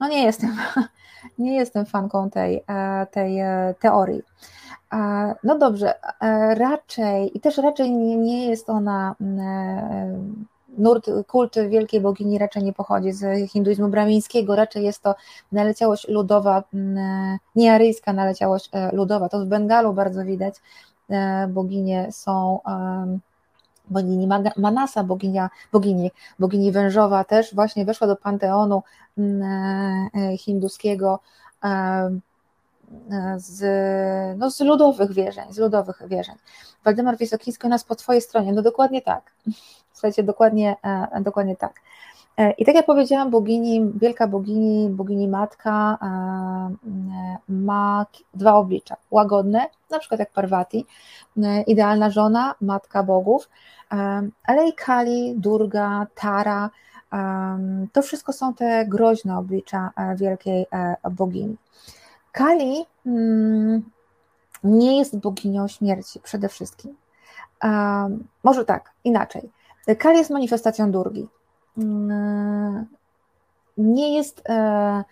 [0.00, 0.56] no nie jestem,
[1.38, 2.64] nie jestem fanką tej,
[3.10, 3.38] tej
[3.80, 4.22] teorii.
[5.44, 5.94] No dobrze,
[6.54, 10.46] raczej i też raczej nie, nie jest ona mm,
[10.80, 15.14] nurt, kult wielkiej bogini raczej nie pochodzi z hinduizmu bramińskiego, raczej jest to
[15.52, 19.28] naleciałość ludowa, mm, niearyjska naleciałość e, ludowa.
[19.28, 20.54] To w Bengalu bardzo widać.
[21.10, 22.60] E, boginie są
[23.90, 28.82] bogini Manasa, boginia, bogini, bogini wężowa też właśnie weszła do panteonu
[29.18, 29.42] mm,
[30.14, 31.20] e, hinduskiego
[33.36, 33.58] z,
[34.38, 36.34] no, z ludowych wierzeń, z ludowych wierzeń.
[36.84, 39.32] Waldemar Wysokiński u nas po twojej stronie, no dokładnie tak.
[40.00, 41.80] Słuchajcie, dokładnie, e, dokładnie tak.
[42.36, 48.96] E, I tak jak powiedziałam, bogini, wielka bogini, bogini matka e, ma dwa oblicza.
[49.10, 50.86] Łagodne, na przykład jak Parvati,
[51.66, 53.48] idealna żona, matka bogów,
[54.44, 56.70] ale i Kali, Durga, Tara,
[57.92, 60.66] to wszystko są te groźne oblicza wielkiej
[61.10, 61.56] bogini.
[62.32, 63.90] Kali mm,
[64.64, 66.96] nie jest boginią śmierci przede wszystkim.
[68.42, 69.50] Może tak, inaczej.
[69.98, 71.28] Kali jest manifestacją Durgi.
[71.78, 72.86] Mm,
[73.78, 75.04] nie jest e,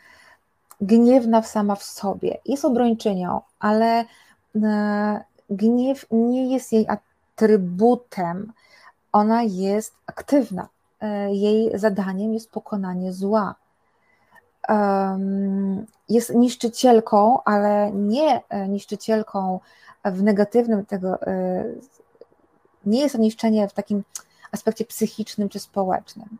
[0.81, 2.39] gniewna sama w sobie.
[2.47, 4.05] Jest obrończynią, ale
[4.63, 8.53] e, gniew nie jest jej atrybutem.
[9.13, 10.69] Ona jest aktywna.
[11.01, 13.55] E, jej zadaniem jest pokonanie zła.
[16.09, 19.61] Jest niszczycielką, ale nie niszczycielką
[20.05, 21.19] w negatywnym tego.
[22.87, 24.03] Nie jest to niszczenie w takim
[24.53, 26.39] aspekcie psychicznym czy społecznym.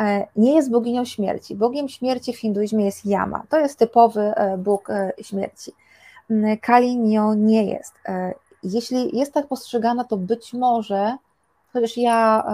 [0.00, 1.54] E, nie jest boginią śmierci.
[1.54, 3.42] Bogiem śmierci w hinduizmie jest Yama.
[3.48, 5.72] To jest typowy e, bóg e, śmierci.
[6.30, 7.94] Mm, Kali nią nie jest.
[8.62, 11.16] Jeśli jest tak postrzegana, to być może,
[11.72, 12.44] chociaż ja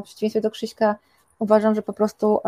[0.00, 0.96] w przeciwieństwie do Krzyśka
[1.38, 2.40] uważam, że po prostu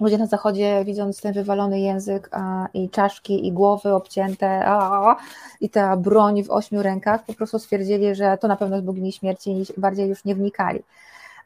[0.00, 5.16] ludzie na zachodzie, widząc ten wywalony język a, i czaszki, i głowy obcięte, a,
[5.60, 9.12] i ta broń w ośmiu rękach, po prostu stwierdzili, że to na pewno jest bogini
[9.12, 10.82] śmierci i bardziej już nie wnikali.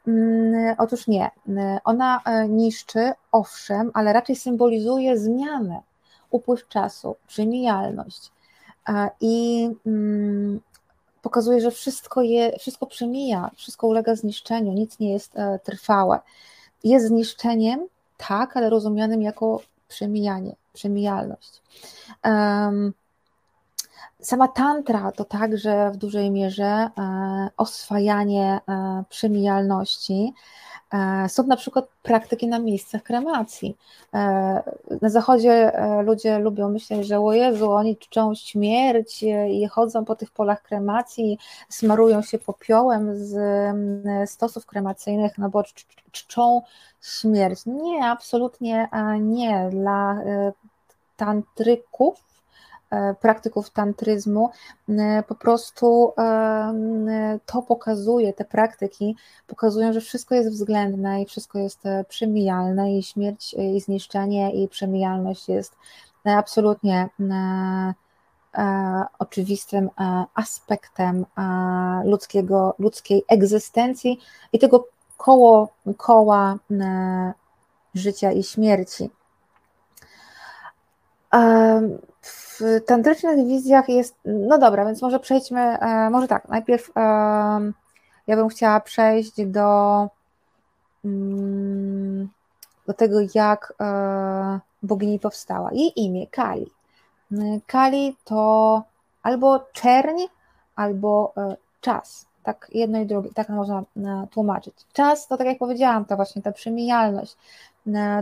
[0.09, 1.31] Mm, otóż nie.
[1.85, 5.81] Ona e, niszczy, owszem, ale raczej symbolizuje zmianę,
[6.31, 8.31] upływ czasu, przemijalność.
[9.21, 10.61] I mm,
[11.23, 16.21] pokazuje, że wszystko, je, wszystko przemija, wszystko ulega zniszczeniu, nic nie jest e, trwałe.
[16.85, 17.87] Jest zniszczeniem,
[18.29, 21.63] tak, ale rozumianym jako przemijanie, przemijalność.
[22.25, 22.93] Um,
[24.21, 26.91] sama tantra to także w dużej mierze e,
[27.57, 30.33] oswajanie e, przemijalności,
[31.29, 33.77] są na przykład praktyki na miejscach kremacji.
[34.15, 34.63] E,
[35.03, 40.17] na zachodzie e, ludzie lubią myśleć, że o Jezu, oni czczą śmierć i chodzą po
[40.17, 41.39] tych polach kremacji,
[41.69, 43.35] smarują się popiołem z
[44.31, 45.63] stosów kremacyjnych, no bo
[46.13, 46.63] czczą
[47.03, 47.67] śmierć.
[47.67, 48.89] Nie, absolutnie
[49.21, 49.69] nie.
[49.71, 50.19] Dla
[51.17, 52.32] tantryków
[53.21, 54.51] praktyków tantryzmu,
[55.29, 56.13] po prostu
[57.47, 59.17] to pokazuje, te praktyki
[59.47, 65.49] pokazują, że wszystko jest względne i wszystko jest przemijalne i śmierć i zniszczenie i przemijalność
[65.49, 65.77] jest
[66.25, 67.09] absolutnie
[69.19, 69.91] oczywistym
[70.35, 71.27] aspektem
[72.05, 74.21] ludzkiego, ludzkiej egzystencji
[74.53, 76.59] i tego koło, koła
[77.95, 79.11] życia i śmierci.
[82.61, 86.91] W tantrycznych wizjach jest, no dobra, więc może przejdźmy, e, może tak, najpierw
[88.27, 90.09] ja bym chciała przejść do,
[91.05, 92.29] mm,
[92.87, 95.71] do tego, jak e, bogini powstała.
[95.73, 96.67] Jej imię Kali.
[97.67, 98.83] Kali to
[99.23, 100.21] albo czerń,
[100.77, 102.27] albo e, czas.
[102.43, 103.83] Tak jedno i drugie, tak można
[104.31, 104.75] tłumaczyć.
[104.93, 107.37] Czas to, tak jak powiedziałam, to właśnie ta przemijalność,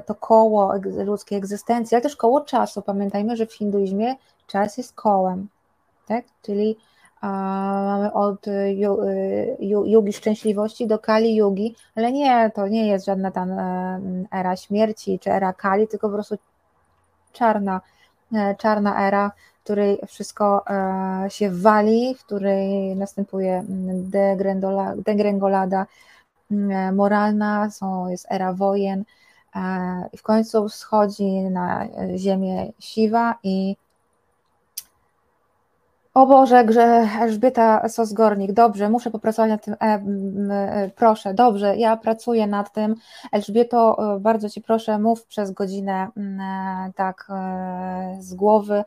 [0.06, 0.74] to koło
[1.04, 2.82] ludzkiej egzystencji, ale też koło czasu.
[2.82, 4.14] Pamiętajmy, że w hinduizmie
[4.46, 5.48] czas jest kołem,
[6.06, 6.24] tak?
[6.42, 6.76] Czyli
[7.22, 8.46] mamy od
[9.84, 14.00] jugi szczęśliwości do kali jugi, ale nie, to nie jest żadna tam e,
[14.32, 16.36] era śmierci czy era kali, tylko po prostu
[17.32, 17.80] czarna,
[18.34, 23.64] e, czarna era, w której wszystko e, się wali, w której następuje
[24.96, 25.86] degrengolada
[26.92, 29.04] moralna, są, jest era wojen,
[30.12, 31.86] i w końcu schodzi na
[32.16, 33.76] ziemię siwa i
[36.14, 40.00] o Boże, Grze, Elżbieta Sosgornik, dobrze, muszę popracować nad tym, e,
[40.50, 42.94] e, proszę, dobrze, ja pracuję nad tym.
[43.32, 48.84] Elżbieto, e, bardzo Ci proszę, mów przez godzinę e, tak e, z głowy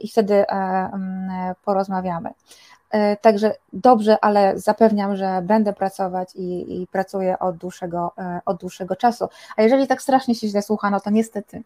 [0.00, 2.30] i wtedy e, porozmawiamy.
[2.94, 8.56] E, także dobrze, ale zapewniam, że będę pracować i, i, pracuję od dłuższego, e, od
[8.60, 9.28] dłuższego czasu.
[9.56, 11.62] A jeżeli tak strasznie się źle słucha, no to niestety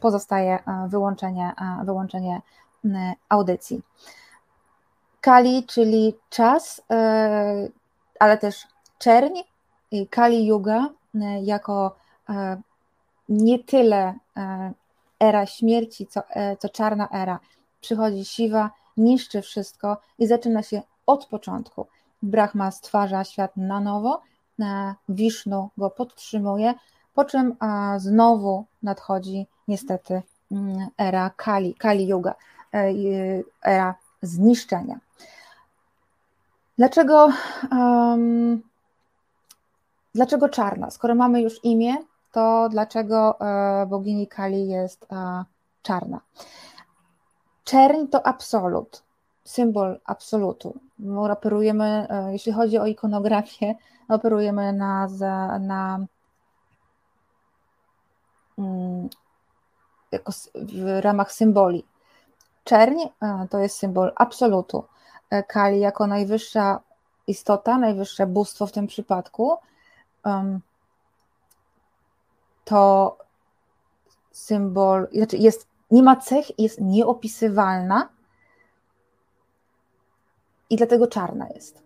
[0.00, 1.52] pozostaje e, wyłączenie,
[1.84, 2.40] wyłączenie
[3.28, 3.82] audycji.
[5.20, 6.82] Kali, czyli czas,
[8.18, 8.66] ale też
[8.98, 9.32] czerń
[10.10, 10.88] Kali Yuga
[11.42, 11.96] jako
[13.28, 14.14] nie tyle
[15.20, 16.22] era śmierci, co,
[16.58, 17.38] co czarna era.
[17.80, 21.86] Przychodzi siwa, niszczy wszystko i zaczyna się od początku.
[22.22, 24.22] Brahma stwarza świat na nowo,
[25.08, 26.74] Wisznu go podtrzymuje,
[27.14, 27.56] po czym
[27.96, 30.22] znowu nadchodzi niestety
[30.52, 32.34] mm, era Kali, Kali Yuga,
[32.74, 32.92] e,
[33.62, 34.98] era zniszczenia.
[36.78, 37.28] Dlaczego,
[37.70, 38.62] um,
[40.14, 40.90] dlaczego czarna?
[40.90, 41.96] Skoro mamy już imię,
[42.32, 45.44] to dlaczego e, bogini Kali jest e,
[45.82, 46.20] czarna?
[47.64, 49.02] Czerń to absolut,
[49.44, 50.78] symbol absolutu.
[51.30, 53.74] Operujemy, e, jeśli chodzi o ikonografię,
[54.08, 55.08] operujemy na,
[55.60, 56.06] na
[58.58, 59.08] mm,
[60.12, 61.84] jako w ramach symboli.
[62.64, 64.84] Czerń e, to jest symbol absolutu.
[65.30, 66.80] E, Kali jako najwyższa
[67.26, 69.56] istota, najwyższe bóstwo w tym przypadku,
[72.64, 73.16] to
[74.32, 78.08] symbol, znaczy jest nie ma cech, jest nieopisywalna
[80.70, 81.82] i dlatego czarna jest.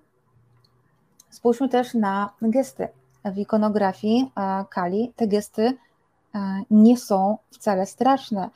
[1.31, 2.89] Spójrzmy też na gesty.
[3.25, 5.63] W ikonografii e, Kali te gesty
[6.35, 6.39] e,
[6.71, 8.51] nie są wcale straszne.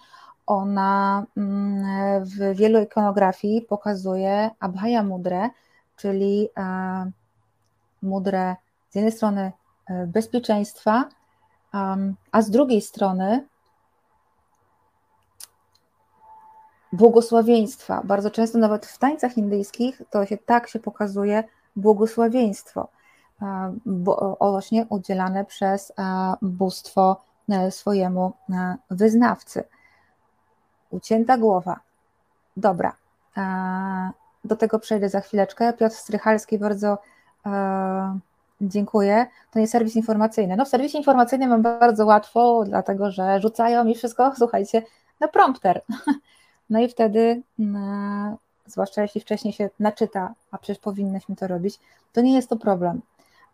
[0.46, 5.50] Ona mm, w wielu ikonografii pokazuje Abhaya Mudrę,
[5.96, 7.10] czyli e,
[8.02, 8.56] mudrę
[8.90, 9.52] z jednej strony
[10.06, 11.08] bezpieczeństwa,
[12.32, 13.48] a z drugiej strony
[16.92, 18.00] błogosławieństwa.
[18.04, 21.44] Bardzo często nawet w tańcach indyjskich to się tak się pokazuje
[21.76, 22.88] błogosławieństwo,
[24.40, 25.92] właśnie udzielane przez
[26.42, 29.64] bóstwo e, swojemu e, wyznawcy.
[30.90, 31.80] Ucięta głowa.
[32.56, 32.96] Dobra.
[34.44, 35.72] Do tego przejdę za chwileczkę.
[35.72, 36.98] Piotr Strychalski, bardzo
[37.46, 38.18] e,
[38.60, 39.26] dziękuję.
[39.50, 40.56] To nie serwis informacyjny.
[40.56, 44.82] No w serwisie informacyjnym mam bardzo łatwo, dlatego że rzucają mi wszystko, słuchajcie,
[45.20, 45.82] na prompter.
[46.72, 48.36] No i wtedy, mm,
[48.66, 51.78] zwłaszcza jeśli wcześniej się naczyta, a przecież powinnyśmy to robić,
[52.12, 53.00] to nie jest to problem.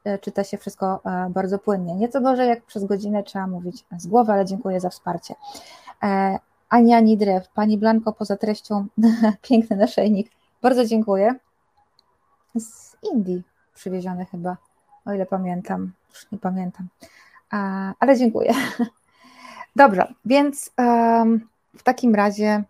[0.04, 1.94] E, czyta się wszystko e, bardzo płynnie.
[1.94, 5.34] Nieco gorzej, jak przez godzinę trzeba mówić z głowy, ale dziękuję za wsparcie.
[6.02, 6.38] E,
[6.68, 8.86] Ania Nidrew, Pani Blanko, poza treścią
[9.48, 10.30] piękny naszyjnik.
[10.62, 11.34] Bardzo dziękuję.
[12.56, 13.42] Z Indii
[13.74, 14.56] przywieziony chyba,
[15.04, 15.92] o ile pamiętam.
[16.10, 16.88] Już nie pamiętam.
[18.00, 18.54] Ale dziękuję.
[19.76, 20.70] Dobrze, więc
[21.76, 22.64] w takim razie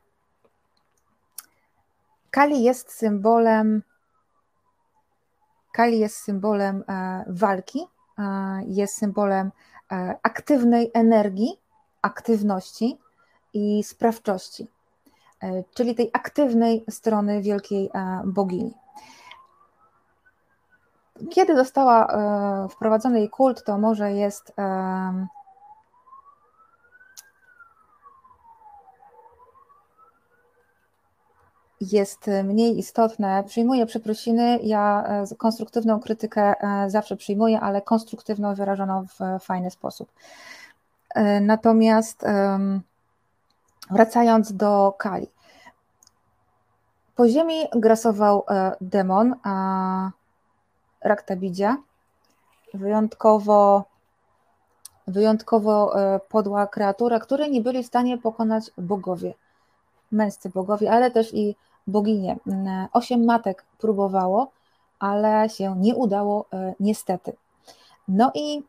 [2.31, 3.83] Kali jest symbolem
[5.79, 7.87] Kali jest symbolem e, walki,
[8.19, 8.23] e,
[8.67, 9.51] jest symbolem
[9.93, 11.61] e, aktywnej energii,
[12.03, 12.99] aktywności
[13.55, 14.67] i sprawczości.
[15.75, 17.91] czyli tej aktywnej strony wielkiej
[18.25, 18.75] bogini.
[21.31, 22.07] Kiedy została
[22.69, 24.53] wprowadzony jej kult, to może jest
[31.81, 33.45] jest mniej istotne.
[33.47, 40.13] Przyjmuję przeprosiny, ja e, konstruktywną krytykę e, zawsze przyjmuję, ale konstruktywną wyrażoną w fajny sposób.
[41.15, 42.25] E, natomiast
[43.91, 45.27] wracając do Kali.
[47.17, 48.45] Po ziemi grasował
[48.81, 49.35] demon
[51.01, 51.77] Raktabidzia,
[52.75, 53.85] wyjątkowo
[55.07, 55.95] wyjątkowo
[56.29, 59.35] podła kreatura, której nie byli w stanie pokonać bogowie,
[60.13, 61.57] męscy bogowie, ale też i
[61.89, 62.37] boginie.
[62.47, 64.51] Mm, osiem matek próbowało,
[64.99, 67.33] ale się nie udało e, niestety.
[68.09, 68.63] No i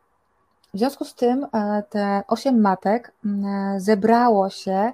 [0.74, 4.92] w związku z tym e, te osiem matek mm, zebrało się,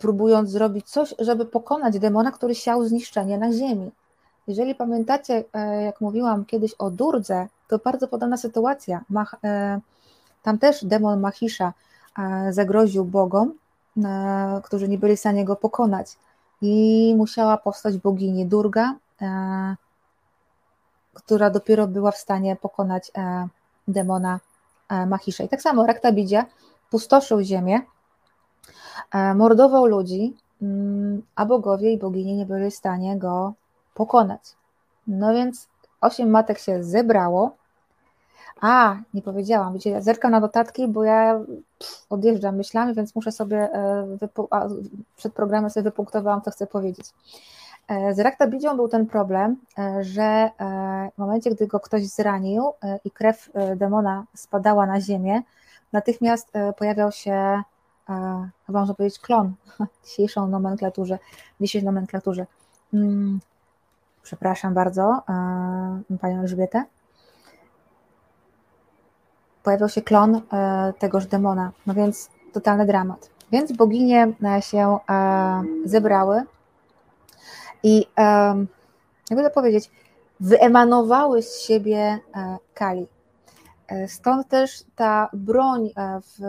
[0.00, 3.90] próbując zrobić coś, żeby pokonać demona, który siał zniszczenie na ziemi.
[4.46, 9.04] Jeżeli pamiętacie, e, jak mówiłam kiedyś o Durdze, to bardzo podobna sytuacja.
[10.42, 11.72] Tam też demon Mahisza
[12.50, 13.52] zagroził bogom,
[14.62, 16.16] którzy nie byli w stanie go pokonać.
[16.62, 19.76] I musiała powstać bogini Durga, e,
[21.14, 23.48] która dopiero była w stanie pokonać e,
[23.88, 24.40] demona
[24.88, 25.44] e, Mahisha.
[25.44, 26.44] I tak samo Raktabidzie
[26.90, 27.80] pustoszył ziemię,
[29.34, 33.52] mordował ludzi, mm, a bogowie i bogini nie byli w stanie go
[33.94, 34.40] pokonać.
[35.06, 35.68] No więc
[36.00, 37.56] osiem matek się zebrało
[38.60, 39.72] a, nie powiedziałam.
[39.72, 41.40] Wiecie, zerkam na notatki, bo ja
[42.10, 44.18] odjeżdżam myślami, więc muszę sobie e,
[45.16, 47.06] przed programem sobie wypunktowałam, co chcę powiedzieć.
[47.88, 50.50] E, z raktabidzią był ten problem, e, że
[51.14, 52.64] w momencie, gdy go ktoś zranił
[53.04, 55.42] i krew demona spadała na ziemię,
[55.92, 57.62] natychmiast pojawiał się,
[58.66, 59.52] chyba można powiedzieć, klon
[60.02, 61.18] w dzisiejszą nomenklaturze,
[61.60, 62.46] w dzisiejszej nomenklaturze.
[62.90, 63.40] Hmm,
[64.22, 65.22] przepraszam bardzo,
[66.20, 66.84] panią Elżbietę
[69.70, 73.30] pojawił się klon e, tegoż demona, no więc totalny dramat.
[73.52, 76.42] Więc boginie e, się e, zebrały
[77.82, 78.06] i
[79.30, 79.90] jakby to powiedzieć,
[80.40, 82.18] wyemanowały z siebie
[82.74, 83.06] Kali.
[84.06, 85.90] Stąd też ta broń
[86.20, 86.42] w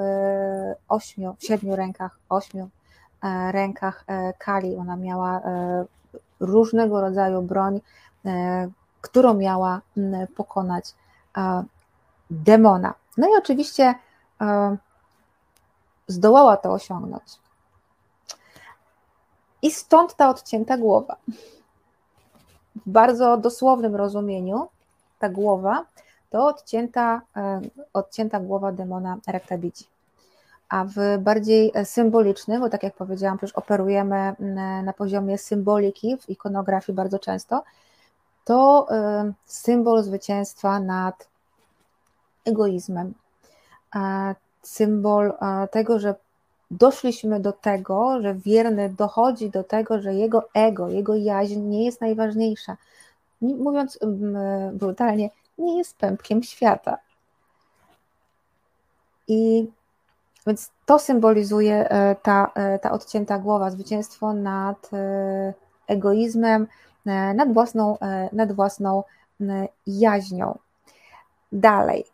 [0.87, 2.69] ośmiu, w siedmiu rękach, ośmiu
[3.51, 4.05] rękach
[4.37, 4.75] Kali.
[4.75, 5.41] Ona miała
[6.39, 7.81] różnego rodzaju broń,
[9.01, 9.81] którą miała
[10.35, 10.95] pokonać
[12.29, 13.00] demona.
[13.17, 13.93] No i oczywiście
[14.41, 14.77] e,
[16.07, 17.23] zdołała to osiągnąć.
[19.61, 21.15] I stąd ta odcięta głowa.
[22.75, 24.67] W bardzo dosłownym rozumieniu
[25.19, 25.85] ta głowa
[26.29, 27.61] to odcięta, e,
[27.93, 29.85] odcięta głowa demona Rektabidzi.
[30.69, 34.35] A w bardziej symbolicznym, bo tak jak powiedziałam, przecież operujemy
[34.83, 37.63] na poziomie symboliki w ikonografii bardzo często,
[38.45, 41.30] to e, symbol zwycięstwa nad
[42.45, 43.13] egoizmem.
[44.61, 45.33] Symbol
[45.71, 46.15] tego, że
[46.71, 52.01] doszliśmy do tego, że wierny dochodzi do tego, że jego ego, jego jaźń nie jest
[52.01, 52.77] najważniejsza.
[53.41, 53.99] Mówiąc
[54.73, 56.97] brutalnie, nie jest pępkiem świata.
[59.27, 59.67] I
[60.47, 65.53] więc to symbolizuje e, ta, e, ta odcięta głowa, zwycięstwo nad e,
[65.87, 66.67] egoizmem,
[67.35, 67.97] nad własną,
[68.33, 69.03] nad własną
[69.87, 70.57] jaźnią.
[71.51, 72.05] Dalej,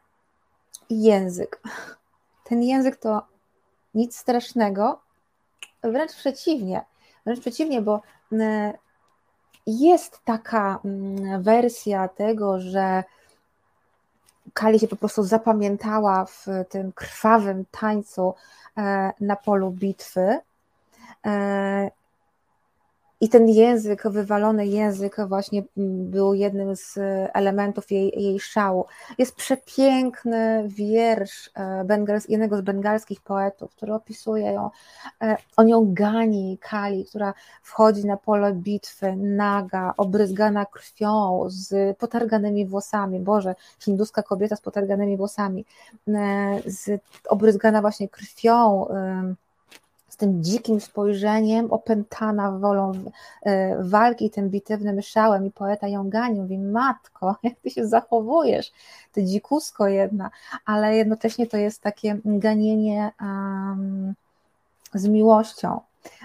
[0.89, 1.61] język.
[2.43, 3.21] Ten język to
[3.93, 4.99] nic strasznego,
[5.83, 6.85] wręcz przeciwnie.
[7.25, 8.01] Wręcz przeciwnie, bo
[8.31, 8.73] mm,
[9.67, 13.03] jest taka mm, wersja tego, że
[14.53, 18.33] Kali się po prostu zapamiętała w tym krwawym tańcu
[18.77, 20.39] e, na polu bitwy
[21.25, 21.91] e,
[23.21, 26.97] i ten język, wywalony język, właśnie mm, był jednym z
[27.33, 28.85] elementów jej, jej szału.
[29.17, 34.69] Jest przepiękny wiersz e, bengals, jednego z bengalskich poetów, który opisuje ją.
[35.21, 42.65] E, on ją gani, Kali, która wchodzi na pole bitwy, naga, obryzgana krwią, z potarganymi
[42.65, 43.19] włosami.
[43.19, 45.65] Boże, hinduska kobieta z potarganymi włosami,
[46.07, 46.13] e,
[46.65, 48.87] z, obryzgana właśnie krwią
[50.17, 52.91] z tym dzikim spojrzeniem, opętana wolą
[53.43, 58.71] e, walki, tym bitewnym szałem i poeta ją gani, mówi, matko, jak ty się zachowujesz,
[59.11, 60.29] ty dzikusko jedna,
[60.65, 64.13] ale jednocześnie to jest takie ganienie um,
[64.93, 65.79] z miłością,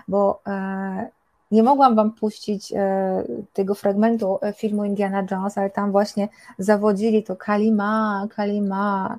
[0.08, 1.08] bo e,
[1.50, 6.28] nie mogłam Wam puścić e, tego fragmentu filmu Indiana Jones, ale tam właśnie
[6.58, 9.18] zawodzili to Kalima, Kalima,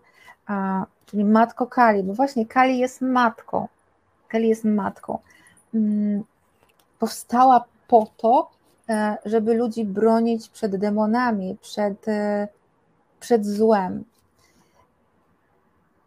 [1.05, 3.67] czyli matko Kali, bo właśnie Kali jest matką.
[4.34, 5.19] Kali jest matką.
[5.73, 6.23] Mm,
[6.99, 8.51] powstała po to,
[8.89, 12.47] e, żeby ludzi bronić przed demonami, przed, e,
[13.19, 14.03] przed złem.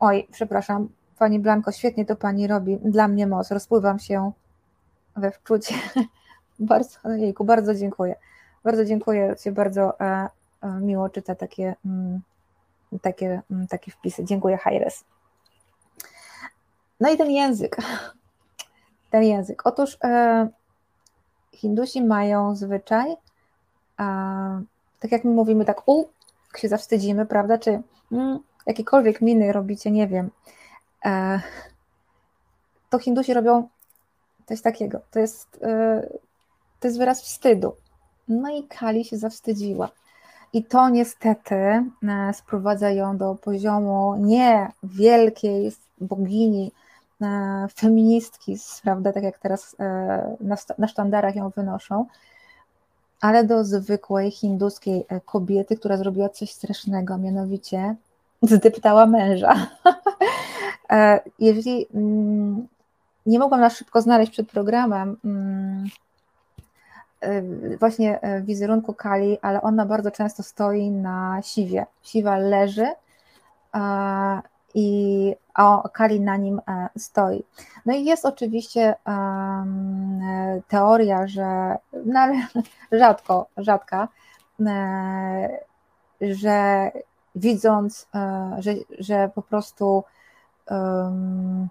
[0.00, 0.88] Oj, przepraszam,
[1.18, 2.78] Pani Blanko, świetnie to Pani robi.
[2.84, 4.32] Dla mnie moc, rozpływam się
[5.16, 5.74] we wczucie.
[6.58, 8.14] Bardzo, jejku, bardzo dziękuję.
[8.64, 10.28] Bardzo dziękuję, Cię bardzo e,
[10.80, 12.20] miło czyta takie, mm,
[13.02, 14.24] takie, mm, takie wpisy.
[14.24, 15.04] Dziękuję, Hajres.
[17.00, 17.76] No i ten język.
[19.10, 19.66] Ten język.
[19.66, 19.98] Otóż
[21.52, 23.16] Hindusi mają zwyczaj,
[23.96, 24.60] a,
[25.00, 26.04] tak jak my mówimy, tak u,
[26.56, 27.58] się zawstydzimy, prawda?
[27.58, 27.82] Czy
[28.12, 30.30] mm, jakiekolwiek miny robicie, nie wiem,
[31.04, 31.40] e,
[32.90, 33.68] to Hindusi robią
[34.46, 35.00] coś takiego.
[35.10, 36.08] To jest, e,
[36.80, 37.76] to jest wyraz wstydu.
[38.28, 39.88] No i Kali się zawstydziła.
[40.52, 41.84] I to niestety e,
[42.34, 46.85] sprowadza ją do poziomu nie wielkiej bogini, E,
[47.74, 50.36] feministki, prawda, tak jak teraz e,
[50.78, 52.06] na sztandarach ją wynoszą,
[53.20, 57.94] ale do zwykłej hinduskiej e, kobiety, która zrobiła coś strasznego, mianowicie
[58.42, 59.54] zdeptała męża.
[61.38, 62.66] Jeżeli mm,
[63.26, 65.84] nie mogłam na szybko znaleźć przed programem mm,
[67.78, 71.86] właśnie wizerunku Kali, ale ona bardzo często stoi na siwie.
[72.02, 72.86] Siwa leży
[74.76, 77.44] i a Kali na nim e, stoi.
[77.86, 80.20] No i jest oczywiście um,
[80.68, 81.76] teoria, że
[82.06, 82.46] no ale
[82.92, 84.08] rzadko, rzadka,
[84.66, 85.58] e,
[86.20, 86.90] że
[87.34, 90.04] widząc, e, że, że po prostu
[90.70, 91.68] um,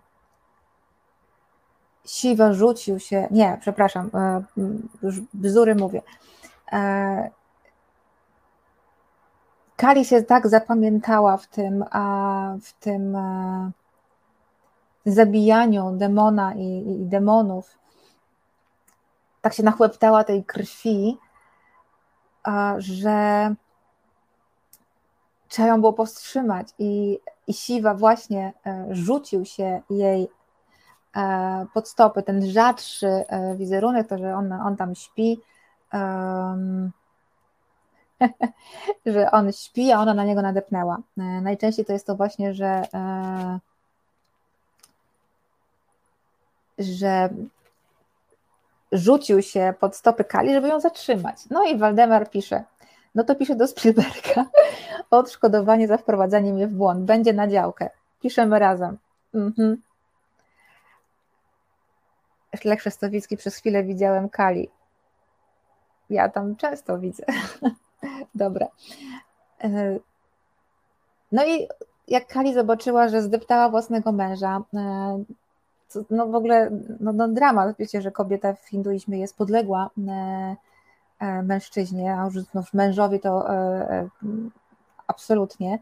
[2.05, 4.09] Siwa rzucił się, nie, przepraszam,
[5.01, 6.01] już bzdury mówię,
[9.75, 11.85] Kali się tak zapamiętała w tym,
[12.61, 13.71] w tym e,
[15.05, 17.77] zabijaniu demona i, i demonów,
[19.41, 21.17] tak się nachłeptała tej krwi,
[22.77, 23.55] że
[25.47, 26.67] trzeba ją było powstrzymać.
[26.79, 30.27] I, i Siwa właśnie e, rzucił się jej
[31.15, 33.23] e, pod stopy, ten rzadszy
[33.55, 35.41] wizerunek, to, że on, on tam śpi,
[39.05, 40.97] że on śpi, a ona na niego nadepnęła.
[41.17, 43.59] E, najczęściej to jest to właśnie, że e,
[46.79, 47.29] że
[48.91, 51.37] rzucił się pod stopy Kali, żeby ją zatrzymać.
[51.49, 52.63] No i Waldemar pisze,
[53.15, 54.45] no to pisze do Spielberga,
[55.11, 57.89] odszkodowanie za wprowadzanie mnie w błąd, będzie na działkę.
[58.21, 58.97] Piszemy razem.
[59.33, 59.81] Mhm.
[62.65, 64.69] Lech Szestowicki, przez chwilę widziałem Kali.
[66.09, 67.23] Ja tam często widzę.
[68.35, 68.67] Dobra.
[69.63, 69.99] E,
[71.31, 71.67] no i
[72.07, 75.23] jak Kali zobaczyła, że zdeptała własnego męża, e,
[76.09, 79.89] no w ogóle no, no dramat, wiecie, że kobieta w hinduizmie jest podległa
[81.19, 83.47] e, mężczyźnie, a już no, mężowi to
[85.07, 85.79] absolutnie,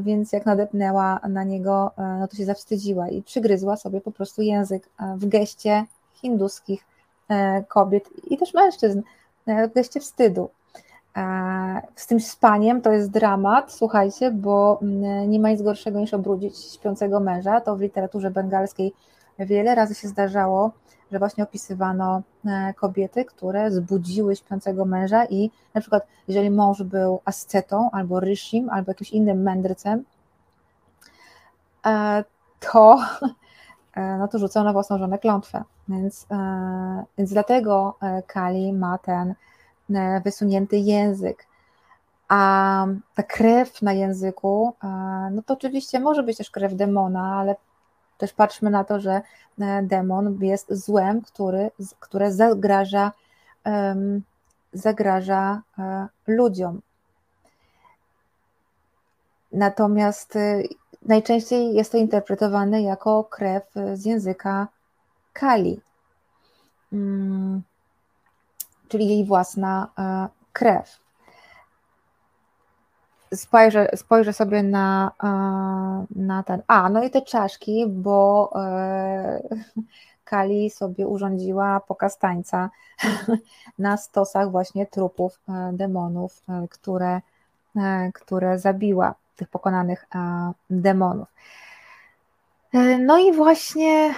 [0.00, 4.88] więc jak nadepnęła na niego, no to się zawstydziła i przygryzła sobie po prostu język
[5.16, 6.84] w geście hinduskich
[7.68, 9.02] kobiet i też mężczyzn,
[9.46, 10.50] w geście wstydu.
[11.94, 16.58] Z tym spaniem to jest dramat, słuchajcie, bo mm, nie ma nic gorszego niż obrudzić
[16.58, 17.60] śpiącego męża.
[17.60, 18.92] To w literaturze bengalskiej
[19.38, 20.70] wiele razy się zdarzało,
[21.12, 27.20] że właśnie opisywano e, kobiety, które zbudziły śpiącego męża i na przykład jeżeli mąż był
[27.24, 30.04] ascetą albo ryshim, albo jakimś innym mędrcem,
[31.86, 32.24] e,
[32.60, 32.98] to,
[33.94, 35.64] e, no to rzucono własną żonę klątwę.
[35.88, 36.26] Więc,
[37.18, 39.34] więc dlatego Kali ma ten E,
[40.24, 41.46] wysunięty język.
[42.28, 44.86] A ta krew na języku, e,
[45.32, 47.56] no to oczywiście może być też krew demona, ale
[48.18, 49.22] też patrzmy na to, że
[49.60, 53.12] e, demon jest złem, który, które zagraża,
[54.72, 55.62] zagraża
[56.26, 56.80] ludziom.
[59.52, 60.38] Natomiast
[61.02, 63.64] najczęściej jest to interpretowane jako krew
[63.94, 64.68] z języka
[65.32, 65.80] Kali.
[68.88, 71.00] Czyli jej własna e, krew.
[73.34, 75.28] Spojrzę, spojrzę sobie na, e,
[76.16, 76.62] na ten.
[76.68, 79.42] A, no i te czaszki, bo e,
[80.24, 82.70] Kali sobie urządziła pokaz tańca
[83.78, 85.40] na stosach właśnie trupów
[85.72, 87.20] demonów, które,
[88.14, 90.06] które zabiła, tych pokonanych
[90.70, 91.28] demonów.
[92.98, 94.14] No i właśnie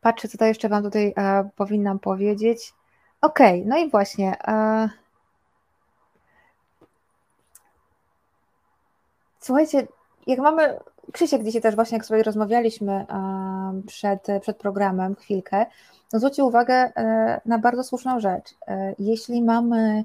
[0.00, 2.74] Patrzę, co to jeszcze Wam tutaj e, powinnam powiedzieć.
[3.20, 4.46] Okej, okay, no i właśnie.
[4.48, 4.88] E,
[9.40, 9.86] słuchajcie,
[10.26, 10.78] jak mamy,
[11.12, 13.06] Krzysiek dzisiaj też właśnie, jak sobie rozmawialiśmy
[13.86, 15.66] przed, przed programem chwilkę,
[16.10, 18.54] to zwrócił uwagę e, na bardzo słuszną rzecz.
[18.66, 20.04] E, jeśli mamy,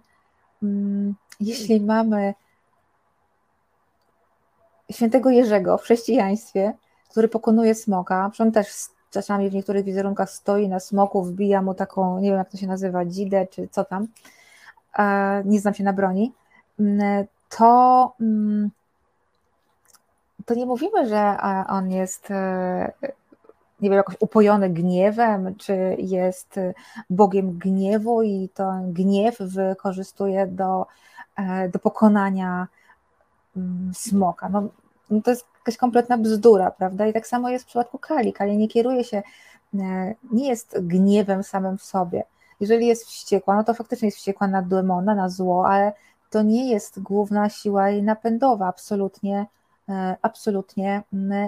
[0.64, 2.34] mm, jeśli mamy
[4.92, 6.74] świętego Jerzego w chrześcijaństwie,
[7.10, 8.68] który pokonuje smoka, on też
[9.16, 12.68] czasami w niektórych wizerunkach stoi na smoku, wbija mu taką, nie wiem jak to się
[12.68, 14.08] nazywa, dzidę czy co tam,
[15.46, 16.34] nie znam się na broni,
[16.80, 18.70] mm, to, mm,
[20.46, 21.38] to nie mówimy, że
[21.70, 22.94] on jest e,
[23.82, 26.60] nie wiem, jakoś upojony gniewem, czy jest
[27.10, 30.86] Bogiem gniewu i ten gniew wykorzystuje do,
[31.38, 32.68] e, do pokonania
[33.58, 34.50] mm, smoka.
[34.50, 34.64] No,
[35.10, 37.08] no to jest jakaś kompletna bzdura, prawda?
[37.08, 38.34] I tak samo jest w przypadku Kali.
[38.34, 39.24] Kali nie kieruje się,
[39.74, 42.24] e, nie jest gniewem samym w sobie.
[42.60, 45.94] Jeżeli jest wściekła, no to faktycznie jest wściekła na demona, na zło, ale
[46.30, 49.46] to nie jest główna siła jej napędowa, absolutnie,
[49.90, 51.04] e, absolutnie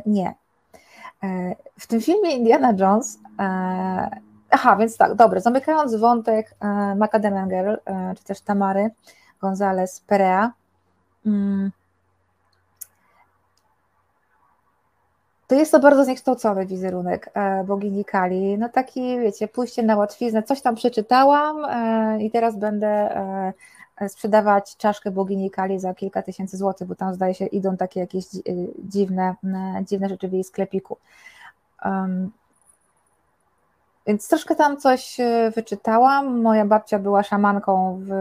[0.05, 0.35] nie.
[1.23, 3.19] E, w tym filmie Indiana Jones,
[4.49, 6.55] aha, więc tak, dobrze, zamykając wątek
[6.95, 7.73] Macadamian Girl,
[8.17, 8.89] czy też Tamary
[9.41, 10.51] González Perea,
[15.47, 18.57] to jest to bardzo zniekształcony wizerunek e, bogini Kali.
[18.57, 24.77] No taki, wiecie, pójście na łatwiznę, coś tam przeczytałam e, i teraz będę e, sprzedawać
[24.77, 28.25] czaszkę bogini Kali za kilka tysięcy złotych, bo tam zdaje się idą takie jakieś
[28.79, 29.35] dziwne,
[29.83, 30.97] dziwne rzeczy w jej sklepiku.
[34.07, 36.41] Więc troszkę tam coś e, wyczytałam.
[36.41, 38.11] Moja babcia była szamanką w,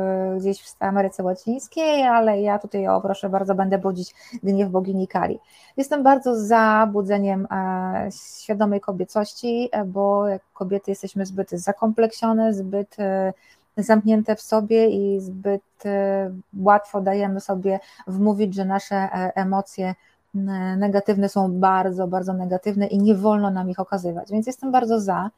[0.41, 5.39] gdzieś w Ameryce Łacińskiej, ale ja tutaj, o proszę bardzo, będę budzić gniew bogini Kali.
[5.77, 8.09] Jestem bardzo za budzeniem e,
[8.41, 12.97] świadomej kobiecości, e, bo jak kobiety jesteśmy zbyt zakompleksione, zbyt
[13.77, 15.63] zamknięte w sobie i zbyt
[16.59, 19.95] łatwo dajemy sobie wmówić, że nasze emocje
[20.77, 24.31] negatywne są bardzo, bardzo negatywne i nie wolno nam ich okazywać.
[24.31, 25.31] Więc jestem bardzo za.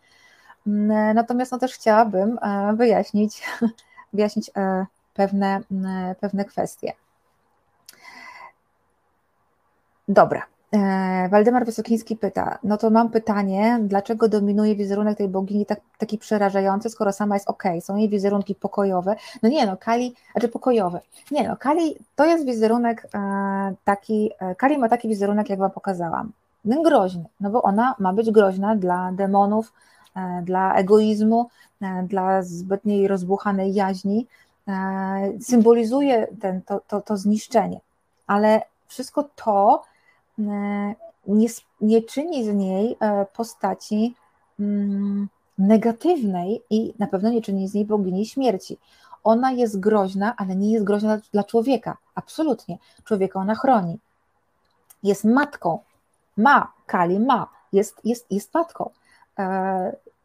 [0.68, 3.42] Mm, natomiast no też chciałabym e, wyjaśnić,
[4.12, 5.60] wyjaśnić e, pewne,
[6.20, 6.92] pewne kwestie.
[10.08, 10.42] Dobra.
[10.72, 16.18] E, Waldemar Wysokiński pyta, no to mam pytanie, dlaczego dominuje wizerunek tej bogini tak, taki
[16.18, 19.16] przerażający, skoro sama jest ok, są jej wizerunki pokojowe?
[19.42, 21.00] No nie no, Kali, znaczy pokojowe.
[21.30, 23.08] Nie no, Kali to jest wizerunek
[23.84, 26.32] taki, Kali ma taki wizerunek, jak Wam pokazałam.
[26.64, 29.97] Groźny, no bo ona ma być groźna dla demonów, E,
[30.42, 31.48] dla egoizmu,
[31.82, 34.26] e, dla zbytniej rozbuchanej jaźni,
[34.68, 34.72] e,
[35.40, 37.80] symbolizuje ten, to, to, to zniszczenie.
[38.26, 39.82] Ale wszystko to
[41.28, 41.48] nie,
[41.80, 42.96] nie czyni z niej
[43.32, 44.14] postaci
[44.60, 45.28] mm,
[45.58, 48.78] negatywnej i na pewno nie czyni z niej bogini śmierci.
[49.24, 51.96] Ona jest groźna, ale nie jest groźna dla człowieka.
[52.14, 52.78] Absolutnie.
[53.04, 53.98] Człowieka ona chroni.
[55.02, 55.78] Jest matką.
[56.36, 57.48] Ma, Kali ma.
[57.72, 58.90] Jest, jest, jest matką.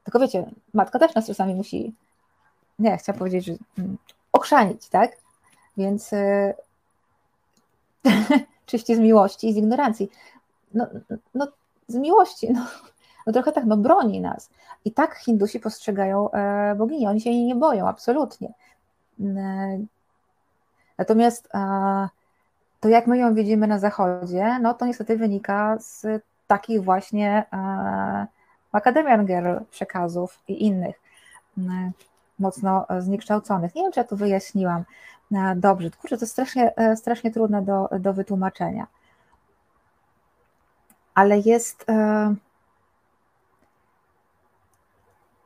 [0.03, 1.93] Tylko wiecie, matka też nas czasami musi,
[2.79, 3.97] nie, chciałam powiedzieć, że mm,
[4.31, 5.11] ochrzanić, tak?
[5.77, 6.53] Więc y,
[8.65, 10.11] czyści z miłości i z ignorancji.
[10.73, 10.87] No,
[11.35, 11.47] no
[11.87, 12.65] z miłości, no,
[13.27, 14.49] no trochę tak, no broni nas.
[14.85, 18.53] I tak Hindusi postrzegają e, boginię, oni się jej nie boją, absolutnie.
[19.21, 19.79] E,
[20.97, 22.09] natomiast e,
[22.79, 26.05] to jak my ją widzimy na zachodzie, no to niestety wynika z
[26.47, 27.45] takich właśnie
[28.73, 31.01] Academian Girl przekazów i innych
[31.57, 31.91] mm,
[32.39, 33.75] mocno zniekształconych.
[33.75, 34.83] Nie wiem, czy ja tu wyjaśniłam
[35.31, 35.89] e, dobrze.
[35.91, 38.87] Kurczę, to strasznie, e, strasznie trudne do, do wytłumaczenia.
[41.15, 41.89] Ale jest.
[41.89, 42.35] E,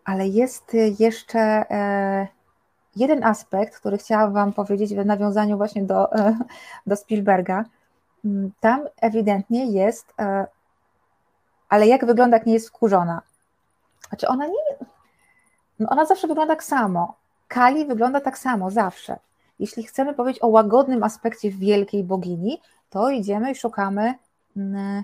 [0.05, 1.65] ale jest jeszcze
[2.95, 6.09] jeden aspekt, który chciałam Wam powiedzieć w nawiązaniu właśnie do,
[6.87, 7.65] do Spielberga.
[8.25, 10.13] Mm, tam ewidentnie jest
[11.69, 13.21] ale jak wygląda, jak nie jest wkurzona?
[14.09, 14.85] Znaczy ona nie,
[15.79, 17.15] no ona zawsze wygląda tak samo.
[17.47, 19.19] Kali wygląda tak samo, zawsze.
[19.59, 24.13] Jeśli chcemy powiedzieć o łagodnym aspekcie wielkiej bogini, to idziemy i szukamy
[24.57, 25.03] mm,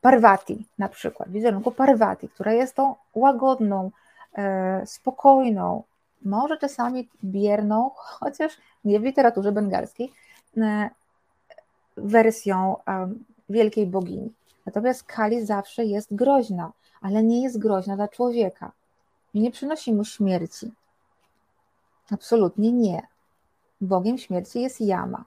[0.00, 3.90] Parvati na przykład, wizerunku Parvati, która jest tą łagodną,
[4.34, 5.82] e, spokojną,
[6.24, 8.52] może czasami bierną, chociaż
[8.84, 10.12] nie w literaturze bengalskiej,
[10.56, 10.90] e,
[11.96, 12.76] wersją
[13.48, 14.32] wielkiej bogini.
[14.66, 18.72] Natomiast Kali zawsze jest groźna, ale nie jest groźna dla człowieka.
[19.34, 20.72] Nie przynosi mu śmierci.
[22.10, 23.02] Absolutnie nie.
[23.80, 25.24] Bogiem śmierci jest Yama.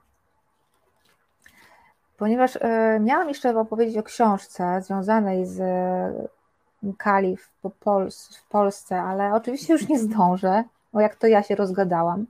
[2.16, 7.50] Ponieważ e, miałam jeszcze opowiedzieć o książce związanej z e, Kali w,
[7.80, 12.26] Pols w Polsce, ale oczywiście już nie zdążę, bo jak to ja się rozgadałam,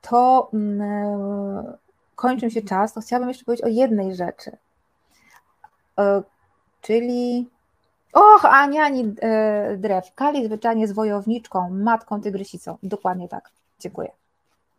[0.00, 1.78] to mm, e,
[2.14, 4.56] kończy mi się czas, to chciałabym jeszcze powiedzieć o jednej rzeczy.
[5.98, 6.22] E,
[6.80, 7.48] czyli
[8.12, 10.14] Och, Aniani e, Drew.
[10.14, 12.78] Kali zwyczajnie z wojowniczką, matką tygrysicą.
[12.82, 13.50] Dokładnie tak.
[13.80, 14.10] Dziękuję.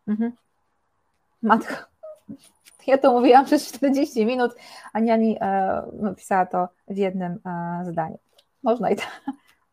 [0.08, 0.32] Mhm.
[1.42, 1.86] Matka.
[2.88, 4.56] Ja to mówiłam przez 40 minut,
[4.94, 8.18] a Niani e, napisała to w jednym e, zdaniu.
[8.64, 9.22] Można i tak.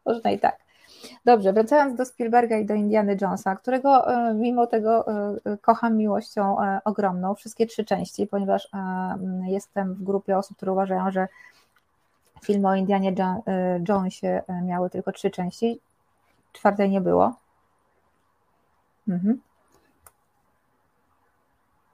[0.06, 0.58] Można i tak.
[1.24, 6.60] Dobrze, wracając do Spielberga i do Indiana Jonesa, którego e, mimo tego e, kocham miłością
[6.60, 8.68] e, ogromną, wszystkie trzy części, ponieważ
[9.46, 11.28] jestem w grupie osób, które uważają, że
[12.42, 13.14] filmy o Indianie
[13.88, 15.80] Jonesie miały tylko trzy części,
[16.52, 17.34] czwartej nie było.
[19.08, 19.40] Mhm.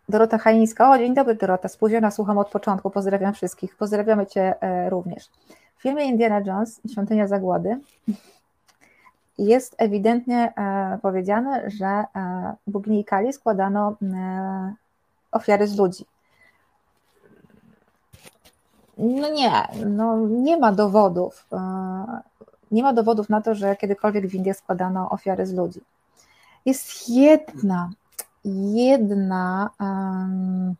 [0.08, 0.90] Dorota Hajińska.
[0.90, 4.54] O, dzień dobry Dorota, spóźniona, słucham od początku, pozdrawiam wszystkich, pozdrawiamy Cię
[4.88, 5.30] również.
[5.76, 7.80] W filmie Indiana Jones, Świątynia Zagłady,
[9.38, 12.04] jest ewidentnie e, powiedziane, że e,
[12.66, 14.74] bogini Kali składano e,
[15.32, 16.04] ofiary z ludzi.
[18.98, 21.46] No nie, no nie ma dowodów.
[22.70, 25.80] Nie ma dowodów na to, że kiedykolwiek w Indiach składano ofiary z ludzi.
[26.64, 27.90] Jest jedna,
[28.74, 30.74] jedna um,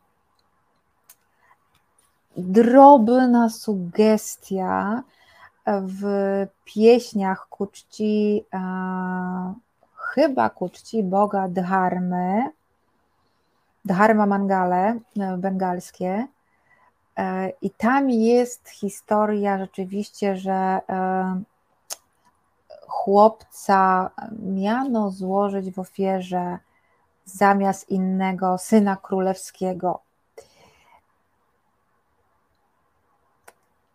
[2.37, 5.03] drobna sugestia,
[5.67, 6.01] w
[6.65, 8.59] pieśniach ku czci, e,
[9.95, 12.51] chyba ku czci Boga Dharmy,
[13.85, 16.27] Dharma Mangale e, bengalskie.
[17.17, 20.79] E, I tam jest historia rzeczywiście, że
[22.87, 26.57] chłopca miano złożyć w ofierze
[27.25, 30.06] zamiast innego syna królewskiego.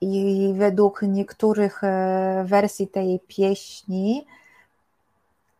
[0.02, 4.26] I według niektórych e, wersji tej pieśni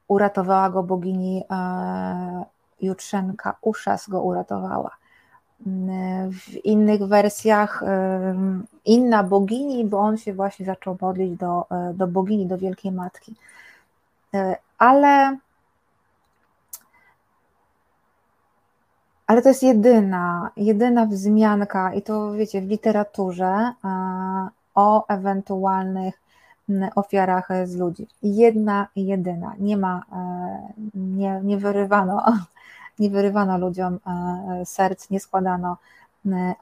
[0.09, 2.45] uratowała go bogini e,
[2.81, 4.91] Jutrzenka, Uszas go uratowała.
[6.31, 8.35] W innych wersjach e,
[8.85, 13.35] inna bogini, bo on się właśnie zaczął modlić do, do bogini, do Wielkiej Matki.
[14.79, 15.37] Ale
[19.33, 23.73] ale to jest jedyna, jedyna wzmianka i to wiecie w literaturze e,
[24.75, 26.21] o ewentualnych
[26.95, 28.07] ofiarach z ludzi.
[28.23, 29.55] Jedna jedyna.
[29.59, 32.25] Nie ma, e, nie, nie wyrywano,
[32.99, 35.77] nie wyrywano ludziom e, serc, nie składano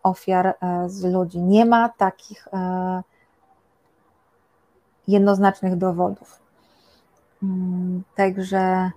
[0.02, 0.55] ofiar
[0.86, 1.38] z ludzi.
[1.40, 2.48] Nie ma takich
[5.09, 6.40] jednoznacznych dowodów.
[7.42, 8.90] Mm, także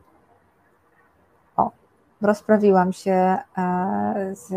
[2.24, 4.54] rozprawiłam się e, z.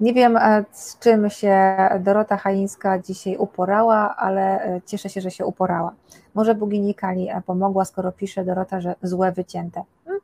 [0.00, 5.30] Nie wiem, e, z czym się Dorota Haińska dzisiaj uporała, ale e, cieszę się, że
[5.30, 5.92] się uporała.
[6.34, 9.82] Może bogini Kali pomogła, skoro pisze Dorota, że złe wycięte.
[10.04, 10.20] Hmm?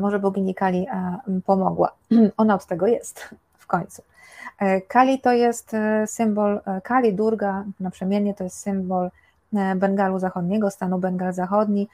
[0.00, 0.86] Może bogini Kali
[1.46, 1.92] pomogła.
[2.36, 4.02] Ona od tego jest w końcu.
[4.88, 5.72] Kali to jest
[6.06, 9.10] symbol, Kali Durga, naprzemiennie to jest symbol
[9.76, 11.88] Bengalu Zachodniego, stanu Bengal Zachodni,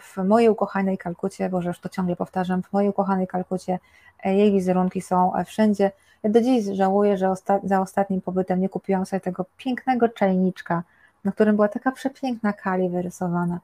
[0.00, 3.78] w mojej ukochanej Kalkucie, bo już to ciągle powtarzam, w mojej ukochanej Kalkucie
[4.24, 5.92] e, jej wizerunki są e, wszędzie.
[6.22, 10.82] Ja do dziś żałuję, że osta za ostatnim pobytem nie kupiłam sobie tego pięknego czajniczka,
[11.24, 13.60] na którym była taka przepiękna kali wyrysowana.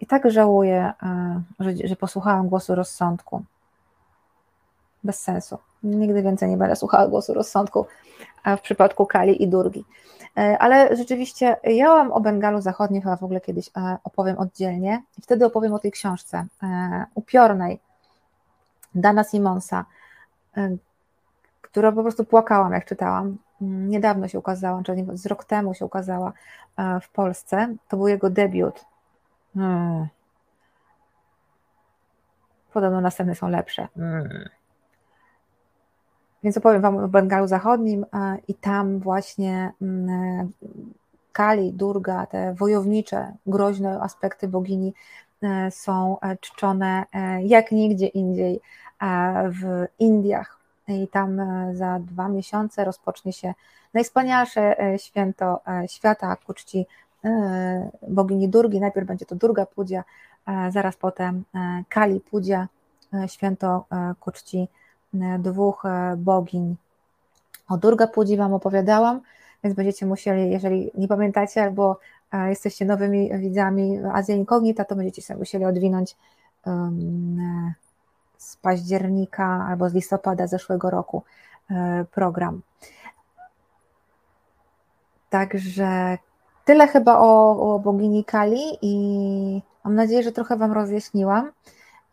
[0.00, 3.42] I tak żałuję, e, że, że posłuchałam głosu rozsądku.
[5.04, 5.58] Bez sensu.
[5.82, 7.86] Nigdy więcej nie będę słuchała głosu rozsądku
[8.56, 9.84] w przypadku Kali i Durgi.
[10.38, 15.02] E, ale rzeczywiście ja mam o Bengalu Zachodnim chyba w ogóle kiedyś e, opowiem oddzielnie
[15.22, 17.80] wtedy opowiem o tej książce e, upiornej
[18.94, 19.84] Dana Simonsa,
[21.62, 23.36] która po prostu płakałam jak czytałam.
[23.62, 26.32] Mm, niedawno się ukazała, czyli z rok temu się ukazała
[27.02, 27.74] w Polsce.
[27.88, 28.84] To był jego debiut.
[29.54, 30.06] Hmm.
[32.72, 33.88] Podobno następne są lepsze.
[33.94, 34.48] Hmm.
[36.42, 38.06] Więc opowiem Wam o Bengalu Zachodnim
[38.48, 40.52] i tam właśnie mm,
[41.32, 44.94] Kali, Durga, te wojownicze, groźne aspekty bogini
[45.42, 48.60] e, są e, czczone e, jak nigdzie indziej
[49.50, 50.58] w Indiach.
[50.88, 51.40] I tam
[51.72, 53.54] za dwa miesiące rozpocznie się
[53.94, 56.86] najwspanialsze święto świata ku czci
[58.08, 58.80] bogini Durgi.
[58.80, 60.04] Najpierw będzie to Durga Pudzia,
[60.70, 61.44] zaraz potem
[61.88, 62.68] Kali Pudzia,
[63.26, 63.84] święto
[64.20, 64.77] ku czci E,
[65.38, 66.76] dwóch e, bogiń.
[67.68, 69.20] O Durga Pudzi Wam opowiadałam,
[69.64, 71.98] więc będziecie musieli, jeżeli nie pamiętacie albo
[72.32, 76.16] e, jesteście nowymi widzami Azja Incognita, to będziecie sobie musieli odwinąć
[78.38, 81.22] z października albo z listopada zeszłego roku
[82.10, 82.60] program.
[85.30, 86.18] Także
[86.64, 91.52] tyle chyba o, o bogini Kali i mam nadzieję, że trochę Wam rozjaśniłam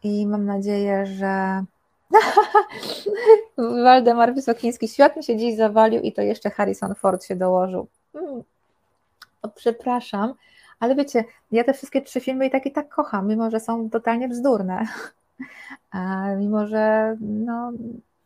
[0.04, 1.64] i mam nadzieję, że
[3.84, 7.88] Waldemar Wysokiński, świat mi się dziś zawalił i to jeszcze Harrison Ford się dołożył.
[8.14, 8.44] Hmm.
[9.56, 10.34] Przepraszam,
[10.80, 13.90] ale wiecie, ja te wszystkie trzy filmy i tak i tak kocham, mimo że są
[13.90, 14.86] totalnie bzdurne.
[16.40, 17.72] mimo że no,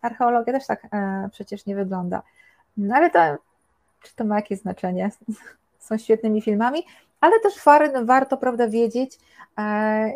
[0.02, 2.22] archeologia też tak e, przecież nie wygląda.
[2.78, 3.20] No ale to,
[4.04, 5.12] czy to ma jakieś znaczenie?
[5.80, 6.84] Są świetnymi filmami,
[7.22, 7.54] ale też
[8.04, 9.20] warto prawda, wiedzieć,
[9.58, 10.14] e,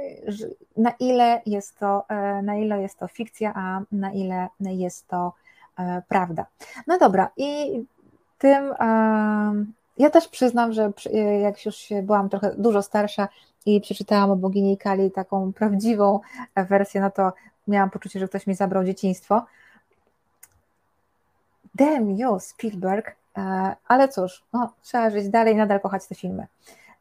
[0.78, 5.34] na ile jest to, e, na ile jest to fikcja, a na ile jest to
[5.80, 6.46] e, prawda.
[6.88, 7.84] No dobra, i
[8.38, 8.74] tym
[9.98, 10.92] ja też przyznam, że
[11.42, 13.28] jak już byłam trochę dużo starsza
[13.66, 16.20] i przeczytałam o bogini Kali taką prawdziwą
[16.56, 17.34] wersję, no to
[17.68, 19.46] miałam poczucie, że ktoś mi zabrał dzieciństwo.
[21.76, 23.16] Damn you, Spielberg,
[23.88, 26.48] ale cóż, no, trzeba żyć dalej, nadal kochać te filmy.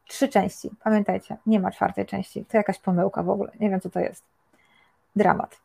[0.07, 3.89] Trzy części, pamiętajcie, nie ma czwartej części, to jakaś pomyłka w ogóle, nie wiem co
[3.89, 4.23] to jest.
[5.15, 5.63] Dramat.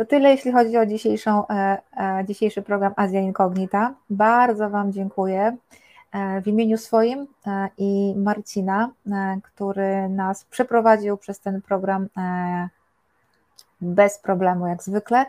[0.00, 3.94] To tyle, jeśli chodzi o dzisiejszą, e, e, dzisiejszy program Azja Incognita.
[4.10, 5.56] Bardzo Wam dziękuję
[6.12, 7.26] e, w imieniu swoim
[7.78, 8.90] i Marcina,
[9.42, 12.08] który nas przeprowadził przez ten program
[13.80, 15.26] bez problemu, jak zwykle.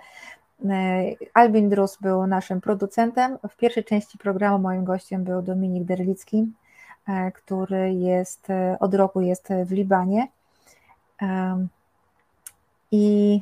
[1.33, 3.37] Albin Drus był naszym producentem.
[3.49, 6.47] W pierwszej części programu moim gościem był Dominik Derlicki,
[7.33, 10.27] który jest e, od roku jest w Libanie
[12.91, 13.39] i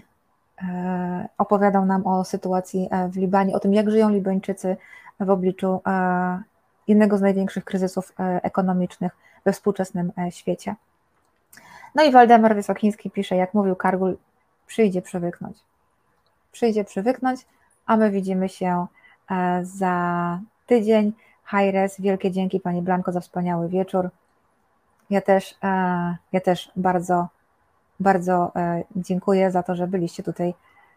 [0.62, 4.78] e, opowiadał nam o sytuacji w Libanie, o tym, jak żyją Libańczycy
[5.20, 5.82] w obliczu
[6.88, 10.76] jednego z największych kryzysów ekonomicznych we współczesnym świecie.
[11.96, 14.18] No i Waldemar Wysokiński pisze, jak mówił Kargul,
[14.68, 15.58] przyjdzie przywyknąć.
[16.52, 17.46] Przyjdzie przywyknąć,
[17.86, 18.86] a my widzimy się
[19.62, 21.14] za tydzień.
[21.50, 24.10] Hajres, wielkie dzięki Pani Blanko za wspaniały wieczór.
[25.10, 25.68] Ja też, e,
[26.32, 27.28] ja też bardzo,
[28.00, 30.54] bardzo e, dziękuję za to, że byliście tutaj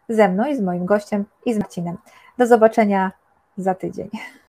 [0.08, 1.96] ze mną i z moim gościem i z Marcinem.
[2.38, 3.12] Do zobaczenia
[3.56, 4.10] za tydzień.